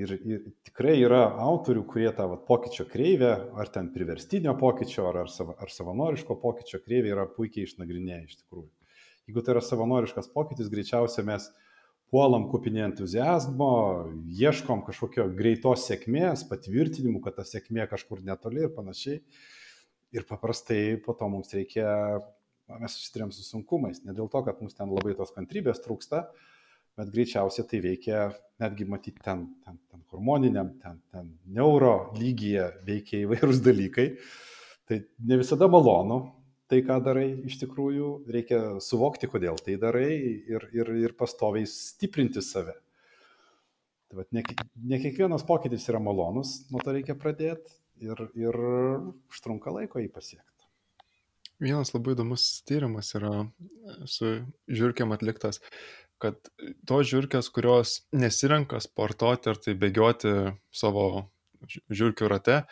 Ir, 0.00 0.12
ir 0.24 0.44
tikrai 0.64 0.94
yra 1.02 1.24
autorių, 1.44 1.82
kurie 1.90 2.08
tą 2.16 2.24
vat, 2.30 2.44
pokyčio 2.48 2.86
kreivę, 2.88 3.32
ar 3.60 3.68
ten 3.72 3.90
priverstinio 3.92 4.54
pokyčio, 4.60 5.04
ar, 5.10 5.22
ar, 5.26 5.32
sava, 5.32 5.56
ar 5.60 5.72
savanoriško 5.72 6.38
pokyčio 6.40 6.80
kreivę 6.84 7.10
yra 7.12 7.26
puikiai 7.28 7.66
išnagrinėję 7.68 8.20
iš 8.24 8.38
tikrųjų. 8.38 8.68
Jeigu 9.28 9.44
tai 9.44 9.56
yra 9.56 9.62
savanoriškas 9.64 10.30
pokytis, 10.32 10.70
greičiausiai 10.72 11.26
mes 11.28 11.50
puolam 12.10 12.48
kupinį 12.50 12.84
entuzijazmo, 12.88 13.72
ieškom 14.40 14.82
kažkokio 14.86 15.28
greitos 15.36 15.84
sėkmės, 15.86 16.46
patvirtinimų, 16.50 17.20
kad 17.26 17.36
ta 17.38 17.46
sėkmė 17.46 17.86
kažkur 17.90 18.24
netoli 18.26 18.64
ir 18.66 18.72
panašiai. 18.74 19.20
Ir 20.16 20.26
paprastai 20.26 20.96
po 21.04 21.14
to 21.14 21.28
mums 21.30 21.52
reikia, 21.54 21.86
mes 22.80 22.96
susidurėm 22.96 23.30
su 23.34 23.44
sunkumais. 23.46 24.02
Ne 24.06 24.16
dėl 24.16 24.30
to, 24.32 24.42
kad 24.46 24.58
mums 24.62 24.74
ten 24.78 24.90
labai 24.90 25.14
tos 25.18 25.30
kantrybės 25.36 25.84
trūksta, 25.84 26.24
bet 27.00 27.12
greičiausiai 27.14 27.68
tai 27.68 27.80
veikia 27.84 28.26
netgi 28.60 28.86
matyti 28.88 29.22
ten, 29.24 29.46
ten, 29.64 29.78
ten 29.88 30.02
hormoniniam, 30.12 30.74
ten, 30.82 31.00
ten 31.12 31.32
neuro 31.56 32.12
lygyje 32.18 32.66
veikia 32.86 33.24
įvairūs 33.24 33.62
dalykai. 33.68 34.12
Tai 34.90 35.00
ne 35.30 35.40
visada 35.40 35.68
malonu 35.70 36.20
tai, 36.70 36.82
ką 36.86 37.00
darai, 37.02 37.26
iš 37.48 37.58
tikrųjų 37.64 38.10
reikia 38.30 38.60
suvokti, 38.84 39.26
kodėl 39.30 39.58
tai 39.58 39.74
darai 39.80 40.12
ir, 40.54 40.68
ir, 40.76 40.92
ir 41.02 41.16
pastoviai 41.18 41.66
stiprinti 41.66 42.42
save. 42.44 42.76
Tai 44.10 44.20
vat, 44.20 44.28
ne, 44.34 44.44
ne 44.90 44.98
kiekvienas 45.02 45.46
pokytis 45.46 45.88
yra 45.90 46.02
malonus, 46.02 46.60
nuo 46.70 46.82
to 46.82 46.94
reikia 46.94 47.16
pradėti 47.18 47.74
ir, 48.02 48.22
ir 48.38 48.60
užtrunka 49.30 49.74
laiko 49.74 50.02
jį 50.02 50.10
pasiekti. 50.14 50.46
Vienas 51.60 51.92
labai 51.92 52.14
įdomus 52.14 52.44
tyrimas 52.64 53.10
yra 53.18 53.32
su 54.08 54.30
žiūrkiam 54.70 55.12
atliktas, 55.12 55.60
kad 56.20 56.50
tos 56.88 57.08
žiūrkės, 57.10 57.50
kurios 57.54 58.00
nesirenka 58.12 58.80
sportuoti 58.84 59.52
ar 59.52 59.60
tai 59.60 59.76
bėgioti 59.80 60.34
savo 60.74 61.06
žiūrkių 61.68 62.28
rate, 62.30 62.62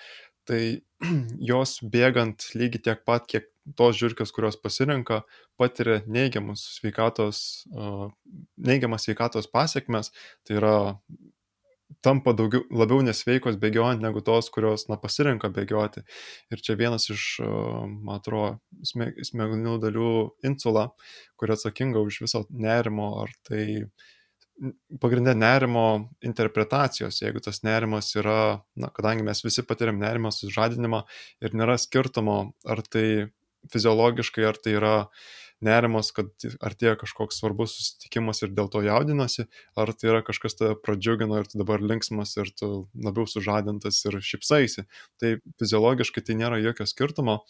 tai 0.48 0.62
jos 1.50 1.78
bėgant 1.94 2.50
lygiai 2.58 2.84
tiek 2.90 3.04
pat, 3.08 3.26
kiek 3.30 3.48
tos 3.76 3.98
žiūrkės, 4.00 4.32
kurios 4.32 4.56
pasirenka, 4.60 5.22
patiria 5.60 6.00
neigiamus 6.08 6.62
sveikatos, 6.78 7.40
neigiamas 8.56 9.04
sveikatos 9.04 9.50
pasiekmes, 9.52 10.12
tai 10.46 10.60
yra 10.60 10.76
tampa 12.04 12.34
daugiau, 12.36 12.64
labiau 12.70 13.00
nesveikos 13.04 13.56
bėgiojant 13.60 14.02
negu 14.04 14.22
tos, 14.24 14.50
kurios 14.54 14.86
na, 14.90 14.98
pasirenka 15.00 15.50
bėgioti. 15.54 16.04
Ir 16.52 16.62
čia 16.64 16.76
vienas 16.78 17.08
iš, 17.12 17.24
man 17.40 18.18
atrodo, 18.18 18.58
smegenų 18.84 19.78
dalių 19.82 20.12
insula, 20.48 20.88
kuri 21.40 21.56
atsakinga 21.56 22.04
už 22.04 22.22
viso 22.26 22.44
nerimo, 22.50 23.10
ar 23.24 23.32
tai 23.48 23.64
pagrindė 25.02 25.34
nerimo 25.38 25.86
interpretacijos, 26.24 27.20
jeigu 27.22 27.42
tas 27.44 27.62
nerimas 27.66 28.10
yra, 28.18 28.64
na, 28.78 28.90
kadangi 28.94 29.26
mes 29.26 29.42
visi 29.46 29.62
patiriam 29.66 30.00
nerimą 30.00 30.32
sužadinimą 30.34 31.04
ir 31.44 31.54
nėra 31.58 31.78
skirtumo, 31.78 32.38
ar 32.66 32.82
tai 32.86 33.06
fiziologiškai, 33.72 34.46
ar 34.48 34.58
tai 34.62 34.74
yra 34.78 34.94
nerimas, 35.64 36.10
kad 36.14 36.30
artėja 36.64 36.94
kažkoks 37.00 37.40
svarbus 37.40 37.74
susitikimas 37.76 38.42
ir 38.44 38.52
dėl 38.54 38.70
to 38.72 38.82
jaudinasi, 38.84 39.48
ar 39.78 39.92
tai 39.96 40.12
yra 40.12 40.22
kažkas 40.26 40.58
tave 40.58 40.76
pradžiugino 40.84 41.40
ir 41.40 41.50
tu 41.50 41.60
dabar 41.60 41.82
linksmas 41.82 42.36
ir 42.38 42.52
tu 42.54 42.70
labiau 42.94 43.26
sužadintas 43.30 44.00
ir 44.06 44.20
šipsaisi. 44.24 44.86
Tai 45.18 45.34
fiziologiškai 45.60 46.24
tai 46.24 46.38
nėra 46.38 46.60
jokio 46.62 46.86
skirtumo, 46.88 47.40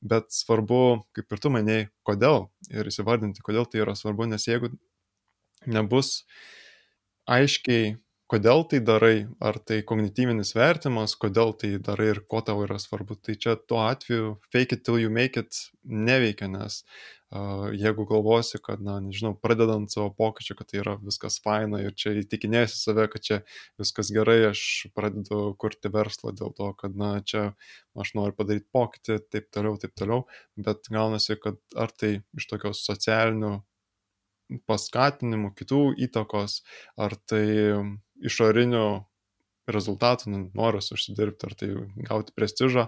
bet 0.00 0.32
svarbu, 0.34 0.82
kaip 1.16 1.36
ir 1.36 1.44
tu 1.44 1.52
manėjai, 1.54 1.88
kodėl 2.08 2.48
ir 2.72 2.88
įsivardinti, 2.88 3.44
kodėl 3.44 3.68
tai 3.68 3.84
yra 3.84 3.96
svarbu, 3.98 4.30
nes 4.32 4.48
jeigu 4.48 4.72
nebus 5.68 6.22
aiškiai 7.28 7.96
kodėl 8.28 8.64
tai 8.70 8.80
darai, 8.84 9.26
ar 9.40 9.58
tai 9.64 9.80
kognityvinis 9.88 10.54
vertimas, 10.56 11.16
kodėl 11.20 11.54
tai 11.60 11.76
darai 11.82 12.10
ir 12.14 12.22
ko 12.28 12.42
tau 12.44 12.64
yra 12.66 12.78
svarbu. 12.82 13.16
Tai 13.24 13.36
čia 13.40 13.56
tuo 13.56 13.80
atveju 13.86 14.36
fake 14.52 14.78
it 14.78 14.84
till 14.84 15.00
you 15.00 15.12
make 15.12 15.40
it 15.40 15.56
neveikia, 15.84 16.50
nes 16.52 16.82
uh, 16.82 17.08
jeigu 17.76 18.06
galvosi, 18.08 18.60
kad, 18.64 18.80
na, 18.84 18.98
nežinau, 19.04 19.34
pradedant 19.36 19.92
savo 19.92 20.08
pokyčių, 20.16 20.56
kad 20.58 20.70
tai 20.70 20.80
yra 20.82 20.96
viskas 21.02 21.38
faina 21.44 21.80
ir 21.84 21.92
čia 21.96 22.14
įtikinėsi 22.22 22.78
save, 22.80 23.04
kad 23.12 23.24
čia 23.24 23.38
viskas 23.80 24.12
gerai, 24.14 24.38
aš 24.50 24.62
pradedu 24.96 25.52
kurti 25.60 25.92
verslą 25.92 26.32
dėl 26.36 26.54
to, 26.56 26.70
kad, 26.80 26.96
na, 26.96 27.18
čia 27.20 27.50
aš 27.98 28.14
noriu 28.16 28.36
padaryti 28.36 28.68
pokytį, 28.72 29.18
taip 29.28 29.48
toliau, 29.52 29.76
taip 29.80 29.96
toliau, 29.98 30.24
bet 30.56 30.88
gaunasi, 30.92 31.36
kad 31.40 31.60
ar 31.76 31.92
tai 31.92 32.18
iš 32.36 32.48
tokios 32.48 32.84
socialinių 32.88 33.58
paskatinimų, 34.68 35.52
kitų 35.58 35.82
įtakos, 36.08 36.62
ar 36.96 37.16
tai 37.28 37.44
išorinių 38.24 38.86
rezultatų, 39.68 40.30
nu, 40.32 40.40
noras 40.56 40.90
užsidirbti 40.94 41.48
ar 41.48 41.54
tai 41.60 41.68
gauti 42.08 42.34
prestižą 42.36 42.86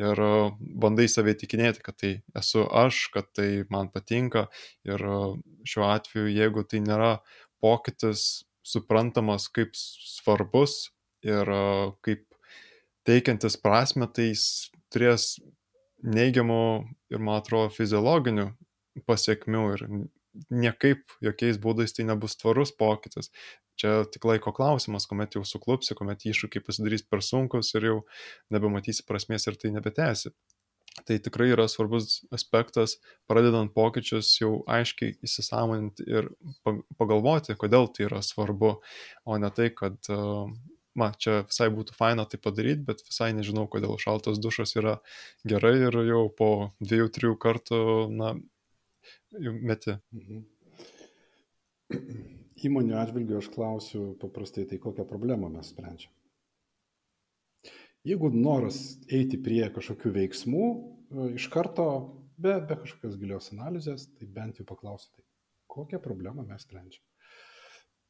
ir 0.00 0.22
bandai 0.60 1.08
save 1.10 1.34
įtikinėti, 1.36 1.82
kad 1.84 1.98
tai 2.00 2.12
esu 2.38 2.64
aš, 2.64 3.04
kad 3.12 3.28
tai 3.36 3.64
man 3.72 3.90
patinka 3.92 4.46
ir 4.88 5.04
šiuo 5.68 5.88
atveju, 5.90 6.30
jeigu 6.32 6.64
tai 6.64 6.80
nėra 6.84 7.12
pokytis 7.62 8.46
suprantamas 8.66 9.48
kaip 9.52 9.76
svarbus 9.76 10.92
ir 11.26 11.48
kaip 12.06 12.24
teikiantis 13.06 13.58
prasme, 13.60 14.08
tai 14.08 14.30
jis 14.30 14.72
turės 14.92 15.36
neigiamų 16.02 16.62
ir, 17.12 17.20
man 17.20 17.40
atrodo, 17.40 17.70
fiziologinių 17.74 18.48
pasiekmių 19.08 19.62
ir 19.76 19.86
niekaip 20.52 21.16
jokiais 21.24 21.58
būdais 21.62 21.94
tai 21.96 22.06
nebus 22.08 22.36
tvarus 22.40 22.72
pokytis. 22.76 23.30
Čia 23.80 24.02
tik 24.12 24.24
laiko 24.28 24.52
klausimas, 24.54 25.06
kuomet 25.08 25.36
jau 25.36 25.44
suklupsi, 25.48 25.96
kuomet 25.98 26.24
iššūkiai 26.28 26.64
pasidarys 26.64 27.04
per 27.08 27.24
sunkus 27.24 27.72
ir 27.76 27.88
jau 27.88 27.98
nebematysi 28.52 29.06
prasmės 29.08 29.48
ir 29.48 29.58
tai 29.60 29.72
nebetęsi. 29.74 30.32
Tai 31.08 31.16
tikrai 31.24 31.48
yra 31.54 31.64
svarbus 31.72 32.18
aspektas, 32.36 32.98
pradedant 33.30 33.72
pokyčius 33.72 34.34
jau 34.36 34.58
aiškiai 34.68 35.16
įsisamoninti 35.24 36.04
ir 36.04 36.28
pagalvoti, 37.00 37.56
kodėl 37.56 37.88
tai 37.96 38.10
yra 38.10 38.20
svarbu, 38.24 38.74
o 39.24 39.38
ne 39.40 39.50
tai, 39.56 39.70
kad 39.72 39.96
man 40.98 41.16
čia 41.16 41.40
visai 41.48 41.70
būtų 41.72 41.96
faina 41.96 42.26
tai 42.28 42.40
padaryti, 42.44 42.84
bet 42.88 43.00
visai 43.06 43.30
nežinau, 43.36 43.64
kodėl 43.72 43.96
šaltas 44.00 44.40
dušas 44.42 44.76
yra 44.76 44.98
gerai 45.48 45.78
ir 45.88 45.96
jau 46.10 46.26
po 46.36 46.50
dviejų, 46.84 47.08
trijų 47.16 47.38
kartų, 47.40 47.82
na, 48.12 48.34
meti. 49.62 49.96
Mhm. 50.14 50.42
Įmonių 52.66 52.94
atžvilgiu 52.94 53.40
aš 53.40 53.48
klausiu 53.50 54.12
paprastai, 54.22 54.64
tai 54.70 54.78
kokią 54.82 55.06
problemą 55.08 55.48
mes 55.50 55.72
sprendžiam. 55.72 56.12
Jeigu 58.06 58.30
noras 58.34 58.78
eiti 59.10 59.38
prie 59.42 59.62
kažkokių 59.74 60.12
veiksmų, 60.16 60.66
e, 60.66 61.26
iš 61.38 61.48
karto 61.54 61.86
be, 62.38 62.56
be 62.66 62.78
kažkokios 62.84 63.18
gilios 63.18 63.50
analizės, 63.54 64.08
tai 64.18 64.26
bent 64.26 64.58
jau 64.58 64.66
paklausiu, 64.68 65.10
tai 65.14 65.26
kokią 65.70 66.00
problemą 66.02 66.46
mes 66.46 66.66
sprendžiam. 66.66 67.04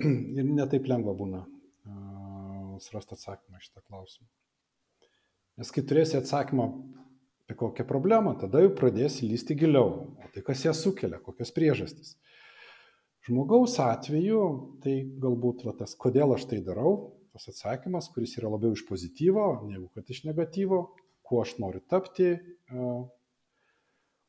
Ir 0.39 0.49
netaip 0.49 0.89
lengva 0.89 1.15
būna 1.17 1.43
uh, 1.45 2.79
surasti 2.81 3.17
atsakymą 3.17 3.61
šitą 3.63 3.85
klausimą. 3.85 4.29
Nes 5.61 5.73
kai 5.75 5.85
turėsi 5.85 6.17
atsakymą 6.19 6.69
apie 7.53 7.59
kokią 7.59 7.85
problemą, 7.85 8.35
tada 8.41 8.61
jau 8.63 8.73
pradėsi 8.75 9.29
lysti 9.29 9.55
giliau. 9.55 10.17
O 10.17 10.29
tai 10.33 10.43
kas 10.43 10.65
ją 10.65 10.73
sukelia, 10.73 11.21
kokios 11.21 11.53
priežastys. 11.53 12.17
Žmogaus 13.27 13.79
atveju 13.79 14.81
tai 14.83 15.05
galbūt 15.23 15.65
va, 15.67 15.73
tas, 15.77 15.95
kodėl 15.95 16.35
aš 16.35 16.49
tai 16.51 16.61
darau, 16.65 17.15
tas 17.33 17.47
atsakymas, 17.49 18.11
kuris 18.13 18.37
yra 18.39 18.51
labiau 18.51 18.73
iš 18.73 18.85
pozityvo, 18.89 19.69
negu 19.69 19.89
kad 19.95 20.09
iš 20.11 20.25
negatyvo, 20.25 20.95
kuo 21.23 21.43
aš 21.43 21.59
noriu 21.63 21.81
tapti, 21.87 22.35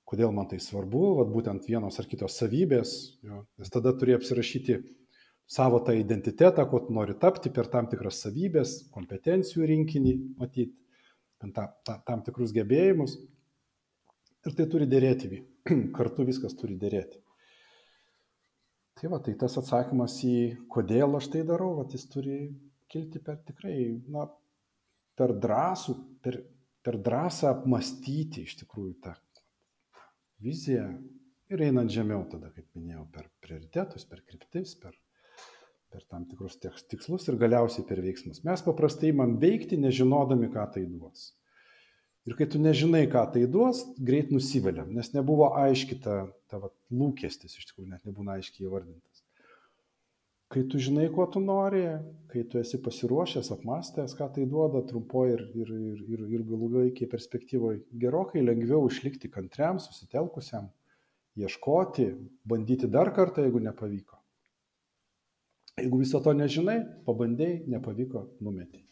kodėl 0.05 0.31
man 0.31 0.47
tai 0.51 0.59
svarbu, 0.61 1.15
va, 1.17 1.25
būtent 1.25 1.65
vienos 1.67 1.97
ar 1.99 2.05
kitos 2.05 2.37
savybės, 2.37 3.17
jo, 3.23 3.45
nes 3.57 3.73
tada 3.73 3.95
turi 3.97 4.13
apsirašyti 4.13 4.77
savo 5.49 5.81
tą 5.83 5.95
identitetą, 5.97 6.67
kuo 6.69 6.83
tu 6.85 6.93
nori 6.93 7.17
tapti 7.19 7.49
per 7.49 7.67
tam 7.71 7.89
tikras 7.89 8.21
savybės, 8.27 8.91
kompetencijų 8.93 9.65
rinkinį, 9.73 10.15
matyti 10.37 10.82
ta, 11.51 11.67
ta, 11.85 11.97
tam 12.07 12.23
tikrus 12.23 12.53
gebėjimus. 12.55 13.17
Ir 14.47 14.55
tai 14.55 14.67
turi 14.71 14.87
dėrėti, 14.87 15.41
kartu 15.97 16.25
viskas 16.27 16.55
turi 16.59 16.77
dėrėti. 16.79 17.19
Tai 18.99 19.09
va, 19.11 19.19
tai 19.23 19.33
tas 19.39 19.57
atsakymas 19.59 20.15
į 20.23 20.37
kodėl 20.71 21.17
aš 21.17 21.27
tai 21.33 21.43
darau, 21.47 21.73
va, 21.79 21.87
jis 21.91 22.05
turi 22.11 22.37
kilti 22.91 23.19
per 23.23 23.41
tikrai, 23.47 23.75
na, 24.13 24.27
per 25.17 25.33
drąsų, 25.43 25.95
per, 26.23 26.39
per 26.85 26.99
drąsą 27.03 27.49
apmastyti 27.49 28.45
iš 28.47 28.59
tikrųjų 28.61 28.95
tą 29.03 29.15
viziją 30.43 30.87
ir 31.53 31.63
einant 31.67 31.91
žemiau 31.93 32.25
tada, 32.29 32.51
kaip 32.53 32.67
minėjau, 32.75 33.05
per 33.13 33.29
prioritetus, 33.43 34.05
per 34.09 34.23
kryptis, 34.27 34.75
per 34.79 34.95
per 35.93 36.03
tam 36.09 36.25
tikrus 36.25 36.57
tikslus 36.89 37.29
ir 37.29 37.37
galiausiai 37.41 37.85
per 37.87 38.01
veiksmus. 38.01 38.41
Mes 38.47 38.65
paprastai 38.65 39.13
imam 39.13 39.37
veikti, 39.41 39.77
nežinodami, 39.77 40.49
ką 40.53 40.65
tai 40.73 40.87
duos. 40.89 41.31
Ir 42.27 42.37
kai 42.39 42.47
tu 42.47 42.59
nežinai, 42.61 43.03
ką 43.11 43.25
tai 43.33 43.43
duos, 43.51 43.83
greit 44.09 44.31
nusiveliam, 44.31 44.87
nes 44.95 45.11
nebuvo 45.11 45.51
aiški 45.59 45.99
ta, 46.05 46.21
ta 46.47 46.61
va, 46.61 46.71
lūkestis, 46.95 47.57
iš 47.59 47.67
tikrųjų 47.69 47.89
net 47.91 48.07
nebūna 48.07 48.37
aiškiai 48.39 48.69
įvardintas. 48.69 49.25
Kai 50.53 50.63
tu 50.69 50.79
žinai, 50.85 51.09
ko 51.11 51.25
tu 51.33 51.41
nori, 51.43 51.81
kai 52.31 52.45
tu 52.47 52.61
esi 52.61 52.79
pasiruošęs, 52.85 53.51
apmastęs, 53.57 54.15
ką 54.15 54.29
tai 54.35 54.47
duoda 54.47 54.83
trumpoje 54.87 55.35
ir, 55.35 55.43
ir, 55.63 55.75
ir, 55.75 56.01
ir, 56.13 56.25
ir 56.37 56.47
galų 56.47 56.69
gaikiai 56.77 57.11
perspektyvoje, 57.11 57.81
gerokai 58.05 58.45
lengviau 58.45 58.87
išlikti 58.87 59.33
kantriam, 59.33 59.81
susitelkusiam, 59.83 60.69
ieškoti, 61.43 62.11
bandyti 62.47 62.87
dar 62.87 63.11
kartą, 63.17 63.43
jeigu 63.43 63.65
nepavyko. 63.67 64.22
Jeigu 65.81 66.03
viso 66.03 66.19
to 66.21 66.35
nežinai, 66.37 66.83
pabandėjai, 67.07 67.63
nepavyko, 67.73 68.27
numeti. 68.45 68.83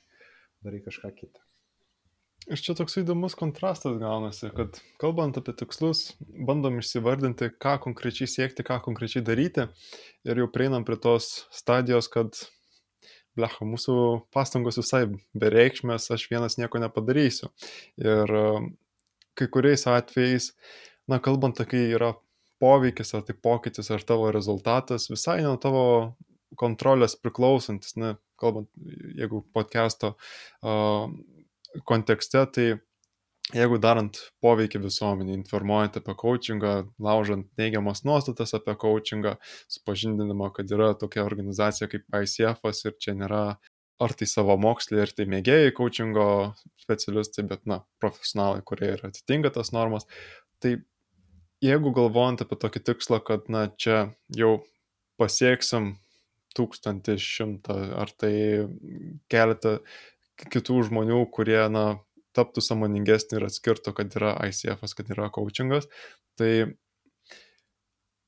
Darai 0.65 0.81
kažką 0.81 1.11
kitą. 1.13 1.43
Ir 2.49 2.57
čia 2.57 2.73
toks 2.73 2.97
įdomus 2.97 3.35
kontrastas 3.37 3.99
gaunasi, 4.01 4.47
kad 4.57 4.79
kalbant 5.01 5.37
apie 5.37 5.53
tikslus, 5.59 6.15
bandom 6.47 6.79
išsivardinti, 6.81 7.51
ką 7.61 7.75
konkrečiai 7.83 8.25
siekti, 8.29 8.65
ką 8.65 8.79
konkrečiai 8.87 9.21
daryti. 9.25 9.67
Ir 10.25 10.41
jau 10.41 10.47
prieinam 10.49 10.85
prie 10.87 10.97
tos 10.97 11.45
stadijos, 11.53 12.09
kad, 12.09 12.39
blecha, 13.37 13.67
mūsų 13.67 13.95
pastangos 14.33 14.81
visai 14.81 15.03
bereikšmės, 15.37 16.09
aš 16.17 16.25
vienas 16.33 16.57
nieko 16.57 16.81
nepadarysiu. 16.81 17.51
Ir 18.01 18.35
kai 19.37 19.49
kuriais 19.53 19.85
atvejais, 19.85 20.49
na, 21.05 21.21
kalbant, 21.21 21.61
kai 21.61 21.85
yra 21.93 22.15
poveikis, 22.61 23.13
ar 23.13 23.21
tai 23.29 23.37
pokytis, 23.37 23.93
ar 23.93 24.01
tavo 24.01 24.33
rezultatas, 24.33 25.11
visai 25.13 25.43
nuo 25.45 25.61
tavo 25.61 25.85
kontrolės 26.59 27.15
priklausantis, 27.19 27.95
na, 27.99 28.15
kalbant, 28.41 28.69
jeigu 29.17 29.43
podcast'o 29.55 30.15
kontekste, 31.87 32.45
tai 32.51 32.67
jeigu 33.55 33.79
darant 33.81 34.17
poveikį 34.43 34.81
visuomenį, 34.85 35.35
informuojant 35.39 35.99
apie 35.99 36.15
coachingą, 36.19 36.73
laužant 37.03 37.49
neigiamas 37.59 38.03
nuostatas 38.07 38.55
apie 38.57 38.75
coachingą, 38.79 39.35
supažindinimą, 39.71 40.51
kad 40.55 40.71
yra 40.71 40.91
tokia 40.99 41.25
organizacija 41.25 41.89
kaip 41.91 42.05
ICF 42.21 42.63
ir 42.85 42.97
čia 43.01 43.15
nėra 43.17 43.43
ar 44.01 44.13
tai 44.17 44.25
savo 44.25 44.55
mokslai, 44.57 45.03
ar 45.03 45.11
tai 45.13 45.27
mėgėjai 45.29 45.73
coachingo 45.77 46.27
specialistai, 46.81 47.45
bet, 47.49 47.67
na, 47.69 47.83
profesionalai, 48.01 48.63
kurie 48.65 48.95
ir 48.95 49.03
atitinka 49.05 49.51
tas 49.53 49.69
normas. 49.75 50.07
Tai 50.61 50.73
jeigu 51.61 51.93
galvojant 51.93 52.41
apie 52.41 52.57
tokį 52.63 52.81
tikslą, 52.89 53.21
kad, 53.27 53.45
na, 53.53 53.67
čia 53.77 54.07
jau 54.37 54.55
pasieksim 55.21 55.93
tūkstantį 56.57 57.17
šimtą, 57.21 57.77
ar 58.01 58.11
tai 58.19 58.33
keletą 59.31 59.79
kitų 60.51 60.81
žmonių, 60.89 61.23
kurie, 61.33 61.61
na, 61.71 61.85
taptų 62.37 62.63
samoningesnį 62.63 63.39
ir 63.39 63.47
atskirtų, 63.47 63.93
kad 63.97 64.13
yra 64.17 64.35
ICF, 64.47 64.83
kad 64.97 65.09
yra 65.13 65.29
coachingas. 65.33 65.89
Tai 66.39 66.51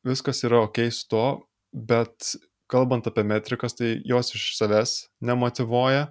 viskas 0.08 0.44
yra 0.48 0.64
ok 0.68 0.82
su 0.92 1.08
to, 1.12 1.28
bet 1.74 2.34
kalbant 2.72 3.08
apie 3.08 3.24
metrikas, 3.28 3.78
tai 3.78 3.96
jos 4.08 4.34
iš 4.36 4.50
savęs 4.58 4.96
nemotivuoja, 5.24 6.10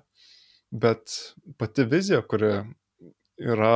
bet 0.72 1.18
pati 1.60 1.84
vizija, 1.88 2.22
kuri 2.24 2.54
yra, 3.42 3.74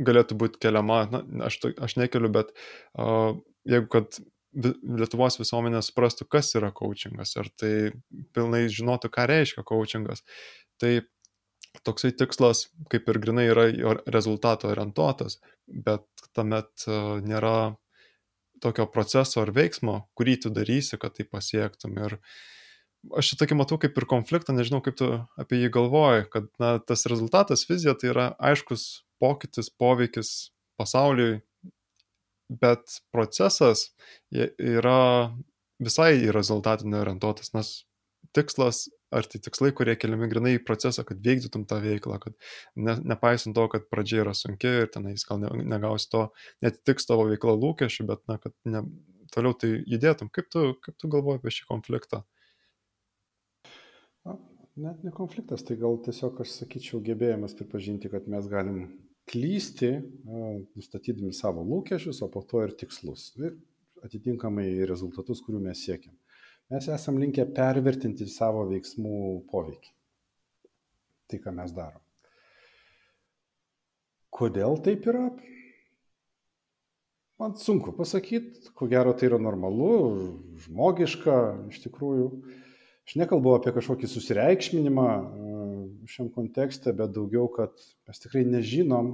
galėtų 0.00 0.36
būti 0.40 0.60
keliama, 0.64 1.04
na, 1.12 1.22
aš, 1.46 1.60
aš 1.78 1.96
nekeliu, 2.00 2.32
bet 2.34 2.54
uh, 2.54 3.36
jeigu 3.68 3.90
kad 3.92 4.18
Lietuvos 4.50 5.38
visuomenė 5.38 5.82
suprastų, 5.86 6.26
kas 6.26 6.50
yra 6.58 6.72
coachingas, 6.74 7.36
ar 7.38 7.46
tai 7.60 7.92
pilnai 8.34 8.64
žinotų, 8.72 9.10
ką 9.14 9.28
reiškia 9.30 9.62
coachingas, 9.66 10.24
tai 10.82 11.00
toksai 11.86 12.10
tikslas 12.18 12.64
kaip 12.90 13.08
ir 13.08 13.20
grinai 13.22 13.46
yra 13.50 13.68
rezultato 14.10 14.70
orientuotas, 14.70 15.38
bet 15.70 16.06
tuomet 16.34 16.86
e, 16.86 16.96
nėra 17.26 17.76
tokio 18.60 18.86
proceso 18.92 19.44
ar 19.44 19.52
veiksmo, 19.56 20.00
kurį 20.18 20.36
tu 20.44 20.52
darysi, 20.54 20.98
kad 21.00 21.14
tai 21.16 21.24
pasiektum. 21.30 21.96
Ir 22.02 22.18
aš 23.16 23.32
šitą 23.32 23.48
matau 23.56 23.78
kaip 23.80 23.96
ir 23.96 24.08
konfliktą, 24.10 24.54
nežinau, 24.56 24.82
kaip 24.84 24.98
tu 25.00 25.12
apie 25.40 25.62
jį 25.62 25.70
galvoji, 25.78 26.26
kad 26.32 26.50
na, 26.62 26.74
tas 26.82 27.06
rezultatas, 27.08 27.64
vizija 27.70 27.94
tai 27.96 28.12
yra 28.12 28.26
aiškus 28.50 29.04
pokytis, 29.22 29.70
poveikis 29.70 30.50
pasauliui, 30.80 31.40
bet 32.50 33.00
procesas 33.14 33.90
yra 34.32 35.30
visai 35.80 36.14
į 36.24 36.32
rezultatą 36.36 36.88
neorientuotas, 36.90 37.54
nes 37.54 37.72
tikslas 38.36 38.88
ar 39.10 39.26
tai 39.26 39.40
tikslai, 39.42 39.72
kurie 39.74 39.96
keliami 39.98 40.28
grinai 40.30 40.52
į 40.58 40.64
procesą, 40.66 41.02
kad 41.06 41.22
vykdytum 41.24 41.64
tą 41.70 41.80
veiklą, 41.82 42.20
kad 42.22 42.36
ne, 42.78 42.94
nepaisant 43.12 43.56
to, 43.56 43.64
kad 43.72 43.88
pradžia 43.90 44.20
yra 44.24 44.34
sunki 44.38 44.70
ir 44.84 44.90
tenais 44.94 45.24
gal 45.26 45.40
ne, 45.42 45.50
negausi 45.72 46.10
to, 46.12 46.26
netitiks 46.62 47.08
tavo 47.08 47.26
veikla 47.30 47.56
lūkesčių, 47.58 48.06
bet 48.10 48.22
na, 48.30 48.38
kad 48.42 48.54
ne, 48.70 48.84
toliau 49.34 49.56
tai 49.58 49.72
judėtum. 49.80 50.30
Kaip 50.34 50.50
tu, 50.52 50.66
kaip 50.84 50.98
tu 51.00 51.10
galvoji 51.10 51.42
apie 51.42 51.54
šį 51.56 51.66
konfliktą? 51.72 52.22
Net 54.80 55.02
ne 55.04 55.10
konfliktas, 55.12 55.64
tai 55.66 55.74
gal 55.76 55.98
tiesiog 56.04 56.38
aš 56.44 56.52
sakyčiau 56.60 57.02
gebėjimas 57.04 57.56
pripažinti, 57.58 58.08
kad 58.12 58.28
mes 58.30 58.46
galim 58.48 58.84
klysti, 59.30 59.92
nustatydami 60.76 61.32
savo 61.36 61.62
lūkesčius, 61.66 62.22
o 62.26 62.30
po 62.32 62.42
to 62.46 62.64
ir 62.66 62.74
tikslus. 62.78 63.30
Ir 63.38 63.54
atitinkamai 64.04 64.66
rezultatus, 64.88 65.42
kurių 65.44 65.62
mes 65.68 65.84
siekiam 65.86 66.16
mes 66.70 66.88
esam 66.88 67.18
linkę 67.18 67.46
pervertinti 67.54 68.28
savo 68.30 68.62
veiksmų 68.70 69.20
poveikį. 69.50 69.92
Tai, 71.30 71.38
ką 71.42 71.54
mes 71.54 71.74
darom. 71.74 72.02
Kodėl 74.34 74.78
taip 74.84 75.06
yra? 75.10 75.26
Man 77.40 77.56
sunku 77.58 77.92
pasakyti, 77.96 78.70
ko 78.76 78.86
gero 78.90 79.14
tai 79.16 79.30
yra 79.30 79.38
normalu, 79.42 79.90
žmogiška, 80.66 81.36
iš 81.72 81.80
tikrųjų. 81.86 82.28
Aš 83.08 83.16
nekalbu 83.18 83.56
apie 83.56 83.72
kažkokį 83.74 84.10
susireikšminimą 84.12 85.08
šiam 86.08 86.30
kontekste, 86.32 86.92
bet 86.96 87.12
daugiau, 87.16 87.48
kad 87.52 87.74
mes 88.08 88.22
tikrai 88.22 88.44
nežinom, 88.48 89.12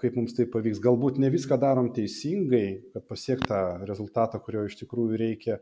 kaip 0.00 0.16
mums 0.18 0.34
tai 0.34 0.48
pavyks. 0.50 0.80
Galbūt 0.82 1.20
ne 1.22 1.30
viską 1.30 1.58
darom 1.60 1.92
teisingai, 1.94 2.90
kad 2.94 3.06
pasiektą 3.10 3.60
rezultatą, 3.86 4.40
kurio 4.42 4.64
iš 4.66 4.78
tikrųjų 4.80 5.20
reikia, 5.20 5.60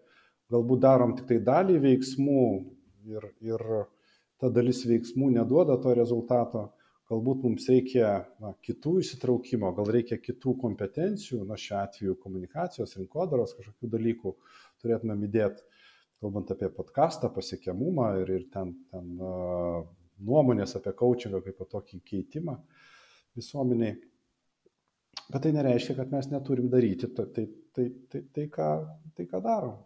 galbūt 0.53 0.83
darom 0.85 1.17
tik 1.19 1.29
tai 1.29 1.41
dalį 1.45 1.77
veiksmų 1.83 2.47
ir, 3.12 3.29
ir 3.45 3.67
ta 4.41 4.51
dalis 4.53 4.85
veiksmų 4.89 5.33
neduoda 5.37 5.77
to 5.83 5.93
rezultato, 5.97 6.71
galbūt 7.11 7.45
mums 7.45 7.69
reikia 7.71 8.11
na, 8.43 8.53
kitų 8.67 8.97
įsitraukimo, 9.03 9.71
gal 9.77 9.91
reikia 9.95 10.19
kitų 10.19 10.57
kompetencijų, 10.62 11.45
na 11.47 11.59
šiuo 11.61 11.79
atveju 11.83 12.17
komunikacijos, 12.23 12.97
rinkodaros 12.99 13.55
kažkokių 13.59 13.93
dalykų 13.93 14.35
turėtumėm 14.83 15.27
įdėti, 15.29 15.67
kalbant 16.21 16.51
apie 16.53 16.69
podcastą, 16.73 17.31
pasiekiamumą 17.35 18.11
ir, 18.23 18.33
ir 18.39 18.45
ten, 18.53 18.73
ten 18.93 19.17
nuomonės 20.27 20.77
apie 20.79 20.95
coachingą 20.97 21.43
kaip 21.45 21.64
tokį 21.73 22.01
keitimą 22.11 22.57
visuomeniai. 23.37 23.97
Bet 25.27 25.43
tai 25.43 25.53
nereiškia, 25.57 25.97
kad 25.99 26.12
mes 26.14 26.29
neturim 26.31 26.71
daryti 26.71 27.09
tai, 27.14 27.27
tai, 27.35 27.45
tai, 27.75 27.87
tai, 28.12 28.23
tai, 28.35 28.47
ką, 28.53 28.71
tai 29.19 29.27
ką 29.27 29.43
darom. 29.43 29.77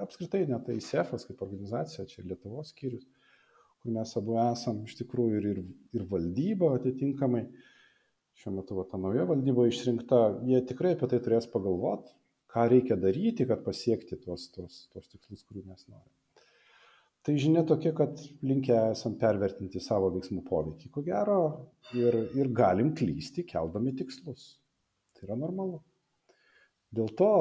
Apskritai 0.00 0.46
net 0.48 0.64
tai 0.64 0.78
SEFas 0.80 1.26
kaip 1.28 1.42
organizacija, 1.44 2.06
čia 2.08 2.24
Lietuvos 2.24 2.70
skyrius, 2.72 3.04
kur 3.82 3.92
mes 3.92 4.14
abu 4.16 4.38
esam 4.40 4.80
iš 4.88 4.96
tikrųjų 5.02 5.40
ir, 5.40 5.48
ir, 5.52 5.58
ir 5.98 6.06
valdyba 6.08 6.72
atitinkamai, 6.78 7.44
šiuo 8.40 8.54
metu 8.56 8.78
va, 8.78 8.86
ta 8.88 9.00
nauja 9.00 9.26
valdyba 9.28 9.66
išrinkta, 9.68 10.22
jie 10.48 10.62
tikrai 10.70 10.94
apie 10.96 11.10
tai 11.12 11.20
turės 11.24 11.48
pagalvoti, 11.52 12.16
ką 12.56 12.64
reikia 12.72 12.96
daryti, 12.96 13.44
kad 13.44 13.60
pasiekti 13.64 14.16
tuos, 14.16 14.48
tuos, 14.54 14.86
tuos 14.88 15.10
tikslus, 15.12 15.42
kurių 15.44 15.66
mes 15.68 15.82
norime. 15.90 16.14
Tai 17.26 17.34
žinia 17.42 17.64
tokia, 17.68 17.90
kad 17.92 18.20
linkę 18.46 18.76
esam 18.94 19.16
pervertinti 19.20 19.82
savo 19.82 20.08
veiksmų 20.14 20.44
poveikį, 20.46 20.88
ko 20.94 21.02
gero, 21.04 21.40
ir, 21.98 22.16
ir 22.38 22.48
galim 22.56 22.94
klysti, 22.96 23.44
keldami 23.50 23.92
tikslus. 23.98 24.54
Tai 25.12 25.26
yra 25.26 25.36
normalu. 25.40 25.82
Dėl 26.96 27.10
to 27.18 27.32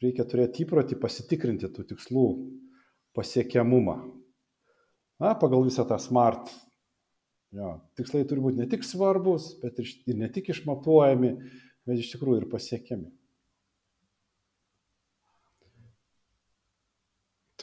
reikia 0.00 0.24
turėti 0.30 0.64
įprotį 0.64 0.96
pasitikrinti 1.02 1.68
tų 1.74 1.84
tikslų 1.90 2.24
pasiekiamumą. 3.18 3.98
Na, 5.20 5.34
pagal 5.36 5.66
visą 5.66 5.84
tą 5.90 6.00
smart. 6.00 6.48
Jo, 7.56 7.74
tikslai 7.98 8.24
turi 8.30 8.46
būti 8.46 8.62
ne 8.62 8.70
tik 8.72 8.88
svarbus, 8.88 9.52
bet 9.60 9.82
ir, 9.82 9.92
ir 10.08 10.22
ne 10.22 10.32
tik 10.32 10.48
išmatuojami, 10.54 11.34
bet 11.88 12.00
iš 12.00 12.14
tikrųjų 12.14 12.44
ir 12.44 12.50
pasiekiami. 12.52 13.10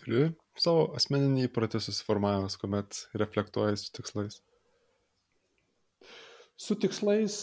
Turi 0.03 0.33
savo 0.59 0.89
asmeninį 0.97 1.47
įprotį 1.47 1.79
susiformavęs, 1.79 2.57
kuomet 2.59 2.97
reflektuoji 3.19 3.79
su 3.79 3.91
tikslais? 3.95 4.41
Su 6.59 6.75
tikslais 6.79 7.37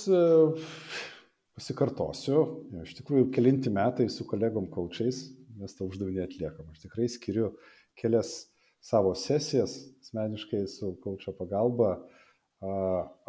pasikartosiu, 1.56 2.42
iš 2.84 2.94
tikrųjų 3.00 3.30
kelinti 3.34 3.72
metai 3.72 4.10
su 4.12 4.26
kolegom 4.28 4.68
kaučiais 4.72 5.24
mes 5.60 5.76
tą 5.76 5.88
uždavinį 5.88 6.24
atliekam. 6.24 6.68
Aš 6.72 6.84
tikrai 6.84 7.08
skiriu 7.12 7.50
kelias 8.00 8.50
savo 8.84 9.14
sesijas 9.18 9.76
asmeniškai 10.00 10.64
su 10.70 10.94
kaučio 11.04 11.34
pagalba 11.36 11.96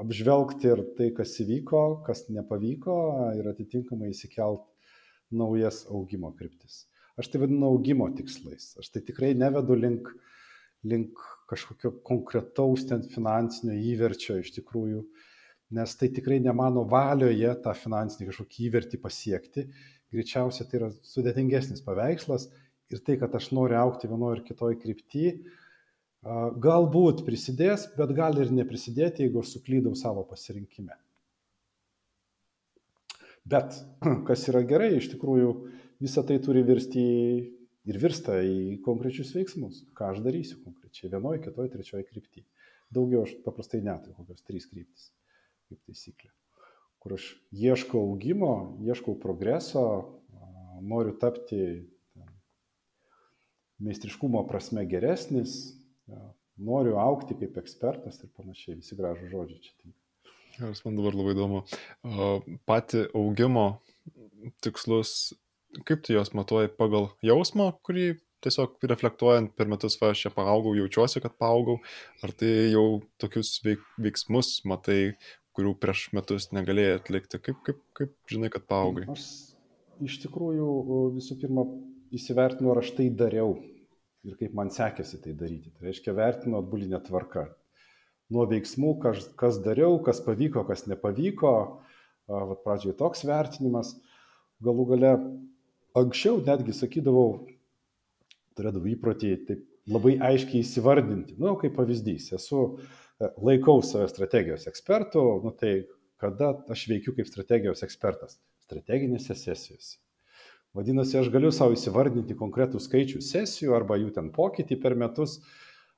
apžvelgti 0.02 0.72
ir 0.72 0.84
tai, 0.98 1.10
kas 1.16 1.38
įvyko, 1.44 2.04
kas 2.08 2.26
nepavyko 2.32 2.96
ir 3.40 3.48
atitinkamai 3.52 4.12
įsikelt 4.12 4.68
naujas 5.32 5.86
augimo 5.88 6.34
kryptis. 6.36 6.86
Aš 7.22 7.32
tai 7.32 7.44
vadinu 7.44 7.70
augimo 7.70 8.10
tikslais. 8.18 8.74
Aš 8.82 8.92
tai 8.94 9.04
tikrai 9.06 9.32
nevedu 9.38 9.78
link, 9.78 10.10
link 10.84 11.22
kažkokio 11.52 11.94
konkretaus 12.08 12.88
ten 12.90 13.06
finansinio 13.14 13.78
įverčio 13.94 14.40
iš 14.42 14.56
tikrųjų. 14.58 15.02
Uh, 15.02 15.28
nes 15.72 15.96
tai 15.96 16.10
tikrai 16.10 16.40
ne 16.40 16.52
mano 16.54 16.84
valioje 16.88 17.52
tą 17.64 17.74
finansinį 17.78 18.30
kažkokį 18.30 18.66
įvertį 18.68 19.00
pasiekti. 19.02 19.66
Greičiausiai 20.12 20.68
tai 20.68 20.80
yra 20.82 20.90
sudėtingesnis 21.08 21.84
paveikslas 21.86 22.50
ir 22.92 23.00
tai, 23.06 23.16
kad 23.22 23.36
aš 23.38 23.54
noriu 23.56 23.80
aukti 23.80 24.10
vienoje 24.12 24.40
ir 24.40 24.44
kitoje 24.50 24.80
kryptyje, 24.82 25.38
galbūt 26.66 27.24
prisidės, 27.28 27.88
bet 27.96 28.12
gali 28.18 28.44
ir 28.44 28.52
neprisidėti, 28.54 29.24
jeigu 29.24 29.40
aš 29.42 29.56
suklydau 29.56 29.96
savo 29.96 30.26
pasirinkime. 30.28 30.98
Bet 33.48 33.80
kas 34.28 34.44
yra 34.52 34.66
gerai, 34.68 34.92
iš 35.00 35.14
tikrųjų 35.16 35.54
visą 36.02 36.24
tai 36.28 36.40
turi 36.44 36.64
virsti 36.66 37.06
ir 37.90 37.98
virsta 38.02 38.38
į 38.46 38.82
konkrečius 38.86 39.34
veiksmus. 39.36 39.84
Ką 39.98 40.12
aš 40.14 40.22
darysiu 40.26 40.60
konkrečiai 40.66 41.12
vienoje, 41.14 41.42
kitoje, 41.46 41.72
trečioje 41.74 42.06
kryptyje. 42.10 42.46
Daugiau 42.94 43.24
aš 43.26 43.38
paprastai 43.46 43.82
neturiu, 43.86 44.18
kokios 44.18 44.44
trys 44.46 44.68
kryptis 44.70 45.10
kaip 45.72 45.80
taisyklė, 45.88 46.32
kur 47.00 47.16
aš 47.16 47.30
ieškau 47.56 48.02
augimo, 48.04 48.76
ieškau 48.84 49.16
progreso, 49.22 49.86
noriu 50.84 51.14
tapti 51.22 51.62
meistriškumo 53.82 54.44
prasme 54.50 54.84
geresnis, 54.90 55.78
noriu 56.60 56.98
aukti 57.02 57.38
kaip 57.40 57.56
ekspertas 57.64 58.20
ir 58.22 58.34
panašiai, 58.36 58.78
visi 58.82 58.98
gražų 59.00 59.32
žodžiai 59.32 59.64
čia 59.64 59.74
tinka. 59.78 59.98
Geras, 60.58 60.84
man 60.84 61.00
dabar 61.00 61.16
labai 61.16 61.34
įdomu. 61.38 61.64
Pati 62.68 63.06
augimo 63.16 63.66
tikslus, 64.62 65.32
kaip 65.88 66.04
tu 66.06 66.16
juos 66.16 66.34
matuoji 66.38 66.72
pagal 66.78 67.10
jausmą, 67.26 67.72
kurį 67.86 68.14
tiesiog 68.42 68.82
reflektuojant 68.90 69.54
per 69.58 69.70
metus, 69.70 69.98
va, 70.02 70.12
aš 70.16 70.26
čia 70.26 70.32
paaugau, 70.34 70.74
jaučiuosi, 70.78 71.22
kad 71.24 71.36
paaugau, 71.42 71.78
ar 72.26 72.34
tai 72.38 72.72
jau 72.74 73.02
tokius 73.22 73.54
veik, 73.66 73.84
veiksmus 74.02 74.60
matai, 74.70 75.16
kurių 75.58 75.76
prieš 75.84 76.08
metus 76.16 76.50
negalėjai 76.56 76.98
atlikti, 77.00 77.42
kaip, 77.44 77.60
kaip, 77.68 77.82
kaip 77.98 78.16
žinai, 78.32 78.50
kad 78.54 78.66
paaugai? 78.72 79.06
Aš 79.12 79.28
iš 80.02 80.18
tikrųjų 80.24 80.70
visų 81.18 81.38
pirma 81.44 81.68
įsivertinu, 82.16 82.72
ar 82.74 82.82
aš 82.82 82.94
tai 82.98 83.10
dariau 83.14 83.56
ir 84.28 84.38
kaip 84.40 84.56
man 84.58 84.72
sekėsi 84.74 85.20
tai 85.24 85.36
daryti. 85.38 85.74
Tai 85.76 85.90
reiškia, 85.90 86.16
vertinu 86.18 86.60
atbulinę 86.60 87.02
tvarką. 87.06 87.48
Nuo 88.32 88.46
veiksmų, 88.48 88.96
kas, 89.04 89.26
kas 89.40 89.60
dariau, 89.64 89.98
kas 90.06 90.22
pavyko, 90.24 90.64
kas 90.68 90.86
nepavyko. 90.88 91.54
Vat 92.32 92.62
pradžioje 92.64 92.96
toks 93.00 93.26
vertinimas. 93.28 93.96
Galų 94.64 94.86
gale 94.94 95.14
anksčiau 95.98 96.42
netgi 96.46 96.76
sakydavau, 96.76 97.48
turėdavau 98.58 98.92
įprotį 98.92 99.32
taip 99.48 99.66
labai 99.92 100.18
aiškiai 100.22 100.62
įsivardinti. 100.62 101.38
Na, 101.40 101.52
nu, 101.52 101.56
kaip 101.62 101.76
pavyzdys, 101.78 102.30
esu 102.38 102.62
e, 102.68 103.32
laikau 103.42 103.82
save 103.86 104.08
strategijos 104.12 104.68
ekspertų, 104.72 105.26
nu 105.46 105.54
tai 105.58 105.74
kada 106.22 106.54
aš 106.72 106.86
veikiu 106.92 107.16
kaip 107.18 107.30
strategijos 107.30 107.84
ekspertas? 107.88 108.38
Strateginėse 108.68 109.36
sesijose. 109.36 109.98
Vadinasi, 110.78 111.18
aš 111.20 111.28
galiu 111.34 111.50
savo 111.52 111.76
įsivardinti 111.76 112.38
konkretų 112.40 112.80
skaičių 112.80 113.20
sesijų 113.26 113.74
arba 113.76 113.98
jų 114.00 114.14
ten 114.16 114.30
pokytį 114.32 114.78
per 114.80 114.96
metus, 114.96 115.42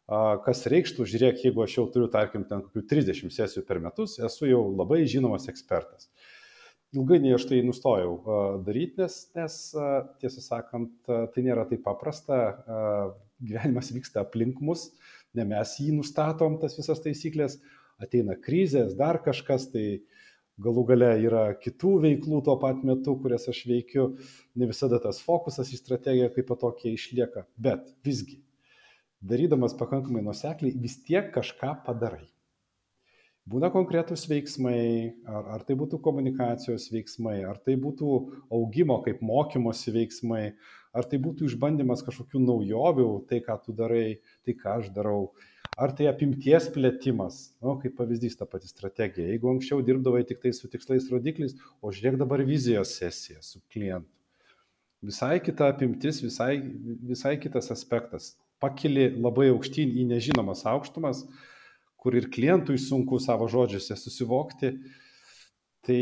kas 0.08 0.64
reikštų, 0.72 1.06
žiūrėk, 1.12 1.44
jeigu 1.46 1.62
aš 1.64 1.76
jau 1.78 1.86
turiu, 1.94 2.08
tarkim, 2.12 2.48
ten 2.50 2.64
kokių 2.66 2.82
30 2.90 3.36
sesijų 3.36 3.64
per 3.68 3.80
metus, 3.84 4.18
esu 4.18 4.50
jau 4.50 4.64
labai 4.74 5.04
žinomas 5.06 5.46
ekspertas. 5.52 6.10
Ilgainiui 6.94 7.34
aš 7.34 7.48
tai 7.50 7.60
nustojau 7.66 8.18
daryti, 8.66 9.02
nes, 9.02 9.16
nes 9.34 9.56
tiesą 10.22 10.44
sakant, 10.46 10.92
tai 11.08 11.44
nėra 11.46 11.66
taip 11.70 11.82
paprasta, 11.88 12.38
gyvenimas 13.42 13.90
vyksta 13.96 14.22
aplink 14.22 14.62
mus, 14.62 14.92
ne 15.34 15.46
mes 15.50 15.72
jį 15.82 15.96
nustatom, 15.98 16.60
tas 16.62 16.78
visas 16.78 17.02
taisyklės, 17.02 17.58
ateina 18.04 18.38
krizės, 18.38 18.94
dar 19.00 19.20
kažkas, 19.26 19.72
tai 19.74 20.04
galų 20.62 20.84
gale 20.92 21.10
yra 21.26 21.44
kitų 21.58 21.96
veiklų 22.04 22.44
tuo 22.46 22.58
pat 22.62 22.84
metu, 22.86 23.16
kurias 23.22 23.48
aš 23.50 23.64
veikiu, 23.70 24.12
ne 24.60 24.70
visada 24.70 25.00
tas 25.02 25.22
fokusas 25.26 25.74
į 25.74 25.80
strategiją 25.82 26.30
kaip 26.36 26.50
patokiai 26.52 26.94
išlieka, 26.98 27.48
bet 27.58 27.90
visgi, 28.06 28.38
darydamas 29.24 29.74
pakankamai 29.80 30.22
nusekliai, 30.26 30.78
vis 30.78 31.00
tiek 31.08 31.34
kažką 31.34 31.80
padarai. 31.88 32.28
Būna 33.50 33.68
konkretūs 33.74 34.24
veiksmai, 34.32 35.14
ar, 35.28 35.48
ar 35.58 35.64
tai 35.68 35.76
būtų 35.76 36.00
komunikacijos 36.04 36.88
veiksmai, 36.94 37.42
ar 37.44 37.58
tai 37.60 37.76
būtų 37.80 38.20
augimo 38.56 39.02
kaip 39.04 39.20
mokymosi 39.26 39.92
veiksmai, 39.92 40.44
ar 40.96 41.10
tai 41.12 41.20
būtų 41.20 41.50
išbandymas 41.50 42.06
kažkokių 42.08 42.40
naujovių, 42.46 43.10
tai 43.28 43.42
ką 43.44 43.58
tu 43.66 43.76
darai, 43.76 44.22
tai 44.48 44.56
ką 44.56 44.78
aš 44.80 44.94
darau 44.96 45.34
Ar 45.74 45.90
tai 45.98 46.06
apimties 46.06 46.68
plėtimas, 46.74 47.38
nu, 47.64 47.74
kaip 47.82 47.96
pavyzdys 47.98 48.38
ta 48.38 48.46
pati 48.46 48.70
strategija. 48.70 49.32
Jeigu 49.32 49.50
anksčiau 49.50 49.82
dirbdavai 49.86 50.22
tik 50.30 50.44
tai 50.44 50.52
su 50.54 50.70
tikslais 50.70 51.08
rodikliais, 51.10 51.56
o 51.82 51.90
žiūrėk 51.90 52.20
dabar 52.22 52.44
vizijos 52.46 52.94
sesija 53.00 53.42
su 53.42 53.62
klientu. 53.74 54.10
Visai 55.04 55.40
kita 55.44 55.72
apimtis, 55.74 56.22
visai, 56.24 56.62
visai 57.10 57.34
kitas 57.42 57.72
aspektas. 57.74 58.36
Pakili 58.62 59.10
labai 59.18 59.50
aukštyn 59.52 59.98
į 59.98 60.06
nežinomas 60.14 60.62
aukštumas, 60.70 61.26
kur 62.04 62.18
ir 62.20 62.30
klientui 62.34 62.76
sunku 62.82 63.20
savo 63.24 63.48
žodžiuose 63.52 63.96
susivokti. 64.00 64.74
Tai 65.84 66.02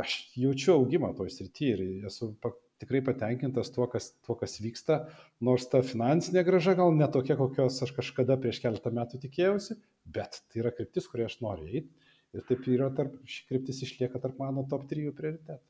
aš 0.00 0.16
jaučiu 0.40 0.74
augimą 0.78 1.14
toj 1.16 1.32
srity 1.32 1.72
ir 1.74 1.80
esu 2.08 2.34
tikrai 2.80 3.02
patenkintas 3.04 3.68
tuo 3.74 3.84
kas, 3.92 4.10
tuo, 4.24 4.36
kas 4.40 4.56
vyksta, 4.64 5.02
nors 5.44 5.66
ta 5.68 5.82
finansinė 5.84 6.44
graža 6.46 6.72
gal 6.78 6.94
netokia, 6.96 7.36
kokios 7.36 7.76
aš 7.84 7.92
kažkada 7.98 8.38
prieš 8.40 8.62
keletą 8.64 8.92
metų 8.96 9.20
tikėjausi, 9.26 9.76
bet 10.08 10.40
tai 10.48 10.62
yra 10.62 10.72
kryptis, 10.72 11.08
kurie 11.10 11.26
aš 11.28 11.40
noriu 11.44 11.68
eiti. 11.68 11.92
Ir 12.30 12.46
taip 12.46 12.64
yra 12.70 12.88
tarp, 12.94 13.18
ši 13.26 13.42
kryptis 13.48 13.82
išlieka 13.84 14.20
tarp 14.22 14.38
mano 14.40 14.62
top 14.70 14.86
3 14.88 15.12
prioritetų. 15.18 15.60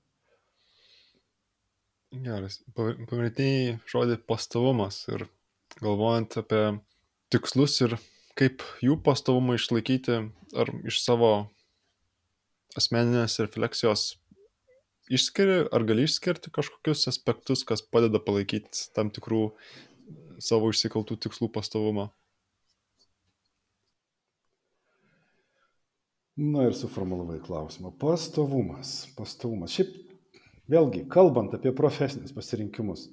Geras. 2.20 2.58
Paminėjai 2.74 3.78
žodį 3.90 4.18
pastovumas 4.28 5.04
ir 5.14 5.24
galvojant 5.78 6.36
apie 6.42 6.62
tikslus 7.30 7.78
ir 7.86 7.94
kaip 8.38 8.64
jų 8.84 8.98
pastovumą 9.04 9.56
išlaikyti, 9.58 10.20
ar 10.56 10.72
iš 10.86 11.00
savo 11.02 11.32
asmeninės 12.78 13.40
refleksijos 13.42 14.14
išskiri, 15.10 15.64
ar 15.74 15.84
gali 15.88 16.06
išskirti 16.06 16.52
kažkokius 16.54 17.08
aspektus, 17.10 17.64
kas 17.66 17.82
padeda 17.82 18.22
palaikyti 18.22 18.90
tam 18.94 19.10
tikrų 19.14 19.50
savo 20.42 20.70
išsikaltų 20.72 21.18
tikslų 21.26 21.50
pastovumą? 21.54 22.10
Na 26.40 26.62
ir 26.64 26.76
suformulavai 26.78 27.40
klausimą. 27.44 27.90
Pastovumas. 28.00 29.10
Pastovumas. 29.16 29.74
Šiaip, 29.76 29.90
vėlgi, 30.72 31.02
kalbant 31.12 31.52
apie 31.52 31.72
profesinius 31.76 32.32
pasirinkimus, 32.32 33.10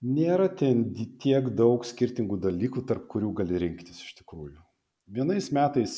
nėra 0.00 0.48
ten 0.56 0.84
tiek 1.20 1.50
daug 1.56 1.84
skirtingų 1.84 2.40
dalykų, 2.40 2.84
tarp 2.88 3.06
kurių 3.12 3.32
gali 3.42 3.60
rinktis 3.60 4.00
iš 4.04 4.16
tikrųjų. 4.22 4.60
Vienais 5.10 5.50
metais 5.52 5.96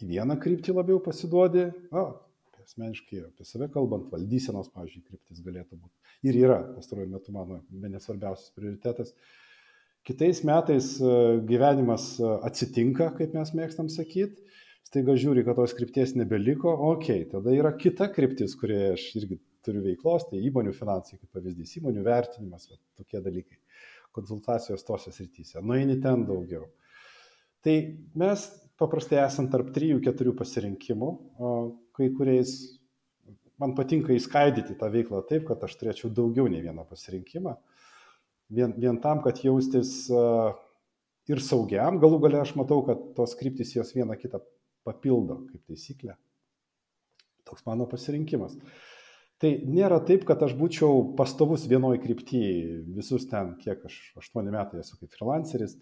į 0.00 0.10
vieną 0.14 0.36
kryptį 0.40 0.74
labiau 0.76 1.00
pasiduodi, 1.02 1.68
o, 1.90 2.04
asmeniškai 2.60 3.24
apie 3.26 3.46
save 3.48 3.70
kalbant, 3.74 4.08
valdysenos, 4.12 4.70
pavyzdžiui, 4.74 5.04
kryptis 5.08 5.42
galėtų 5.44 5.78
būti. 5.80 5.94
Ir 6.28 6.38
yra 6.38 6.60
pastaruoju 6.76 7.10
metu 7.10 7.34
mano 7.34 7.60
bene 7.70 8.00
svarbiausias 8.02 8.52
prioritetas. 8.54 9.14
Kitais 10.06 10.42
metais 10.48 10.94
e, 11.02 11.14
gyvenimas 11.48 12.14
e, 12.20 12.28
atsitinka, 12.46 13.10
kaip 13.18 13.34
mes 13.36 13.52
mėgstam 13.56 13.90
sakyti, 13.92 14.46
staiga 14.86 15.16
žiūri, 15.18 15.44
kad 15.44 15.58
tos 15.58 15.74
krypties 15.76 16.14
nebeliko, 16.16 16.72
okei, 16.92 17.24
okay, 17.24 17.28
tada 17.32 17.52
yra 17.56 17.74
kita 17.76 18.08
kryptis, 18.14 18.56
kurioje 18.60 18.94
aš 18.94 19.06
irgi 19.20 19.40
turiu 19.66 19.82
veiklos, 19.84 20.26
tai 20.30 20.40
įmonių 20.48 20.72
finansai, 20.76 21.18
kaip 21.20 21.36
pavyzdys, 21.36 21.76
įmonių 21.80 22.04
vertinimas, 22.06 22.66
va, 22.70 22.78
tokie 23.00 23.20
dalykai, 23.24 23.60
konsultacijos 24.16 24.84
tose 24.86 25.12
srityse, 25.14 25.62
nueini 25.62 25.98
ten 26.02 26.24
daugiau. 26.28 26.66
Tai 27.64 27.74
mes 28.18 28.46
paprastai 28.80 29.20
esam 29.22 29.50
tarp 29.52 29.70
3-4 29.76 30.32
pasirinkimų, 30.38 31.10
kai 31.96 32.08
kuriais 32.16 32.54
man 33.60 33.74
patinka 33.76 34.14
įskaidyti 34.16 34.78
tą 34.80 34.88
veiklą 34.92 35.20
taip, 35.28 35.44
kad 35.50 35.62
aš 35.66 35.76
turėčiau 35.80 36.08
daugiau 36.16 36.48
nei 36.48 36.62
vieną 36.64 36.86
pasirinkimą. 36.88 37.58
Vien, 38.50 38.72
vien 38.80 38.96
tam, 39.04 39.20
kad 39.22 39.42
jaustis 39.44 40.08
ir 41.30 41.42
saugiam, 41.44 42.00
galų 42.02 42.22
gale 42.24 42.40
aš 42.40 42.56
matau, 42.58 42.80
kad 42.86 43.02
tos 43.18 43.36
kryptis 43.38 43.76
jos 43.76 43.92
vieną 43.94 44.16
kitą 44.18 44.40
papildo 44.86 45.42
kaip 45.50 45.68
taisyklė. 45.68 46.16
Toks 47.46 47.66
mano 47.68 47.86
pasirinkimas. 47.90 48.56
Tai 49.40 49.50
nėra 49.64 50.02
taip, 50.04 50.26
kad 50.28 50.42
aš 50.44 50.52
būčiau 50.58 51.14
pastovus 51.16 51.64
vienoje 51.68 52.02
kryptyje, 52.02 52.80
visus 52.92 53.24
ten, 53.30 53.54
kiek 53.62 53.86
aš, 53.88 53.96
aštuoni 54.20 54.52
metai 54.52 54.82
esu 54.82 54.98
kaip 55.00 55.14
freelanceris. 55.16 55.78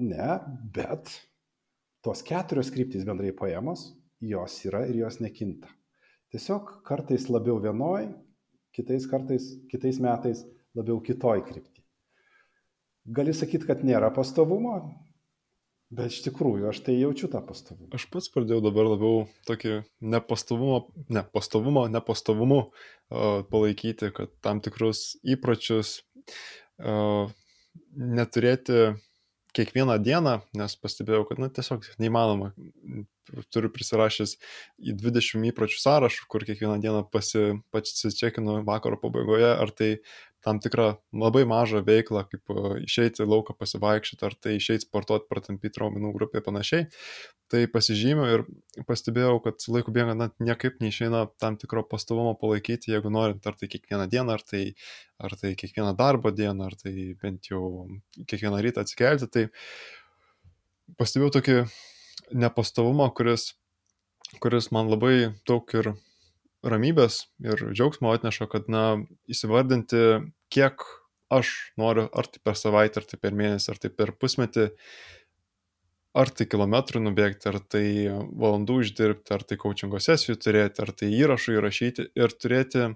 Ne, 0.00 0.28
bet 0.72 1.12
tos 2.06 2.22
keturios 2.24 2.70
kryptys 2.72 3.04
bendrai 3.04 3.34
paėmos 3.36 3.90
jos 4.20 4.64
yra 4.64 4.86
ir 4.88 4.96
jos 5.02 5.20
nekinta. 5.20 5.68
Tiesiog 6.32 6.78
kartais 6.88 7.28
labiau 7.28 7.60
vienoj, 7.62 8.08
kitais 8.76 9.06
kartais, 9.08 9.50
kitais 9.70 10.00
metais 10.02 10.44
labiau 10.76 11.00
kitoj 11.04 11.42
krypti. 11.46 11.84
Gali 13.08 13.32
sakyti, 13.32 13.66
kad 13.68 13.84
nėra 13.84 14.10
pastovumo, 14.12 14.74
bet 15.90 16.12
iš 16.12 16.20
tikrųjų 16.26 16.68
aš 16.70 16.82
tai 16.86 16.98
jaučiu 16.98 17.30
tą 17.32 17.40
pastovumą. 17.44 17.90
Aš 17.96 18.06
pats 18.12 18.30
pradėjau 18.32 18.60
dabar 18.64 18.90
labiau 18.90 19.24
tokį 19.48 19.82
nepastovumo, 20.14 20.82
ne 21.08 21.24
pastovumo, 21.32 21.86
nepastovumu 21.92 22.60
uh, 22.68 23.42
palaikyti, 23.48 24.12
kad 24.14 24.32
tam 24.44 24.62
tikrus 24.64 25.16
įpročius 25.24 26.00
uh, 26.84 27.30
neturėti 27.96 28.88
kiekvieną 29.56 29.96
dieną, 30.04 30.38
nes 30.58 30.76
pastebėjau, 30.78 31.24
kad 31.28 31.40
na, 31.42 31.48
tiesiog 31.52 31.86
neįmanoma. 32.02 32.52
Turiu 33.52 33.68
prisirašęs 33.72 34.36
į 34.88 34.94
20 34.96 35.48
įpročių 35.50 35.80
sąrašų, 35.82 36.28
kur 36.32 36.44
kiekvieną 36.48 36.78
dieną 36.84 37.02
pasi, 37.12 37.58
pasičekinu 37.74 38.62
vakaro 38.68 39.00
pabaigoje, 39.00 39.50
ar 39.50 39.72
tai 39.76 39.90
tam 40.44 40.60
tikrą 40.62 40.92
labai 41.12 41.42
mažą 41.48 41.80
veiklą, 41.86 42.22
kaip 42.30 42.52
išeiti 42.84 43.24
į 43.24 43.28
lauką 43.28 43.56
pasivaikščioti, 43.58 44.24
ar 44.26 44.36
tai 44.38 44.54
išeiti 44.58 44.86
sportuoti, 44.86 45.26
pratampyti 45.30 45.82
raumenų 45.82 46.12
grupę 46.14 46.38
ir 46.38 46.46
panašiai. 46.46 46.86
Tai 47.50 47.62
pasižymiu 47.72 48.26
ir 48.28 48.44
pastebėjau, 48.88 49.38
kad 49.44 49.66
laiku 49.72 49.92
bėgant 49.94 50.20
na, 50.20 50.28
niekaip 50.44 50.78
neišeina 50.84 51.24
tam 51.42 51.56
tikro 51.60 51.82
pastovumo 51.88 52.36
palaikyti, 52.38 52.92
jeigu 52.94 53.10
norint, 53.12 53.46
ar 53.48 53.56
tai 53.58 53.70
kiekvieną 53.72 54.08
dieną, 54.12 54.36
ar 54.36 54.44
tai, 54.46 54.64
ar 55.18 55.34
tai 55.40 55.54
kiekvieną 55.58 55.94
darbo 55.98 56.32
dieną, 56.34 56.68
ar 56.70 56.76
tai 56.78 57.14
bent 57.22 57.50
jau 57.50 57.88
kiekvieną 58.28 58.60
rytą 58.64 58.84
atsikelti. 58.84 59.30
Tai 59.32 59.46
pastebėjau 61.00 61.38
tokį 61.38 61.56
nepastovumą, 62.44 63.08
kuris, 63.16 63.54
kuris 64.44 64.70
man 64.76 64.92
labai 64.92 65.32
daug 65.48 65.74
ir 65.74 65.94
ramybės 66.66 67.26
ir 67.44 67.60
džiaugsmo 67.70 68.10
atneša, 68.14 68.48
kad, 68.50 68.66
na, 68.72 68.84
įsivardinti, 69.30 70.02
kiek 70.52 70.82
aš 71.32 71.52
noriu, 71.78 72.08
ar 72.08 72.28
tai 72.30 72.42
per 72.44 72.58
savaitę, 72.58 73.00
ar 73.00 73.08
tai 73.08 73.20
per 73.20 73.36
mėnesį, 73.36 73.70
ar 73.72 73.80
tai 73.82 73.90
per 73.94 74.14
pusmetį, 74.16 74.68
ar 76.18 76.32
tai 76.34 76.48
kilometrų 76.50 77.02
nubėgti, 77.04 77.50
ar 77.50 77.60
tai 77.60 77.86
valandų 78.10 78.80
uždirbti, 78.82 79.34
ar 79.36 79.44
tai 79.46 79.58
coachingo 79.60 80.00
sesijų 80.02 80.38
turėti, 80.40 80.82
ar 80.82 80.94
tai 80.96 81.10
įrašų 81.14 81.58
įrašyti 81.58 82.08
ir 82.18 82.34
turėti 82.34 82.86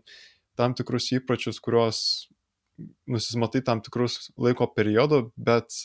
tam 0.59 0.77
tikrus 0.77 1.11
įpročius, 1.17 1.61
kuriuos 1.63 2.01
nusimatai 3.07 3.63
tam 3.65 3.83
tikrus 3.85 4.33
laiko 4.41 4.67
periodo, 4.75 5.27
bet 5.37 5.77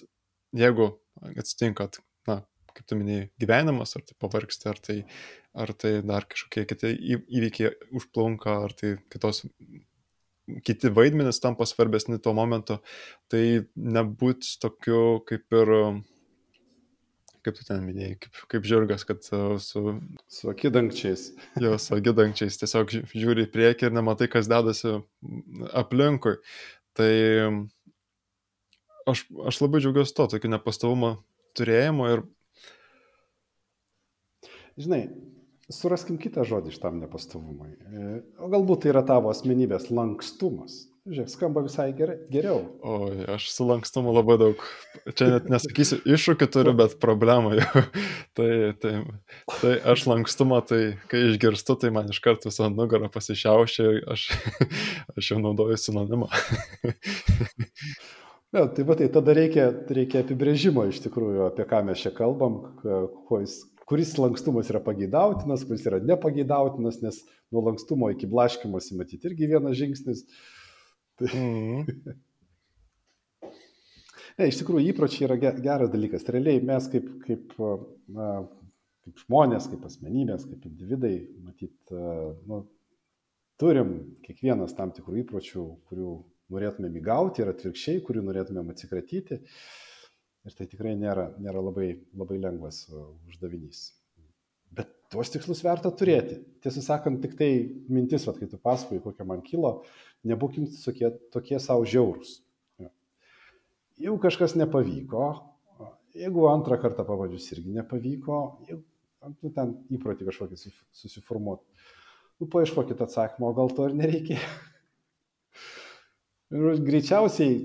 jeigu 0.55 0.95
atsitinka, 1.35 1.89
na, 2.29 2.41
kaip 2.77 2.87
tu 2.89 2.97
minėjai, 2.99 3.27
gyvenimas, 3.41 3.95
ar 3.97 4.05
tai 4.07 4.17
pavargsti, 4.21 4.69
ar 4.71 4.81
tai, 4.83 4.97
ar 5.57 5.73
tai 5.73 5.93
dar 6.05 6.27
kažkokie 6.29 6.65
kiti 6.69 6.93
įvykiai 7.09 7.73
užplunka, 7.97 8.57
ar 8.67 8.75
tai 8.77 8.95
kitos 9.13 9.43
kiti 10.63 10.91
vaidmenys 10.95 11.41
tampa 11.43 11.67
svarbesni 11.67 12.21
tuo 12.23 12.31
momentu, 12.37 12.79
tai 13.31 13.65
nebūt 13.75 14.53
tokiu 14.63 15.19
kaip 15.27 15.57
ir 15.59 15.73
kaip 17.47 17.55
tu 17.55 17.63
ten 17.67 17.83
minėjai, 17.85 18.17
kaip, 18.19 18.39
kaip 18.51 18.65
žirgas, 18.67 19.05
kad 19.07 19.23
su... 19.23 19.81
Su 20.31 20.49
akidangčiais. 20.51 21.29
jo, 21.63 21.77
su 21.79 21.95
akidangčiais. 21.95 22.59
Tiesiog 22.59 22.91
žiūri 23.13 23.47
į 23.47 23.51
priekį 23.53 23.87
ir 23.87 23.95
nematai, 23.95 24.27
kas 24.31 24.49
dedasi 24.51 24.97
aplinkui. 25.71 26.35
Tai 26.97 27.11
aš, 29.07 29.23
aš 29.47 29.61
labai 29.63 29.83
džiaugiuosi 29.83 30.15
to, 30.17 30.27
tokio 30.33 30.51
nepastovumo 30.51 31.13
turėjimo 31.57 32.11
ir... 32.15 32.25
Žinai, 34.77 35.07
suraskim 35.73 36.19
kitą 36.21 36.45
žodį 36.47 36.73
iš 36.73 36.81
tam 36.83 36.99
nepastovumui. 37.01 37.71
E, 37.73 38.19
o 38.37 38.49
galbūt 38.51 38.83
tai 38.83 38.93
yra 38.93 39.01
tavo 39.07 39.31
asmenybės 39.33 39.89
lankstumas. 39.89 40.85
Žiūrėk, 41.07 41.29
skamba 41.31 41.61
visai 41.63 41.85
gerai, 41.95 42.17
geriau. 42.27 42.65
O, 42.83 42.95
aš 43.31 43.45
su 43.53 43.63
lankstumu 43.63 44.11
labai 44.11 44.35
daug, 44.41 44.63
čia 45.15 45.29
net 45.31 45.45
nesakysiu, 45.47 46.01
iššūkių 46.03 46.47
turiu, 46.51 46.73
bet 46.75 46.97
problemų 46.99 47.53
jau. 47.61 47.83
tai, 48.37 48.49
tai, 48.83 48.91
tai 49.53 49.71
aš 49.93 50.03
lankstumą, 50.11 50.59
tai 50.67 50.81
kai 51.07 51.21
išgirstu, 51.29 51.77
tai 51.79 51.93
man 51.95 52.11
iš 52.11 52.19
karto 52.25 52.51
visą 52.51 52.67
nugarą 52.73 53.07
pasišiaušia, 53.13 53.87
aš, 54.13 54.27
aš 55.15 55.31
jau 55.31 55.39
naudoju 55.43 55.79
sinonimą. 55.79 56.29
Ja, 58.55 58.61
tai 58.71 58.85
va, 58.87 58.95
tai 58.95 59.09
tada 59.11 59.33
reikia, 59.35 59.65
reikia 59.91 60.21
apibrėžimo 60.23 60.85
iš 60.87 61.01
tikrųjų, 61.03 61.49
apie 61.49 61.65
ką 61.67 61.81
mes 61.83 61.99
čia 61.99 62.13
kalbam, 62.15 62.61
jis, 63.43 63.57
kuris 63.87 64.13
lankstumas 64.19 64.69
yra 64.71 64.81
pageidautinas, 64.83 65.63
kuris 65.67 65.85
yra 65.87 66.01
nepageidautinas, 66.03 66.99
nes 67.03 67.21
nuo 67.53 67.63
lankstumo 67.69 68.11
iki 68.11 68.29
blaškimosi 68.29 68.97
matyti 68.99 69.29
irgi 69.29 69.49
vienas 69.53 69.77
žingsnis. 69.79 70.25
Mm. 71.23 71.87
ne, 74.37 74.47
iš 74.49 74.59
tikrųjų, 74.61 74.91
įpročiai 74.91 75.27
yra 75.29 75.37
geras 75.39 75.91
dalykas. 75.93 76.27
Realiai 76.33 76.61
mes 76.67 76.89
kaip, 76.91 77.09
kaip, 77.23 77.55
na, 78.13 78.31
kaip 79.07 79.23
žmonės, 79.23 79.69
kaip 79.71 79.87
asmenybės, 79.87 80.45
kaip 80.51 80.67
individai, 80.69 81.15
matyt, 81.47 81.95
nu, 82.49 82.65
turim 83.61 83.93
kiekvienas 84.25 84.75
tam 84.77 84.91
tikrų 84.93 85.23
įpročių, 85.23 85.65
kurių 85.89 86.13
norėtumėm 86.53 86.99
įgauti 86.99 87.43
ir 87.43 87.51
atvirkščiai, 87.51 88.03
kurių 88.05 88.27
norėtumėm 88.27 88.71
atsikratyti. 88.73 89.41
Ir 90.47 90.55
tai 90.55 90.67
tikrai 90.71 90.93
nėra, 90.95 91.33
nėra 91.43 91.59
labai, 91.59 91.89
labai 92.15 92.37
lengvas 92.39 92.85
uh, 92.87 93.09
uždavinys. 93.27 93.89
Bet 94.77 94.93
tuos 95.11 95.31
tikslus 95.33 95.59
verta 95.65 95.91
turėti. 95.91 96.39
Tiesą 96.63 96.83
sakant, 96.85 97.19
tik 97.23 97.35
tai 97.39 97.49
mintis, 97.91 98.23
vat, 98.29 98.39
kai 98.39 98.47
tu 98.47 98.59
pasakoji, 98.61 99.03
kokia 99.03 99.27
man 99.27 99.43
kilo, 99.43 99.81
nebūkim 100.27 100.69
tokie, 100.71 101.11
tokie 101.35 101.59
savo 101.63 101.83
žiaurūs. 101.87 102.37
Jeigu 103.97 104.19
kažkas 104.21 104.53
nepavyko, 104.55 105.27
jeigu 106.17 106.43
antrą 106.51 106.77
kartą 106.81 107.05
pabandžius 107.07 107.49
irgi 107.55 107.73
nepavyko, 107.79 108.41
jeigu 108.67 108.83
nu, 109.41 109.51
ten 109.55 109.73
įprotį 109.97 110.27
kažkokį 110.27 110.59
susiformuoti, 110.95 111.65
nu 112.37 112.49
paieškokit 112.53 113.01
atsakymą, 113.01 113.49
o 113.49 113.57
gal 113.57 113.73
to 113.73 113.87
ir 113.89 113.97
nereikėjo. 113.97 114.51
Ir 116.47 116.77
greičiausiai 116.79 117.57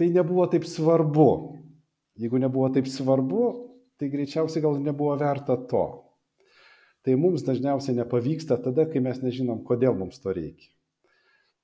tai 0.00 0.08
nebuvo 0.10 0.48
taip 0.50 0.64
svarbu. 0.66 1.28
Jeigu 2.16 2.40
nebuvo 2.40 2.68
taip 2.72 2.88
svarbu, 2.88 3.42
tai 4.00 4.08
greičiausiai 4.12 4.64
gal 4.64 4.78
nebuvo 4.80 5.16
verta 5.20 5.56
to. 5.70 5.84
Tai 7.06 7.14
mums 7.20 7.44
dažniausiai 7.46 7.98
nepavyksta 8.00 8.58
tada, 8.64 8.86
kai 8.90 9.02
mes 9.04 9.20
nežinom, 9.22 9.60
kodėl 9.66 9.94
mums 9.98 10.18
to 10.22 10.32
reikia. 10.34 10.72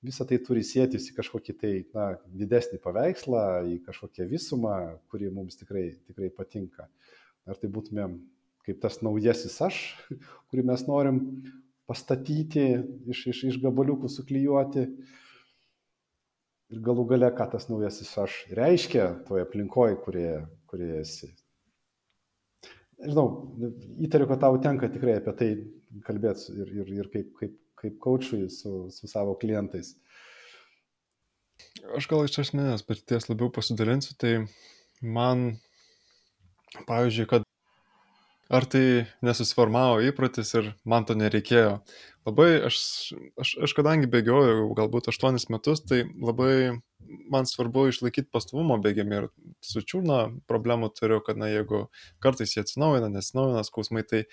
Visą 0.03 0.27
tai 0.27 0.41
turi 0.43 0.65
sėtis 0.67 1.09
į 1.11 1.17
kažkokį 1.17 1.55
tai 1.61 1.73
na, 1.95 2.09
didesnį 2.27 2.81
paveikslą, 2.83 3.43
į 3.71 3.77
kažkokią 3.87 4.27
visumą, 4.31 4.77
kuri 5.11 5.31
mums 5.31 5.59
tikrai, 5.61 5.93
tikrai 6.09 6.31
patinka. 6.35 6.89
Ar 7.47 7.59
tai 7.59 7.71
būtumėm 7.71 8.17
kaip 8.67 8.79
tas 8.83 9.01
naujasis 9.03 9.59
aš, 9.67 9.81
kurį 10.51 10.67
mes 10.71 10.85
norim 10.87 11.21
pastatyti, 11.91 12.67
iš, 13.11 13.27
iš, 13.33 13.43
iš 13.51 13.59
gabaliukų 13.63 14.11
suklyjuoti, 14.11 14.87
ir 16.73 16.81
galų 16.85 17.07
gale, 17.13 17.31
ką 17.37 17.47
tas 17.53 17.69
naujasis 17.71 18.11
aš 18.19 18.39
reiškia 18.57 19.09
toje 19.29 19.45
aplinkoje, 19.47 19.99
kurioje, 20.05 20.37
kurioje 20.71 21.01
esi. 21.05 21.31
Žinau, 23.03 23.27
įtariu, 24.07 24.29
kad 24.31 24.43
tau 24.45 24.59
tenka 24.63 24.89
tikrai 24.93 25.19
apie 25.19 25.35
tai 25.39 25.51
kalbėti 26.07 26.55
ir, 26.55 26.71
ir, 26.83 26.93
ir 27.03 27.11
kaip, 27.13 27.33
kaip, 27.41 27.57
kaip 27.83 27.99
coachui 28.03 28.47
su, 28.53 28.87
su 28.95 29.11
savo 29.11 29.35
klientais. 29.41 29.97
Aš 31.99 32.07
gal 32.11 32.25
iš 32.27 32.39
asmenės 32.45 32.85
patirties 32.87 33.27
labiau 33.29 33.51
pasidalinsiu, 33.55 34.15
tai 34.19 34.35
man, 35.03 35.57
pavyzdžiui, 36.87 37.27
kad 37.31 37.47
ar 38.53 38.67
tai 38.69 38.85
nesusiformavo 39.25 40.01
įprotis 40.05 40.53
ir 40.59 40.73
man 40.85 41.07
to 41.09 41.17
nereikėjo. 41.19 41.79
Labai, 42.29 42.51
aš, 42.69 42.77
aš, 43.41 43.57
aš 43.67 43.73
kadangi 43.75 44.11
bėgioju 44.11 44.69
galbūt 44.79 45.09
8 45.11 45.49
metus, 45.51 45.83
tai 45.83 46.05
labai 46.07 46.79
man 47.33 47.49
svarbu 47.49 47.89
išlaikyti 47.91 48.31
pastovumą 48.33 48.79
bėgiami 48.85 49.19
ir 49.19 49.29
su 49.65 49.83
čiūna 49.83 50.21
problemų 50.51 50.93
turiu, 50.95 51.19
kad 51.25 51.41
na 51.41 51.51
jeigu 51.51 51.87
kartais 52.23 52.55
jie 52.55 52.63
atsinaujina, 52.63 53.11
nesinaujina 53.11 53.65
skausmai, 53.67 54.05
tai 54.07 54.25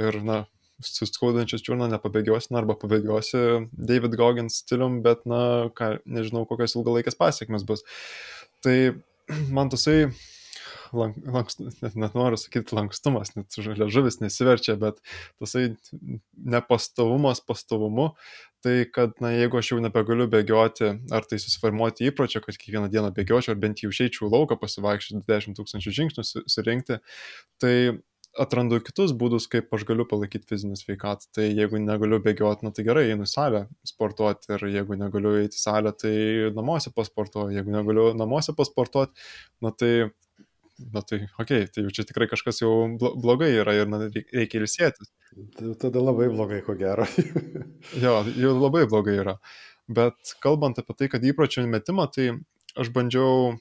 ir 0.00 0.20
na 0.24 0.44
su 0.82 1.06
skaudančias 1.06 1.62
čiūną 1.64 1.86
nepabėgiosi, 1.92 2.50
na, 2.50 2.62
arba 2.62 2.78
pabėgiosi 2.78 3.68
David 3.72 4.16
Goggins 4.18 4.62
stilium, 4.64 5.02
bet 5.04 5.22
na, 5.28 5.70
ką, 5.76 5.98
nežinau, 6.06 6.46
kokios 6.50 6.74
ilgalaikės 6.78 7.18
pasiekmes 7.20 7.66
bus. 7.68 7.84
Tai 8.64 8.76
man 9.54 9.70
tasai 9.72 10.08
lank, 10.98 11.18
lankstus, 11.36 11.78
net, 11.82 11.96
net 11.98 12.16
noriu 12.16 12.38
sakyti 12.40 12.76
lankstumas, 12.76 13.34
net 13.36 13.54
žalia 13.58 13.88
žuvis 13.92 14.20
nesiverčia, 14.22 14.76
bet 14.80 15.00
tasai 15.42 15.74
nepastovumas 16.54 17.42
pastovumu, 17.44 18.12
tai 18.64 18.76
kad, 18.94 19.12
na, 19.24 19.34
jeigu 19.34 19.60
aš 19.60 19.74
jau 19.74 19.82
nebegaliu 19.84 20.26
bėgioti, 20.32 20.94
ar 21.14 21.28
tai 21.28 21.40
susiformuoti 21.42 22.08
įpročio, 22.08 22.40
kad 22.44 22.56
kiekvieną 22.56 22.88
dieną 22.92 23.12
bėgiočiau, 23.16 23.52
ar 23.54 23.60
bent 23.60 23.84
jau 23.84 23.92
išeičiau 23.92 24.32
lauką 24.32 24.58
pasivaikščioti 24.62 25.26
10 25.28 25.60
tūkstančių 25.60 25.94
žingsnių 26.00 26.26
surinkti, 26.48 27.00
tai 27.62 27.74
atrandu 28.40 28.80
kitus 28.82 29.12
būdus, 29.16 29.46
kaip 29.50 29.72
aš 29.74 29.84
galiu 29.88 30.06
palaikyti 30.08 30.48
fizinę 30.50 30.76
sveikatą. 30.78 31.28
Tai 31.36 31.46
jeigu 31.46 31.80
negaliu 31.82 32.20
bėgioti, 32.22 32.66
na 32.66 32.72
tai 32.74 32.84
gerai, 32.86 33.06
einu 33.12 33.28
į 33.28 33.30
salę 33.30 33.64
sportuoti 33.86 34.54
ir 34.56 34.66
jeigu 34.72 34.98
negaliu 34.98 35.36
eiti 35.40 35.58
į 35.58 35.62
salę, 35.62 35.94
tai 35.98 36.14
namuose 36.56 36.92
pasportuoju. 36.96 37.54
Jeigu 37.54 37.74
negaliu 37.74 38.10
namuose 38.18 38.54
pasportuoti, 38.56 39.14
na 39.64 39.70
tai 39.70 39.92
na 40.78 41.02
tai 41.02 41.20
okei, 41.38 41.64
okay, 41.64 41.68
tai 41.70 41.84
jau 41.84 41.92
čia 41.94 42.06
tikrai 42.08 42.26
kažkas 42.30 42.62
jau 42.62 42.72
blogai 42.98 43.52
yra 43.60 43.76
ir 43.78 43.90
na, 43.90 44.00
reikia 44.10 44.62
ilsėtis. 44.62 45.12
Tada 45.82 46.02
labai 46.02 46.30
blogai, 46.32 46.62
ko 46.66 46.76
gero. 46.78 47.06
jo, 48.04 48.16
jau 48.34 48.56
labai 48.58 48.84
blogai 48.90 49.20
yra. 49.22 49.38
Bet 49.86 50.34
kalbant 50.42 50.80
apie 50.80 50.96
tai, 50.96 51.10
kad 51.12 51.24
įpročio 51.26 51.66
metimą, 51.68 52.08
tai 52.12 52.30
aš 52.80 52.90
bandžiau, 52.94 53.54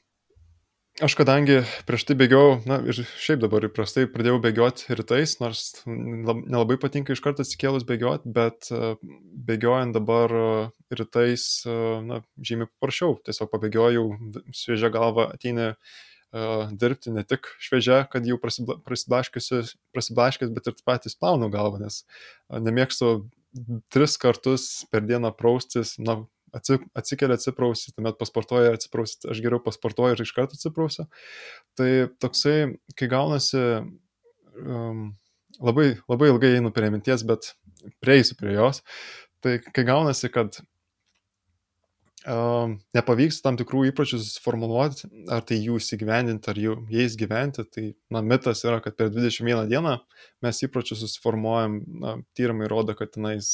aš 1.03 1.15
kadangi 1.19 1.59
prieš 1.87 2.05
tai 2.07 2.15
bėgiau, 2.17 2.61
na 2.69 2.79
ir 2.87 2.95
šiaip 2.95 3.41
dabar 3.43 3.67
įprastai 3.67 4.05
pradėjau 4.11 4.39
bėgioti 4.43 4.95
rytais, 4.97 5.35
nors 5.41 5.65
nelabai 5.85 6.77
patinka 6.81 7.13
iš 7.13 7.21
karto 7.25 7.43
atsikėlus 7.45 7.85
bėgioti, 7.89 8.31
bet 8.33 8.71
e, 8.71 8.95
bėgiojant 9.49 9.97
dabar 9.97 10.37
e, 10.37 10.47
rytais, 10.95 11.45
e, 11.67 11.77
na, 12.07 12.21
žymiai 12.39 12.71
paprasčiau, 12.71 13.19
tiesiog 13.27 13.51
pabėgiojau, 13.51 14.07
šviežia 14.55 14.93
galva 14.93 15.27
ateina 15.35 15.73
dirbti 16.33 17.13
ne 17.13 17.23
tik 17.27 17.47
šviežia, 17.61 18.03
kad 18.09 18.25
jau 18.25 18.39
prasiblaškęs, 18.41 19.49
bet 20.55 20.69
ir 20.69 20.77
patys 20.85 21.17
plaunu 21.19 21.49
galvą, 21.53 21.81
nes 21.83 22.03
nemėgstu 22.49 23.29
tris 23.93 24.17
kartus 24.17 24.85
per 24.89 25.05
dieną 25.05 25.29
praustis, 25.37 25.95
na, 26.01 26.23
atsikelia, 26.53 27.37
atsiprausi, 27.37 27.93
tuomet 27.93 28.17
pasportuoji, 28.19 28.73
atsiprausi, 28.77 29.19
aš 29.29 29.41
geriau 29.45 29.61
pasportuoju 29.63 30.17
ir 30.17 30.23
iš 30.25 30.33
karto 30.35 30.57
atsiprausiu. 30.57 31.07
Tai 31.77 31.89
toksai, 32.21 32.57
kai 32.99 33.09
gaunasi, 33.11 33.63
um, 34.61 35.07
labai, 35.61 35.93
labai 36.09 36.29
ilgai 36.33 36.55
einu 36.57 36.73
prie 36.73 36.91
minties, 36.93 37.25
bet 37.29 37.53
prieisiu 38.03 38.37
prie 38.39 38.55
jos, 38.57 38.83
tai 39.43 39.59
kai 39.65 39.85
gaunasi, 39.87 40.29
kad 40.33 40.61
nepavyks 42.23 43.41
tam 43.43 43.57
tikrų 43.59 43.89
įpročių 43.89 44.17
susiformuluoti, 44.21 45.09
ar 45.33 45.43
tai 45.43 45.57
jų 45.59 45.75
įsigyvendinti, 45.81 46.49
ar 46.51 46.59
jų, 46.59 46.75
jais 46.93 47.17
gyventi, 47.19 47.65
tai 47.67 47.83
na, 48.13 48.21
mitas 48.23 48.63
yra, 48.63 48.79
kad 48.83 48.95
per 48.95 49.09
21 49.11 49.67
dieną 49.67 49.97
mes 50.43 50.61
įpročius 50.63 51.01
susiformuojam, 51.03 51.75
na, 51.99 52.13
tyrimai 52.37 52.69
rodo, 52.71 52.95
kad 52.95 53.11
tenais 53.15 53.49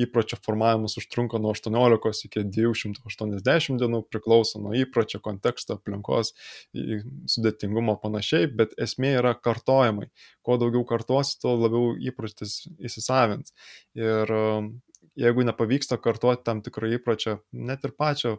įpročio 0.00 0.40
formavimas 0.42 0.98
užtrunka 0.98 1.38
nuo 1.38 1.52
18 1.54 2.26
iki 2.28 2.42
280 2.56 3.78
dienų, 3.82 4.02
priklauso 4.10 4.62
nuo 4.62 4.74
įpročio, 4.78 5.22
konteksto, 5.22 5.78
aplinkos, 5.78 6.34
sudėtingumo 6.74 7.94
panašiai, 8.02 8.50
bet 8.50 8.74
esmė 8.80 9.14
yra 9.20 9.36
kartojimai. 9.38 10.10
Kuo 10.44 10.58
daugiau 10.60 10.82
kartuosi, 10.88 11.38
tuo 11.40 11.54
labiau 11.60 11.94
įprotis 12.10 12.64
įsisavins. 12.82 13.54
Ir 13.94 14.34
jeigu 15.18 15.44
nepavyksta 15.46 15.98
kartuoti 16.02 16.44
tam 16.46 16.60
tikro 16.64 16.88
įpročio, 16.96 17.36
net 17.52 17.84
ir 17.86 17.92
pačio 17.98 18.34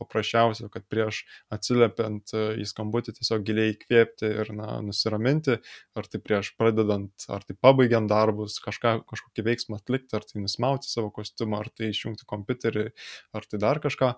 paprasčiausio, 0.00 0.68
kad 0.72 0.86
prieš 0.90 1.22
atsiliepiant 1.52 2.34
e, 2.34 2.44
į 2.62 2.66
skambutį 2.70 3.16
tiesiog 3.18 3.44
giliai 3.46 3.74
įkvėpti 3.74 4.30
ir 4.42 4.52
na, 4.56 4.68
nusiraminti, 4.84 5.58
ar 5.98 6.10
tai 6.10 6.22
prieš 6.24 6.52
pradedant, 6.60 7.12
ar 7.32 7.46
tai 7.46 7.56
pabaigiant 7.58 8.10
darbus, 8.10 8.60
kažką, 8.64 9.00
kažkokį 9.10 9.46
veiksmą 9.50 9.80
atlikti, 9.80 10.14
ar 10.18 10.26
tai 10.28 10.44
nusimauti 10.44 10.90
savo 10.90 11.12
kostiumą, 11.14 11.64
ar 11.64 11.72
tai 11.74 11.90
išjungti 11.94 12.28
kompiuterį, 12.30 12.88
ar 13.36 13.50
tai 13.50 13.62
dar 13.62 13.82
kažką. 13.82 14.14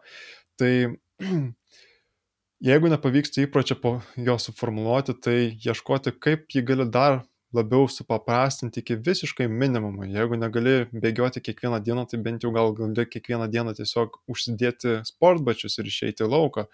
Tai 0.61 0.73
jeigu 2.71 2.93
nepavyksta 2.93 3.43
įpročio 3.47 3.79
po 3.83 3.97
jo 4.17 4.39
suformuoluoti, 4.41 5.19
tai 5.19 5.37
ieškoti, 5.57 6.15
kaip 6.23 6.51
jį 6.55 6.67
gali 6.73 6.89
dar 6.93 7.23
labiau 7.53 7.89
supaprastinti 7.89 8.81
iki 8.81 8.97
visiškai 9.07 9.47
minimumo. 9.49 10.07
Jeigu 10.09 10.39
negali 10.41 10.75
bėgioti 10.93 11.43
kiekvieną 11.45 11.83
dieną, 11.85 12.07
tai 12.11 12.21
bent 12.25 12.45
jau 12.45 12.53
gal 12.55 12.73
gali 12.77 13.05
kiekvieną 13.09 13.49
dieną 13.53 13.75
tiesiog 13.79 14.17
užsidėti 14.33 15.01
sportbačius 15.09 15.79
ir 15.79 15.91
išeiti 15.91 16.25
į 16.25 16.31
lauką. 16.33 16.67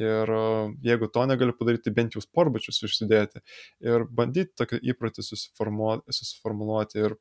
Ir 0.00 0.32
e, 0.38 0.40
jeigu 0.88 1.10
to 1.12 1.26
negali 1.28 1.56
padaryti, 1.58 1.86
tai 1.88 1.96
bent 2.00 2.16
jau 2.16 2.24
sportbačius 2.24 2.82
užsidėti. 2.88 3.44
Ir 3.84 4.06
bandyti 4.08 4.56
tokį 4.62 4.80
įprotį 4.94 5.26
susiformuoluoti. 5.28 7.06
Ir 7.06 7.18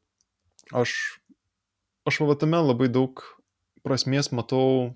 aš, 0.84 0.96
aš 2.08 2.24
va 2.24 2.40
tame 2.40 2.64
labai 2.64 2.88
daug 2.92 3.24
prasmės 3.84 4.32
matau 4.32 4.94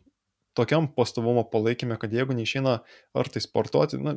tokiam 0.56 0.88
pastovumo 0.96 1.44
palaikyme, 1.52 1.98
kad 2.02 2.14
jeigu 2.16 2.36
neišeina 2.38 2.76
ar 3.20 3.30
tai 3.32 3.42
sportuoti, 3.44 4.00
na, 4.02 4.16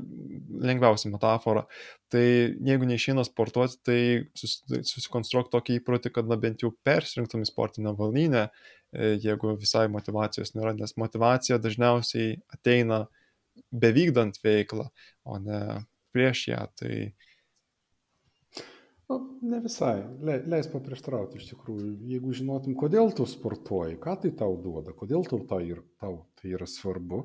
lengviausia 0.70 1.10
metafora, 1.12 1.64
tai 2.12 2.24
jeigu 2.70 2.88
neišeina 2.88 3.24
sportuoti, 3.26 3.78
tai 3.86 4.00
susikonstruok 4.38 5.52
tokį 5.52 5.80
įprotį, 5.80 6.14
kad 6.14 6.30
na 6.30 6.38
bent 6.40 6.64
jau 6.64 6.72
persirinktum 6.86 7.44
į 7.44 7.50
sportinę 7.50 7.94
valnynę, 7.98 8.48
e, 8.48 9.14
jeigu 9.24 9.56
visai 9.60 9.86
motivacijos 9.92 10.54
nėra, 10.56 10.74
nes 10.78 10.96
motivacija 11.00 11.60
dažniausiai 11.62 12.38
ateina 12.54 13.04
bevykdant 13.74 14.38
veiklą, 14.44 14.88
o 15.26 15.38
ne 15.42 15.62
prieš 16.14 16.48
ją. 16.52 16.62
Tai 16.78 16.94
Nu, 19.08 19.38
ne 19.40 19.60
visai. 19.64 20.02
Le, 20.20 20.34
leis 20.52 20.68
paprieštrauti 20.68 21.40
iš 21.40 21.48
tikrųjų. 21.52 21.94
Jeigu 22.10 22.34
žinotum, 22.36 22.74
kodėl 22.76 23.14
tu 23.16 23.24
sportuoji, 23.28 23.96
ką 24.02 24.18
tai 24.24 24.34
tau 24.36 24.58
duoda, 24.60 24.92
kodėl 24.96 25.24
tau, 25.28 25.40
tau, 25.48 25.62
ir, 25.64 25.80
tau 26.02 26.18
tai 26.36 26.52
yra 26.58 26.68
svarbu. 26.68 27.22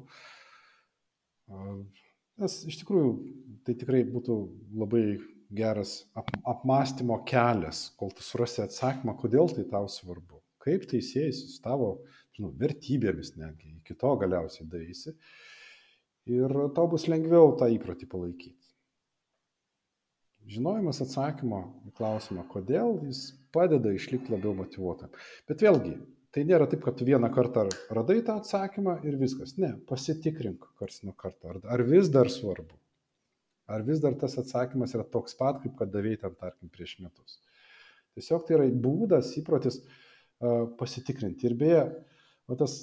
Nes 2.40 2.56
iš 2.72 2.80
tikrųjų 2.82 3.12
tai 3.68 3.76
tikrai 3.82 4.06
būtų 4.08 4.38
labai 4.80 5.04
geras 5.54 5.98
ap, 6.18 6.32
apmąstymo 6.56 7.20
kelias, 7.30 7.90
kol 8.00 8.16
tu 8.16 8.24
surasi 8.26 8.64
atsakymą, 8.64 9.18
kodėl 9.20 9.52
tai 9.52 9.68
tau 9.70 9.92
svarbu, 9.92 10.40
kaip 10.64 10.88
tai 10.90 11.04
siejasi 11.04 11.52
su 11.52 11.60
tavo 11.62 11.98
žinau, 12.34 12.54
vertybėmis, 12.64 13.36
netgi 13.38 13.76
iki 13.82 14.00
to 14.00 14.16
galiausiai 14.24 14.70
darysi. 14.72 15.14
Ir 16.32 16.54
tau 16.76 16.88
bus 16.88 17.10
lengviau 17.12 17.52
tą 17.60 17.68
įprotį 17.76 18.08
palaikyti. 18.10 18.63
Žinojimas 20.52 21.00
atsakymo 21.04 21.60
į 21.88 21.94
klausimą, 21.96 22.44
kodėl, 22.52 22.98
jis 23.08 23.30
padeda 23.56 23.94
išlikti 23.96 24.34
labiau 24.34 24.52
motivuotam. 24.58 25.14
Bet 25.48 25.64
vėlgi, 25.64 25.94
tai 26.36 26.44
nėra 26.50 26.68
taip, 26.70 26.82
kad 26.84 26.98
tu 27.00 27.08
vieną 27.08 27.30
kartą 27.34 27.68
radai 27.96 28.20
tą 28.28 28.36
atsakymą 28.42 28.98
ir 29.08 29.16
viskas. 29.22 29.56
Ne, 29.62 29.74
pasitikrink 29.88 30.68
kars 30.80 31.00
nuo 31.08 31.16
karto, 31.16 31.54
ar, 31.64 31.86
vis 31.88 32.12
dar 32.12 32.32
svarbu. 32.34 32.76
Ar 33.72 33.86
vis 33.88 34.04
dar 34.04 34.18
tas 34.20 34.36
atsakymas 34.42 34.92
yra 34.98 35.08
toks 35.08 35.38
pat, 35.40 35.62
kaip 35.64 35.78
kad 35.80 35.94
davėjai 35.94 36.26
ten, 36.26 36.36
tarkim, 36.42 36.72
prieš 36.74 36.98
metus. 37.00 37.40
Tiesiog 38.18 38.44
tai 38.46 38.58
yra 38.58 38.68
būdas, 38.84 39.32
įprotis 39.40 39.80
uh, 39.80 40.66
pasitikrinti. 40.80 41.48
Ir 41.48 41.56
beje, 41.58 41.86
o 42.52 42.60
tas 42.60 42.82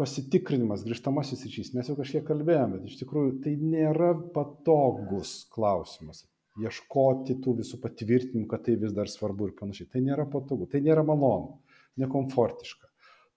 pasitikrinimas, 0.00 0.82
grįžtamasis 0.88 1.44
ryšys, 1.44 1.74
mes 1.76 1.90
jau 1.90 1.98
kažkiek 1.98 2.24
kalbėjome, 2.26 2.80
bet 2.80 2.94
iš 2.94 3.02
tikrųjų 3.04 3.42
tai 3.44 3.58
nėra 3.60 4.14
patogus 4.34 5.42
klausimas 5.52 6.24
ieškoti 6.60 7.36
tų 7.42 7.58
visų 7.60 7.80
patvirtinimų, 7.82 8.46
kad 8.50 8.64
tai 8.66 8.76
vis 8.80 8.94
dar 8.94 9.10
svarbu 9.10 9.50
ir 9.50 9.54
panašiai. 9.58 9.90
Tai 9.90 10.02
nėra 10.06 10.26
patogu, 10.30 10.68
tai 10.70 10.80
nėra 10.84 11.04
malonu, 11.06 11.58
nekomfortiška. 12.00 12.90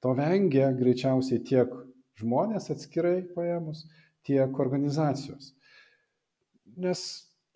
To 0.05 0.13
vengia 0.17 0.69
greičiausiai 0.77 1.41
tiek 1.45 1.71
žmonės 2.21 2.69
atskirai 2.73 3.21
paėmus, 3.33 3.87
tiek 4.27 4.59
organizacijos. 4.61 5.53
Nes 6.77 7.01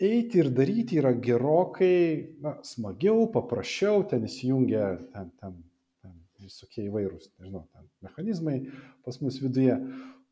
eiti 0.02 0.42
ir 0.42 0.50
daryti 0.58 0.98
yra 0.98 1.12
gerokai 1.14 2.38
na, 2.42 2.56
smagiau, 2.66 3.28
paprasčiau, 3.34 4.08
ten 4.10 4.26
įsijungia 4.26 4.88
ten, 5.14 5.30
ten, 5.38 5.60
ten 6.02 6.16
visokie 6.42 6.88
įvairūs, 6.88 7.30
nežinau, 7.38 7.68
ten 7.70 7.86
mechanizmai 8.08 8.58
pas 9.06 9.22
mus 9.22 9.38
viduje, 9.44 9.78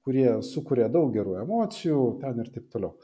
kurie 0.02 0.40
sukuria 0.48 0.90
daug 0.90 1.14
gerų 1.14 1.38
emocijų, 1.44 2.02
ten 2.24 2.42
ir 2.42 2.50
taip 2.56 2.72
toliau 2.74 2.96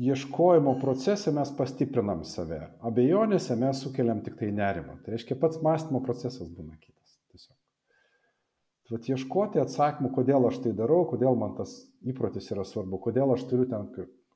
ieškojimo 0.00 0.78
procese 0.80 1.32
mes 1.34 1.50
pastiprinam 1.56 2.22
save, 2.24 2.60
abejonėse 2.86 3.56
mes 3.60 3.82
sukeliam 3.84 4.22
tik 4.24 4.38
tai 4.40 4.48
nerimą. 4.56 4.96
Tai 5.04 5.14
reiškia, 5.14 5.36
pats 5.40 5.60
mąstymo 5.64 6.00
procesas 6.04 6.48
būna 6.48 6.78
kitas. 6.80 7.18
Tiesiog. 7.32 7.56
Tai 8.86 8.96
vat 8.96 9.10
ieškoti 9.12 9.60
atsakymų, 9.60 10.12
kodėl 10.16 10.48
aš 10.48 10.62
tai 10.64 10.72
darau, 10.78 11.02
kodėl 11.10 11.36
man 11.38 11.52
tas 11.58 11.74
įprotis 12.00 12.48
yra 12.54 12.64
svarbu, 12.64 13.00
kodėl 13.04 13.34
aš 13.34 13.44
turiu 13.50 13.68
ten 13.68 13.90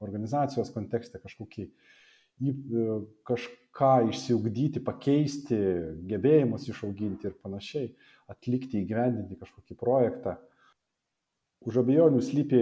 organizacijos 0.05 0.73
kontekste 0.75 1.23
kažkokį 1.23 1.65
e, 1.65 2.99
kažką 3.31 3.95
išsiugdyti, 4.11 4.85
pakeisti, 4.85 5.61
gebėjimus 6.11 6.69
išauginti 6.69 7.31
ir 7.31 7.39
panašiai, 7.41 7.89
atlikti, 8.29 8.83
įgyvendinti 8.85 9.41
kažkokį 9.41 9.79
projektą. 9.81 10.37
Už 11.65 11.81
abejonių 11.81 12.21
slypi 12.21 12.61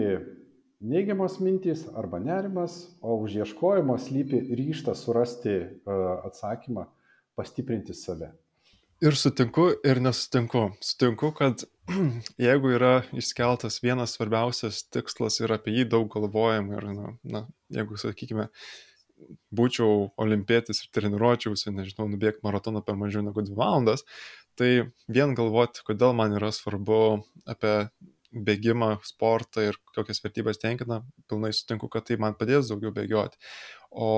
neigiamos 0.83 1.39
mintys 1.41 1.87
arba 1.95 2.19
nerimas, 2.19 2.91
o 3.01 3.17
už 3.23 3.39
ieškojimo 3.43 3.97
slypi 3.99 4.43
ryštas 4.59 5.05
surasti 5.07 5.55
e, 5.55 5.69
atsakymą, 6.27 6.87
pastiprinti 7.39 7.95
save. 7.95 8.33
Ir 9.03 9.17
sutinku, 9.19 9.69
ir 9.83 9.99
nesutinku. 10.03 10.69
Sutinku, 10.83 11.33
kad 11.35 11.65
jeigu 12.49 12.75
yra 12.77 12.93
iškeltas 13.19 13.81
vienas 13.83 14.15
svarbiausias 14.17 14.85
tikslas 14.91 15.41
ir 15.43 15.55
apie 15.55 15.75
jį 15.79 15.89
daug 15.95 16.11
galvojama 16.13 16.79
ir, 16.79 16.89
na, 16.95 17.13
na 17.23 17.45
jeigu, 17.75 17.99
sakykime, 17.99 18.49
būčiau 19.55 20.09
olimpietis 20.23 20.83
ir 20.83 20.91
treniruočiausi, 20.95 21.71
nežinau, 21.75 22.09
nubėgti 22.11 22.43
maratoną 22.47 22.83
per 22.87 22.99
mažiau 22.99 23.23
negu 23.27 23.45
dvi 23.47 23.59
valandas, 23.59 24.03
tai 24.59 24.71
vien 25.11 25.35
galvoti, 25.39 25.85
kodėl 25.87 26.15
man 26.19 26.35
yra 26.39 26.51
svarbu 26.55 27.03
apie 27.49 27.75
bėgimą, 28.33 28.95
sportą 29.07 29.69
ir 29.69 29.79
kokias 29.97 30.23
vertybės 30.25 30.61
tenkina, 30.63 31.03
pilnai 31.31 31.53
sutinku, 31.57 31.91
kad 31.93 32.09
tai 32.09 32.19
man 32.21 32.37
padės 32.39 32.71
daugiau 32.71 32.93
bėgioti. 32.97 33.39
O 33.93 34.09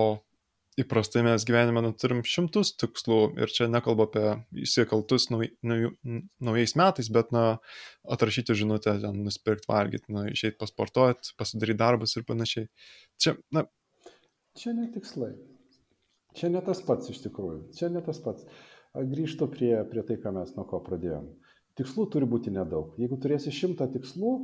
įprastai 0.81 1.23
mes 1.27 1.45
gyvenime 1.47 1.83
nu, 1.85 1.93
turim 1.99 2.23
šimtus 2.27 2.73
tikslų 2.81 3.19
ir 3.43 3.53
čia 3.55 3.69
nekalbu 3.71 4.07
apie 4.09 4.25
įsikaltus 4.65 5.29
nauj, 5.31 5.53
nauj, 5.67 5.93
naujais 6.43 6.75
metais, 6.79 7.11
bet 7.15 7.31
na, 7.35 7.45
atrašyti 8.17 8.57
žinutę, 8.59 8.97
nusipirkti 9.15 9.71
valgyti, 9.71 10.11
na, 10.15 10.27
išeiti 10.33 10.59
pasportuoti, 10.61 11.35
pasidaryti 11.39 11.81
darbus 11.83 12.17
ir 12.19 12.27
panašiai. 12.29 12.71
Čia, 13.23 13.37
na. 13.55 13.67
Čia 14.59 14.75
ne 14.75 14.89
tikslai. 14.95 15.35
Čia 16.35 16.51
ne 16.51 16.63
tas 16.67 16.83
pats 16.83 17.11
iš 17.13 17.23
tikrųjų. 17.29 17.61
Čia 17.79 17.93
ne 17.95 18.03
tas 18.03 18.19
pats. 18.23 18.47
Grįžtu 18.95 19.47
prie, 19.51 19.75
prie 19.91 20.03
tai, 20.07 20.19
ką 20.23 20.35
mes 20.35 20.55
nuo 20.59 20.67
ko 20.71 20.81
pradėjom. 20.83 21.31
Tikslų 21.79 22.07
turi 22.13 22.27
būti 22.31 22.53
nedaug. 22.55 22.93
Jeigu 23.01 23.19
turėsi 23.19 23.51
šimtą 23.55 23.89
tikslų, 23.91 24.35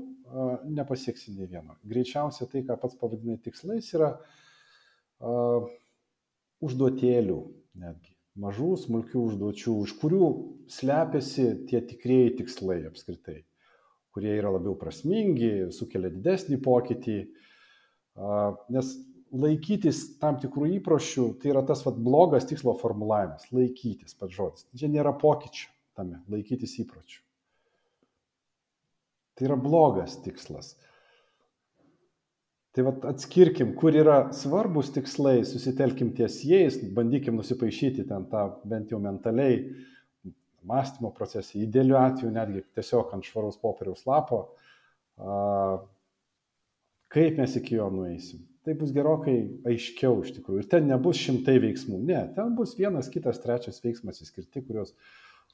nepasieksi 0.71 1.35
nei 1.37 1.47
vieno. 1.51 1.77
Greičiausiai 1.87 2.49
tai, 2.51 2.63
ką 2.67 2.77
pats 2.83 2.99
pavadinai 2.99 3.39
tikslais, 3.43 3.91
yra 3.95 4.13
uh, 4.19 5.69
užduotėlių 6.65 7.39
netgi, 7.81 8.15
mažų, 8.41 8.71
smulkių 8.85 9.23
užduočių, 9.31 9.77
už 9.85 9.95
kurių 10.01 10.31
slepiasi 10.71 11.47
tie 11.71 11.83
tikrieji 11.87 12.37
tikslai 12.41 12.81
apskritai, 12.89 13.41
kurie 14.15 14.35
yra 14.37 14.53
labiau 14.57 14.77
prasmingi, 14.79 15.71
sukelia 15.75 16.13
didesnį 16.15 16.61
pokytį. 16.65 17.19
Nes 18.75 18.95
laikytis 19.31 20.03
tam 20.23 20.39
tikrų 20.43 20.73
įpročių, 20.81 21.27
tai 21.41 21.53
yra 21.53 21.63
tas 21.67 21.85
vat, 21.87 21.99
blogas 22.03 22.49
tikslo 22.51 22.75
formulavimas- 22.79 23.47
laikytis 23.57 24.17
pats 24.19 24.35
žodis. 24.35 24.67
Čia 24.75 24.91
nėra 24.91 25.15
pokyčių 25.19 25.71
tame, 26.01 26.23
laikytis 26.33 26.79
įpročių. 26.83 27.21
Tai 29.37 29.49
yra 29.49 29.57
blogas 29.61 30.19
tikslas. 30.25 30.75
Tai 32.77 32.85
vat 32.87 33.07
atskirkim, 33.11 33.73
kur 33.79 33.97
yra 33.99 34.19
svarbus 34.37 34.93
tikslai, 34.95 35.41
susitelkim 35.49 36.13
ties 36.15 36.39
jais, 36.47 36.77
bandykim 36.95 37.39
nusipaišyti 37.41 38.05
ten 38.07 38.29
tą 38.31 38.45
bent 38.69 38.93
jau 38.93 39.01
mentaliai 39.03 39.65
mąstymo 40.71 41.11
procesą, 41.17 41.59
idealiu 41.59 41.97
atveju 41.99 42.31
netgi 42.35 42.63
tiesiog 42.77 43.15
ant 43.17 43.27
švaraus 43.27 43.59
popieriaus 43.59 44.05
lapo, 44.07 44.43
kaip 47.11 47.41
mes 47.41 47.57
iki 47.59 47.81
jo 47.81 47.89
nueisim. 47.95 48.45
Tai 48.61 48.77
bus 48.77 48.93
gerokai 48.93 49.39
aiškiau 49.67 50.21
iš 50.21 50.35
tikrųjų. 50.37 50.63
Ir 50.63 50.71
ten 50.71 50.87
nebus 50.87 51.19
šimtai 51.19 51.57
veiksmų. 51.65 52.03
Ne, 52.05 52.21
ten 52.37 52.53
bus 52.59 52.77
vienas, 52.77 53.09
kitas, 53.11 53.41
trečias 53.41 53.81
veiksmas 53.81 54.21
įskirti, 54.21 54.61
kuriuos 54.67 54.93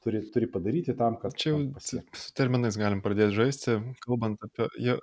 turi, 0.07 0.23
turi 0.31 0.49
padaryti 0.51 0.95
tam, 0.97 1.19
kad... 1.21 1.35
Čia 1.37 1.53
jau 1.53 1.61
su 1.83 2.33
terminais 2.37 2.79
galim 2.79 3.03
pradėti 3.03 3.35
žaisti, 3.43 3.79
kalbant 4.07 4.41
apie... 4.47 4.71
Ja, 4.81 4.97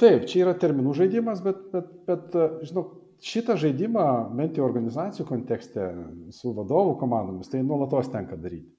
Taip, 0.00 0.24
čia 0.24 0.46
yra 0.46 0.54
terminų 0.56 0.94
žaidimas, 0.96 1.42
bet, 1.44 1.58
bet, 1.68 1.90
bet 2.08 2.36
žinau, 2.64 2.86
šitą 3.20 3.58
žaidimą, 3.60 4.06
bent 4.38 4.56
jau 4.56 4.64
organizacijų 4.64 5.26
kontekste, 5.28 5.90
su 6.32 6.54
vadovų 6.56 6.94
komandomis, 7.02 7.50
tai 7.52 7.60
nuolatos 7.60 8.08
tenka 8.12 8.38
daryti. 8.40 8.70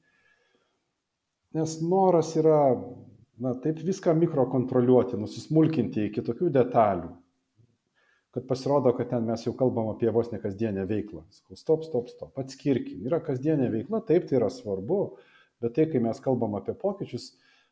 Nes 1.57 1.78
noras 1.86 2.34
yra, 2.38 2.60
na, 3.41 3.53
taip 3.61 3.84
viską 3.86 4.15
mikrokontroliuoti, 4.18 5.19
nusismulkinti 5.22 6.07
iki 6.10 6.26
tokių 6.26 6.49
detalių, 6.57 7.14
kad 8.38 8.48
pasirodo, 8.48 8.92
kad 8.94 9.10
ten 9.10 9.24
mes 9.26 9.42
jau 9.48 9.52
kalbam 9.58 9.88
apie 9.90 10.12
vos 10.14 10.28
ne 10.30 10.38
kasdienę 10.38 10.84
veiklą. 10.86 11.24
Sakau, 11.34 11.56
stop, 11.58 11.86
stop, 11.88 12.10
stop, 12.12 12.36
atskirkim. 12.38 13.00
Yra 13.10 13.18
kasdienė 13.26 13.72
veikla, 13.74 14.04
taip 14.06 14.28
tai 14.30 14.38
yra 14.38 14.52
svarbu, 14.54 14.98
bet 15.64 15.74
tai, 15.74 15.88
kai 15.90 15.98
mes 16.06 16.22
kalbam 16.22 16.54
apie 16.60 16.76
pokyčius, 16.78 17.32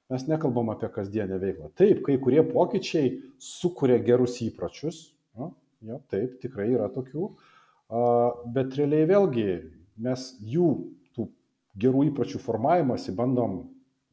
mes 0.10 0.26
nekalbam 0.26 0.74
apie 0.74 0.90
kasdienę 0.96 1.38
veiklą. 1.44 1.70
Taip, 1.78 2.02
kai 2.08 2.18
kurie 2.18 2.42
pokyčiai 2.50 3.14
sukuria 3.38 4.00
gerus 4.10 4.40
įpročius, 4.42 5.04
jo, 5.38 5.52
jo, 5.86 6.02
taip, 6.10 6.40
tikrai 6.42 6.72
yra 6.74 6.90
tokių, 6.98 7.30
bet 8.58 8.74
realiai 8.82 9.06
vėlgi 9.14 9.48
mes 10.02 10.28
jų 10.42 10.72
tų 11.14 11.30
gerų 11.78 12.08
įpročių 12.10 12.42
formavimąsi 12.42 13.14
bandom 13.14 13.68